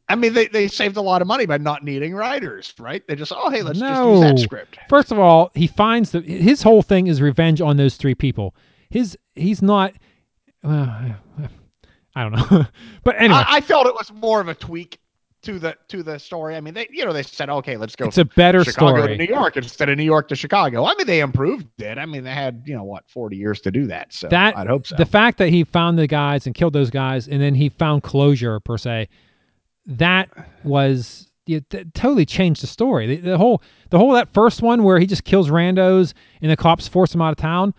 I 0.10 0.16
mean, 0.16 0.34
they, 0.34 0.48
they 0.48 0.68
saved 0.68 0.98
a 0.98 1.02
lot 1.02 1.22
of 1.22 1.28
money 1.28 1.46
by 1.46 1.58
not 1.58 1.84
needing 1.84 2.14
writers, 2.14 2.74
right? 2.78 3.02
They 3.08 3.16
just, 3.16 3.32
oh, 3.34 3.50
hey, 3.50 3.62
let's 3.62 3.80
just 3.80 3.90
No. 3.92 4.12
use 4.14 4.22
that 4.22 4.40
script. 4.40 4.78
First 4.90 5.12
of 5.12 5.20
all, 5.20 5.52
he 5.54 5.66
finds 5.68 6.12
that 6.12 6.26
his 6.26 6.62
whole 6.62 6.82
thing 6.82 7.08
is 7.08 7.22
revenge 7.22 7.62
on 7.62 7.78
those 7.78 7.96
three 7.96 8.14
people. 8.16 8.54
His 8.90 9.18
he's 9.36 9.62
not. 9.62 9.94
Well, 10.62 11.16
I 12.16 12.22
don't 12.22 12.34
know, 12.52 12.66
but 13.04 13.16
anyway, 13.20 13.36
I, 13.48 13.58
I 13.58 13.62
felt 13.62 13.88
it 13.88 13.94
was 13.96 14.12
more 14.14 14.40
of 14.42 14.48
a 14.50 14.54
tweak 14.56 15.00
to 15.44 15.60
the 15.60 15.76
to 15.90 16.04
the 16.04 16.18
story. 16.18 16.56
I 16.56 16.62
mean, 16.62 16.74
they 16.74 16.88
you 16.90 17.06
know 17.06 17.14
they 17.14 17.24
said, 17.24 17.50
okay, 17.50 17.78
let's 17.78 17.96
go 17.96 18.06
it's 18.06 18.18
a 18.18 18.26
better 18.26 18.64
Chicago 18.64 19.08
to. 19.08 19.18
New 19.18 19.26
York 19.26 19.58
instead 19.58 19.90
of 19.90 19.98
New 19.98 20.04
York 20.04 20.28
to 20.30 20.36
Chicago. 20.36 20.86
I 20.86 20.96
mean, 20.96 21.06
they 21.08 21.20
improved 21.20 21.68
it. 21.82 21.98
I 21.98 22.06
mean, 22.06 22.24
they 22.24 22.32
had 22.34 22.64
you 22.66 22.76
know 22.76 22.84
what 22.84 23.08
forty 23.10 23.38
years 23.38 23.62
to 23.62 23.72
do 23.72 23.86
that. 23.88 24.14
So 24.14 24.28
That- 24.30 24.58
I'd 24.58 24.68
hope 24.68 24.88
so. 24.88 24.96
The 24.96 25.06
fact 25.06 25.38
that 25.38 25.50
he 25.50 25.64
found 25.64 26.00
the 26.00 26.08
guys 26.08 26.46
and 26.46 26.56
killed 26.56 26.74
those 26.74 26.90
guys, 26.90 27.28
and 27.28 27.42
then 27.42 27.56
he 27.56 27.70
found 27.70 28.04
closure 28.04 28.60
per 28.60 28.78
se, 28.78 29.10
that 29.86 30.30
was 30.64 31.30
it, 31.46 31.94
totally 31.94 32.26
changed 32.26 32.64
the 32.64 32.68
story. 32.68 33.08
The, 33.08 33.18
the 33.32 33.38
whole 33.38 33.62
the 33.90 33.98
whole 33.98 34.14
that 34.14 34.34
first 34.34 34.62
one 34.62 34.84
where 34.84 34.98
he 35.00 35.06
just 35.06 35.26
kills 35.26 35.50
randos 35.50 36.14
and 36.42 36.50
the 36.50 36.58
cops 36.58 36.88
force 36.88 37.14
him 37.14 37.22
out 37.22 37.32
of 37.32 37.38
town. 37.38 37.74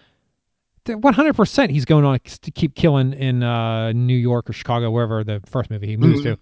One 0.87 1.15
hundred 1.15 1.35
percent, 1.35 1.71
he's 1.71 1.87
going 1.87 2.05
on 2.05 2.21
to 2.43 2.51
keep 2.51 2.75
killing 2.75 3.15
in 3.15 3.43
uh, 3.43 3.93
New 3.93 4.17
York 4.17 4.51
or 4.51 4.53
Chicago, 4.53 4.91
wherever 4.91 5.25
the 5.25 5.41
first 5.47 5.71
movie 5.71 5.87
he 5.87 5.97
moves 5.97 6.23
to. 6.25 6.39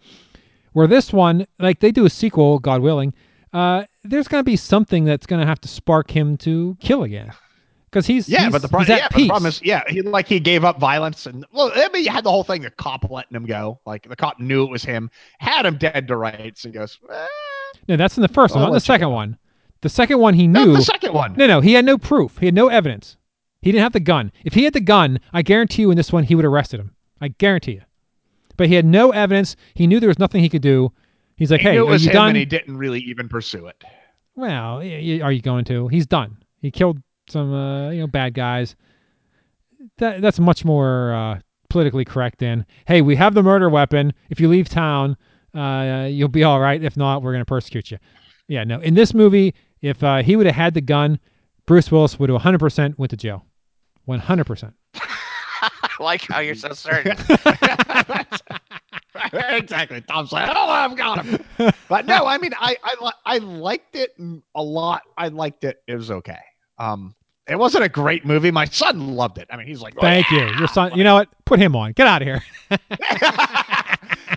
Where 0.73 0.87
this 0.87 1.13
one, 1.13 1.47
like 1.59 1.81
they 1.81 1.93
do 1.93 2.05
a 2.07 2.11
sequel, 2.11 2.59
God 2.59 2.81
willing, 2.83 3.13
uh, 3.53 3.85
there's 4.05 4.29
going 4.29 4.41
to 4.41 4.45
be 4.45 4.57
something 4.57 5.05
that's 5.05 5.27
going 5.27 5.41
to 5.41 5.47
have 5.47 5.61
to 5.61 5.69
spark 5.69 6.11
him 6.11 6.37
to 6.39 6.77
kill 6.81 7.03
again, 7.03 7.31
because 7.91 8.07
he's 8.07 8.29
yeah, 8.29 8.41
he's- 8.41 8.53
but 8.53 8.63
the, 8.63 8.69
pro- 8.69 8.81
he's 8.81 8.91
at 8.91 8.99
yeah, 8.99 9.09
but 9.11 9.19
the 9.19 9.27
problem 9.29 9.49
is, 9.49 9.61
yeah, 9.63 9.83
he 9.89 10.01
like 10.03 10.27
he 10.27 10.41
gave 10.41 10.65
up 10.65 10.79
violence 10.81 11.27
and 11.27 11.45
well, 11.53 11.71
I 11.75 11.89
mean, 11.93 12.05
you 12.05 12.11
had 12.11 12.25
the 12.25 12.31
whole 12.31 12.45
thing, 12.45 12.63
the 12.63 12.71
cop 12.71 13.09
letting 13.11 13.37
him 13.37 13.45
go. 13.45 13.81
Like 13.85 14.09
the 14.09 14.17
cop 14.17 14.41
knew 14.41 14.65
it 14.65 14.71
was 14.71 14.83
him, 14.83 15.11
had 15.39 15.67
him 15.67 15.77
dead 15.77 16.09
to 16.09 16.17
rights, 16.17 16.65
and 16.65 16.73
goes, 16.73 16.99
eh, 17.13 17.27
No, 17.89 17.97
that's 17.97 18.17
in 18.17 18.23
the 18.23 18.29
first 18.29 18.55
one, 18.55 18.65
not 18.65 18.73
the 18.73 18.81
second 18.81 19.11
one. 19.11 19.37
The 19.83 19.89
second 19.91 20.21
one 20.21 20.33
he 20.35 20.47
knew. 20.47 20.67
not 20.67 20.77
the 20.77 20.83
second 20.83 21.13
one. 21.13 21.35
No, 21.35 21.47
no, 21.47 21.61
he 21.61 21.73
had 21.75 21.85
no 21.85 21.99
proof. 21.99 22.39
He 22.39 22.47
had 22.47 22.55
no 22.55 22.69
evidence. 22.69 23.17
He 23.61 23.71
didn't 23.73 23.83
have 23.83 23.93
the 23.93 24.01
gun. 24.01 24.33
If 24.45 24.55
he 24.55 24.65
had 24.65 24.73
the 24.73 24.81
gun, 24.81 25.21
I 25.33 25.43
guarantee 25.43 25.83
you 25.83 25.91
in 25.91 25.97
this 25.97 26.13
one 26.13 26.25
he 26.25 26.35
would 26.35 26.45
have 26.45 26.53
arrested 26.53 26.81
him. 26.81 26.95
I 27.21 27.29
guarantee 27.29 27.73
you. 27.73 27.83
But 28.63 28.69
he 28.69 28.77
had 28.77 28.85
no 28.85 29.11
evidence. 29.11 29.57
He 29.75 29.89
knew 29.89 29.99
there 29.99 30.07
was 30.07 30.21
nothing 30.21 30.41
he 30.41 30.49
could 30.49 30.63
do. 30.63 30.93
He's 31.35 31.51
like, 31.51 31.63
He 31.63 31.71
"Hey, 31.71 31.79
it 31.79 31.85
was 31.85 32.07
him, 32.07 32.13
done?" 32.13 32.29
and 32.29 32.37
he 32.37 32.45
didn't 32.45 32.77
really 32.77 33.01
even 33.01 33.29
pursue 33.29 33.67
it. 33.67 33.83
well, 34.37 34.77
are 34.77 35.33
you 35.33 35.43
going 35.43 35.65
to? 35.65 35.89
He's 35.89 36.07
done. 36.07 36.37
He 36.61 36.71
killed 36.71 37.03
some, 37.29 37.53
uh, 37.53 37.91
you 37.91 38.03
know, 38.03 38.07
bad 38.07 38.35
guys. 38.35 38.77
That 39.99 40.23
that's 40.23 40.39
much 40.39 40.65
more 40.65 41.13
uh, 41.13 41.41
politically 41.71 42.05
correct 42.05 42.41
in. 42.41 42.65
Hey, 42.87 43.03
we 43.03 43.17
have 43.17 43.35
the 43.35 43.43
murder 43.43 43.69
weapon. 43.69 44.13
If 44.31 44.39
you 44.39 44.47
leave 44.49 44.69
town, 44.69 45.17
uh, 45.57 46.07
you'll 46.09 46.29
be 46.29 46.45
all 46.45 46.61
right. 46.61 46.81
If 46.81 46.97
not, 46.97 47.21
we're 47.21 47.33
going 47.33 47.41
to 47.41 47.45
persecute 47.45 47.91
you. 47.91 47.99
Yeah, 48.47 48.63
no. 48.63 48.79
In 48.79 48.95
this 48.95 49.13
movie, 49.13 49.57
if 49.81 50.05
uh, 50.05 50.23
he 50.23 50.37
would 50.37 50.47
have 50.47 50.55
had 50.55 50.75
the 50.75 50.81
gun, 50.81 51.19
Bruce 51.67 51.91
Willis 51.91 52.17
would 52.21 52.31
have 52.31 52.41
100% 52.41 52.97
went 52.97 53.11
to 53.11 53.17
jail. 53.17 53.45
100%. 54.07 54.73
Like 56.01 56.23
how 56.23 56.41
you're 56.41 56.55
so 56.55 56.73
certain. 56.73 57.13
exactly. 59.33 60.01
Tom's 60.03 60.33
like, 60.33 60.51
oh, 60.55 60.69
I've 60.69 60.97
got 60.97 61.25
him. 61.25 61.45
But 61.89 62.07
no, 62.07 62.27
I 62.27 62.39
mean, 62.39 62.53
I 62.59 62.77
I, 62.83 63.13
I 63.25 63.39
liked 63.39 63.95
it 63.95 64.17
a 64.55 64.63
lot. 64.63 65.03
I 65.17 65.29
liked 65.29 65.65
it. 65.65 65.83
It 65.87 65.95
was 65.95 66.11
okay. 66.11 66.41
Um, 66.79 67.15
it 67.49 67.59
wasn't 67.59 67.85
a 67.85 67.89
great 67.89 68.25
movie. 68.25 68.51
My 68.51 68.65
son 68.65 69.15
loved 69.15 69.39
it. 69.39 69.49
I 69.51 69.57
mean, 69.57 69.67
he's 69.67 69.83
like, 69.83 69.95
oh, 69.99 70.01
Thank 70.01 70.31
you. 70.31 70.47
Your 70.59 70.69
son, 70.69 70.93
you 70.97 71.05
know 71.05 71.15
what? 71.15 71.29
Put 71.45 71.59
him 71.59 71.77
on. 71.77 71.93
Get 71.93 72.07
out 72.07 72.23
of 72.23 72.27
here. 72.27 72.43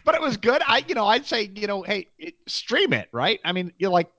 but 0.03 0.15
it 0.15 0.21
was 0.21 0.37
good. 0.37 0.61
I, 0.67 0.83
you 0.87 0.95
know, 0.95 1.05
I'd 1.05 1.25
say, 1.25 1.49
you 1.55 1.67
know, 1.67 1.81
hey, 1.81 2.07
it, 2.17 2.35
stream 2.47 2.93
it, 2.93 3.09
right? 3.11 3.39
I 3.45 3.51
mean, 3.51 3.71
you're 3.77 3.91
like, 3.91 4.11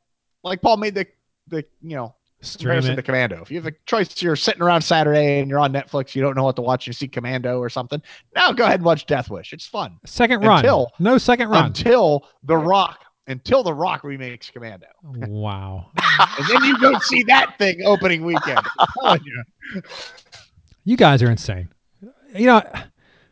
like 0.42 0.62
Paul 0.62 0.78
made 0.78 0.94
the, 0.94 1.06
the, 1.48 1.64
you 1.82 1.96
know, 1.96 2.14
Stream 2.42 2.78
it. 2.78 2.94
to 2.96 3.02
Commando. 3.02 3.40
If 3.42 3.50
you 3.50 3.56
have 3.56 3.66
a 3.66 3.72
choice, 3.86 4.22
you're 4.22 4.36
sitting 4.36 4.62
around 4.62 4.82
Saturday 4.82 5.40
and 5.40 5.48
you're 5.50 5.58
on 5.58 5.72
Netflix, 5.72 6.14
you 6.14 6.22
don't 6.22 6.36
know 6.36 6.44
what 6.44 6.54
to 6.56 6.62
watch. 6.62 6.86
You 6.86 6.92
see 6.92 7.08
Commando 7.08 7.58
or 7.58 7.68
something. 7.70 8.00
Now 8.34 8.52
go 8.52 8.64
ahead 8.64 8.76
and 8.80 8.84
watch 8.84 9.06
Death 9.06 9.30
Wish. 9.30 9.52
It's 9.52 9.66
fun 9.66 9.98
Second 10.04 10.44
run. 10.44 10.58
Until- 10.58 10.92
no 10.98 11.18
second 11.18 11.48
run. 11.48 11.66
until 11.66 12.28
The 12.44 12.56
Rock, 12.56 13.00
until 13.26 13.62
The 13.62 13.72
Rock 13.74 14.04
remakes 14.04 14.50
Commando, 14.50 14.86
wow. 15.02 15.90
and 16.38 16.46
then 16.48 16.62
you 16.64 16.78
go 16.78 16.98
see 17.00 17.22
that 17.24 17.56
thing 17.58 17.82
opening 17.84 18.24
weekend. 18.24 18.60
You. 19.24 19.82
You 20.84 20.96
guys 20.96 21.22
are 21.22 21.30
insane. 21.30 21.68
You 22.34 22.46
know, 22.46 22.62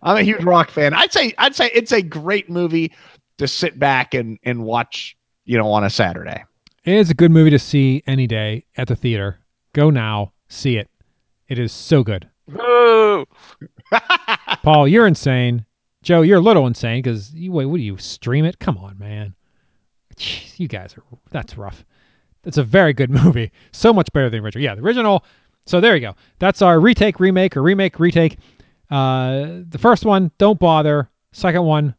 I'm 0.03 0.17
a 0.17 0.23
huge 0.23 0.43
Rock 0.45 0.71
fan. 0.71 0.95
I'd 0.95 1.13
say, 1.13 1.35
I'd 1.39 1.55
say 1.55 1.71
it's 1.75 1.93
a 1.93 2.03
great 2.03 2.51
movie 2.51 2.93
to 3.39 3.47
sit 3.47 3.79
back 3.79 4.15
and 4.15 4.39
and 4.45 4.65
watch. 4.65 5.17
You 5.45 5.59
know, 5.59 5.71
on 5.71 5.85
a 5.85 5.91
Saturday. 5.91 6.43
It 6.85 6.95
is 6.95 7.11
a 7.11 7.15
good 7.15 7.31
movie 7.31 7.51
to 7.51 7.59
see 7.59 8.03
any 8.07 8.27
day 8.27 8.65
at 8.77 8.89
the 8.89 8.97
theater. 8.97 9.39
Go 9.73 9.91
now, 9.91 10.33
see 10.49 10.77
it. 10.77 10.91
It 11.49 11.59
is 11.59 11.73
so 11.73 12.03
good. 12.03 12.29
Paul, 14.63 14.89
you're 14.89 15.07
insane. 15.07 15.65
Joe, 16.03 16.23
you're 16.23 16.39
a 16.39 16.43
little 16.43 16.67
insane 16.67 17.03
because 17.03 17.33
you 17.35 17.53
wait. 17.53 17.67
What 17.67 17.79
do 17.79 17.83
you 17.83 17.97
stream 17.97 18.45
it? 18.45 18.59
Come 18.59 18.77
on, 18.79 18.99
man. 18.99 19.35
Jeez, 20.17 20.59
you 20.61 20.69
guys 20.69 20.95
are 20.97 21.03
that's 21.31 21.57
rough. 21.57 21.85
It's 22.45 22.59
a 22.59 22.63
very 22.63 22.93
good 22.93 23.11
movie. 23.25 23.51
So 23.73 23.93
much 23.93 24.13
better 24.13 24.29
than 24.29 24.41
the 24.41 24.45
original. 24.45 24.63
Yeah, 24.65 24.75
the 24.75 24.83
original. 24.83 25.25
So 25.67 25.81
there 25.81 25.95
you 25.95 26.03
go. 26.03 26.15
That's 26.39 26.61
our 26.61 26.79
retake, 26.79 27.19
remake, 27.19 27.57
or 27.57 27.63
remake, 27.63 27.99
retake. 27.99 28.37
Uh, 28.91 29.63
the 29.69 29.79
first 29.79 30.05
one, 30.05 30.31
don't 30.37 30.59
bother. 30.59 31.09
Second 31.33 31.65
one, 31.65 31.95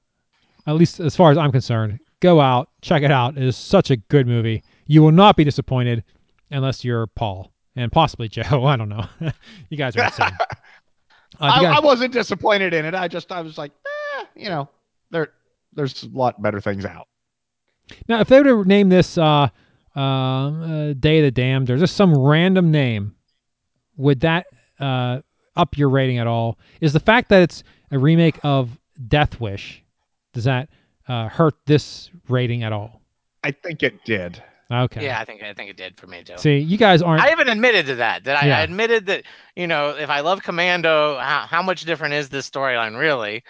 at 0.67 0.75
least 0.75 0.99
as 0.99 1.15
far 1.15 1.31
as 1.31 1.37
I'm 1.37 1.51
concerned, 1.51 1.99
go 2.19 2.39
out, 2.39 2.69
check 2.81 3.03
it 3.03 3.11
out. 3.11 3.37
It 3.37 3.43
is 3.43 3.57
such 3.57 3.91
a 3.91 3.97
good 3.97 4.27
movie. 4.27 4.63
You 4.87 5.01
will 5.01 5.11
not 5.11 5.35
be 5.35 5.43
disappointed 5.43 6.03
unless 6.51 6.83
you're 6.83 7.07
Paul 7.07 7.51
and 7.75 7.91
possibly 7.91 8.27
Joe. 8.29 8.65
I 8.65 8.75
don't 8.75 8.89
know. 8.89 9.05
you 9.69 9.77
guys 9.77 9.95
are 9.97 10.03
insane. 10.05 10.31
Uh, 11.37 11.51
I, 11.53 11.61
guys- 11.63 11.77
I 11.77 11.85
wasn't 11.85 12.13
disappointed 12.13 12.73
in 12.73 12.85
it. 12.85 12.95
I 12.95 13.09
just 13.09 13.29
I 13.29 13.41
was 13.41 13.57
like, 13.57 13.73
eh, 14.17 14.23
you 14.37 14.47
know, 14.47 14.69
there 15.11 15.33
there's 15.73 16.03
a 16.03 16.07
lot 16.07 16.41
better 16.41 16.61
things 16.61 16.85
out. 16.85 17.09
Now, 18.07 18.21
if 18.21 18.29
they 18.29 18.41
were 18.41 18.63
to 18.63 18.67
name 18.67 18.87
this 18.87 19.17
uh, 19.17 19.49
um, 19.95 20.01
uh, 20.01 20.93
Day 20.93 21.19
of 21.19 21.25
the 21.25 21.31
Damned 21.31 21.69
or 21.69 21.77
just 21.77 21.97
some 21.97 22.17
random 22.17 22.71
name, 22.71 23.15
would 23.97 24.21
that 24.21 24.45
uh, 24.79 25.19
up 25.57 25.77
your 25.77 25.89
rating 25.89 26.19
at 26.19 26.27
all? 26.27 26.57
Is 26.79 26.93
the 26.93 27.01
fact 27.01 27.27
that 27.29 27.41
it's 27.41 27.63
a 27.91 27.99
remake 27.99 28.39
of 28.43 28.69
Death 29.09 29.41
Wish, 29.41 29.83
does 30.31 30.45
that 30.45 30.69
uh, 31.09 31.27
hurt 31.27 31.55
this 31.65 32.11
rating 32.29 32.63
at 32.63 32.71
all? 32.71 33.01
I 33.43 33.51
think 33.51 33.83
it 33.83 34.05
did. 34.05 34.41
Okay. 34.71 35.03
Yeah, 35.05 35.19
I 35.19 35.25
think 35.25 35.43
I 35.43 35.53
think 35.53 35.69
it 35.69 35.77
did 35.77 35.95
for 35.97 36.07
me 36.07 36.23
too. 36.23 36.37
See, 36.37 36.57
you 36.57 36.77
guys 36.77 37.01
aren't. 37.01 37.21
I 37.21 37.31
even 37.31 37.49
admitted 37.49 37.85
to 37.87 37.95
that. 37.95 38.23
That 38.23 38.41
I, 38.43 38.47
Yeah. 38.47 38.57
I 38.57 38.61
admitted 38.61 39.05
that 39.07 39.23
you 39.55 39.67
know 39.67 39.89
if 39.91 40.09
I 40.09 40.21
love 40.21 40.41
Commando, 40.41 41.17
how, 41.19 41.45
how 41.47 41.61
much 41.61 41.85
different 41.85 42.15
is 42.15 42.29
this 42.29 42.49
storyline 42.49 42.97
really? 42.97 43.43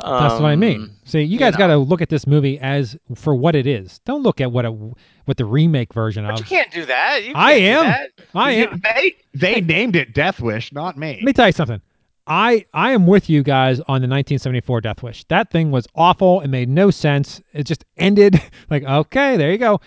that's 0.00 0.34
what 0.40 0.46
I 0.46 0.56
mean. 0.56 0.80
Um, 0.82 0.90
See, 1.04 1.20
you 1.20 1.26
you 1.26 1.38
guys 1.38 1.54
got 1.56 1.68
to 1.68 1.76
look 1.76 2.02
at 2.02 2.08
this 2.08 2.26
movie 2.26 2.58
as 2.58 2.96
for 3.14 3.34
what 3.34 3.54
it 3.54 3.66
is. 3.66 4.00
Don't 4.04 4.22
look 4.22 4.40
at 4.40 4.50
what 4.50 4.64
a 4.64 4.70
what 4.70 5.36
the 5.36 5.44
remake 5.44 5.94
version 5.94 6.24
But 6.24 6.34
of. 6.34 6.38
you 6.40 6.44
can't 6.46 6.70
do 6.72 6.84
that. 6.86 7.24
You 7.24 7.32
I 7.36 7.58
can't 7.58 7.62
do 7.62 7.66
am. 7.66 7.84
that. 7.86 8.10
I 8.34 8.50
am. 8.52 8.80
They 8.82 9.14
they 9.34 9.60
named 9.60 9.94
it 9.96 10.12
Death 10.14 10.40
Wish, 10.40 10.72
not 10.72 10.96
me. 10.96 11.14
Let 11.14 11.22
me 11.22 11.32
tell 11.32 11.46
you 11.46 11.52
something. 11.52 11.80
I 12.26 12.64
I 12.72 12.92
am 12.92 13.06
with 13.06 13.28
you 13.30 13.42
guys 13.42 13.78
on 13.80 14.00
the 14.00 14.08
1974 14.08 14.80
Death 14.80 15.02
Wish. 15.02 15.24
That 15.24 15.50
thing 15.50 15.70
was 15.70 15.86
awful. 15.94 16.40
It 16.40 16.48
made 16.48 16.68
no 16.68 16.90
sense. 16.90 17.40
It 17.52 17.64
just 17.64 17.84
ended 17.96 18.40
like 18.70 18.82
okay, 18.82 19.36
there 19.36 19.52
you 19.52 19.58
go. 19.58 19.80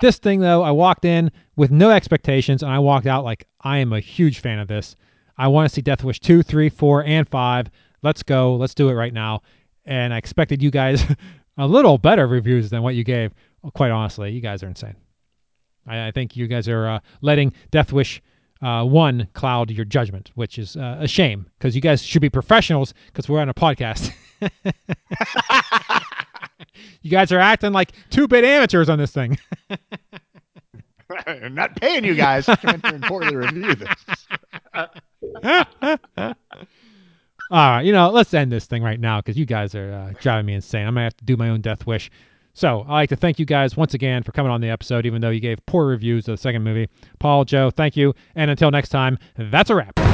This 0.00 0.18
thing 0.18 0.40
though, 0.40 0.62
I 0.62 0.70
walked 0.70 1.04
in 1.04 1.30
with 1.56 1.70
no 1.70 1.90
expectations 1.90 2.62
and 2.62 2.72
I 2.72 2.78
walked 2.78 3.06
out 3.06 3.24
like 3.24 3.46
I 3.60 3.78
am 3.78 3.92
a 3.92 4.00
huge 4.00 4.40
fan 4.40 4.58
of 4.58 4.68
this. 4.68 4.96
I 5.38 5.48
want 5.48 5.68
to 5.68 5.74
see 5.74 5.80
Death 5.80 6.04
Wish 6.04 6.20
2, 6.20 6.42
3, 6.42 6.68
4, 6.68 7.04
and 7.04 7.28
5. 7.28 7.70
Let's 8.02 8.22
go. 8.22 8.56
Let's 8.56 8.74
do 8.74 8.88
it 8.88 8.94
right 8.94 9.12
now. 9.12 9.42
And 9.84 10.12
I 10.12 10.18
expected 10.18 10.62
you 10.62 10.70
guys 10.70 11.02
a 11.58 11.66
little 11.66 11.98
better 11.98 12.26
reviews 12.26 12.70
than 12.70 12.82
what 12.82 12.94
you 12.94 13.04
gave. 13.04 13.32
Quite 13.74 13.90
honestly, 13.90 14.32
you 14.32 14.40
guys 14.40 14.62
are 14.62 14.68
insane. 14.68 14.96
I, 15.86 16.08
I 16.08 16.10
think 16.10 16.36
you 16.36 16.46
guys 16.46 16.68
are 16.68 16.88
uh, 16.88 17.00
letting 17.20 17.52
Death 17.70 17.92
Wish 17.92 18.22
uh, 18.62 18.84
one 18.84 19.28
cloud 19.32 19.70
your 19.70 19.84
judgment, 19.84 20.30
which 20.34 20.58
is 20.58 20.76
uh, 20.76 20.98
a 21.00 21.08
shame 21.08 21.46
because 21.58 21.74
you 21.74 21.80
guys 21.80 22.02
should 22.02 22.22
be 22.22 22.30
professionals 22.30 22.94
because 23.06 23.28
we're 23.28 23.40
on 23.40 23.48
a 23.48 23.54
podcast. 23.54 24.12
you 27.02 27.10
guys 27.10 27.32
are 27.32 27.38
acting 27.38 27.72
like 27.72 27.92
two 28.10 28.28
bit 28.28 28.44
amateurs 28.44 28.88
on 28.88 28.98
this 28.98 29.12
thing. 29.12 29.38
I'm 31.26 31.54
not 31.54 31.74
paying 31.76 32.04
you 32.04 32.14
guys 32.14 32.46
to 32.46 32.56
come 32.56 32.76
in 32.76 32.80
here 32.82 32.94
and 32.94 33.02
poorly 33.04 33.34
review 33.34 33.74
this. 33.74 34.26
All 37.52 37.58
right, 37.58 37.82
you 37.84 37.92
know, 37.92 38.10
let's 38.10 38.32
end 38.32 38.52
this 38.52 38.66
thing 38.66 38.82
right 38.82 39.00
now 39.00 39.18
because 39.20 39.36
you 39.36 39.44
guys 39.44 39.74
are 39.74 39.92
uh, 39.92 40.12
driving 40.20 40.46
me 40.46 40.54
insane. 40.54 40.86
I'm 40.86 40.94
gonna 40.94 41.04
have 41.04 41.16
to 41.16 41.24
do 41.24 41.36
my 41.36 41.48
own 41.48 41.60
death 41.60 41.84
wish. 41.84 42.10
So 42.54 42.82
I'd 42.82 42.92
like 42.92 43.08
to 43.08 43.16
thank 43.16 43.40
you 43.40 43.46
guys 43.46 43.76
once 43.76 43.94
again 43.94 44.22
for 44.22 44.32
coming 44.32 44.52
on 44.52 44.60
the 44.60 44.70
episode, 44.70 45.04
even 45.06 45.20
though 45.20 45.30
you 45.30 45.40
gave 45.40 45.64
poor 45.66 45.86
reviews 45.86 46.28
of 46.28 46.34
the 46.34 46.40
second 46.40 46.62
movie. 46.62 46.88
Paul, 47.18 47.44
Joe, 47.44 47.70
thank 47.70 47.96
you, 47.96 48.14
and 48.36 48.50
until 48.50 48.70
next 48.70 48.90
time, 48.90 49.18
that's 49.36 49.70
a 49.70 49.74
wrap. 49.74 50.09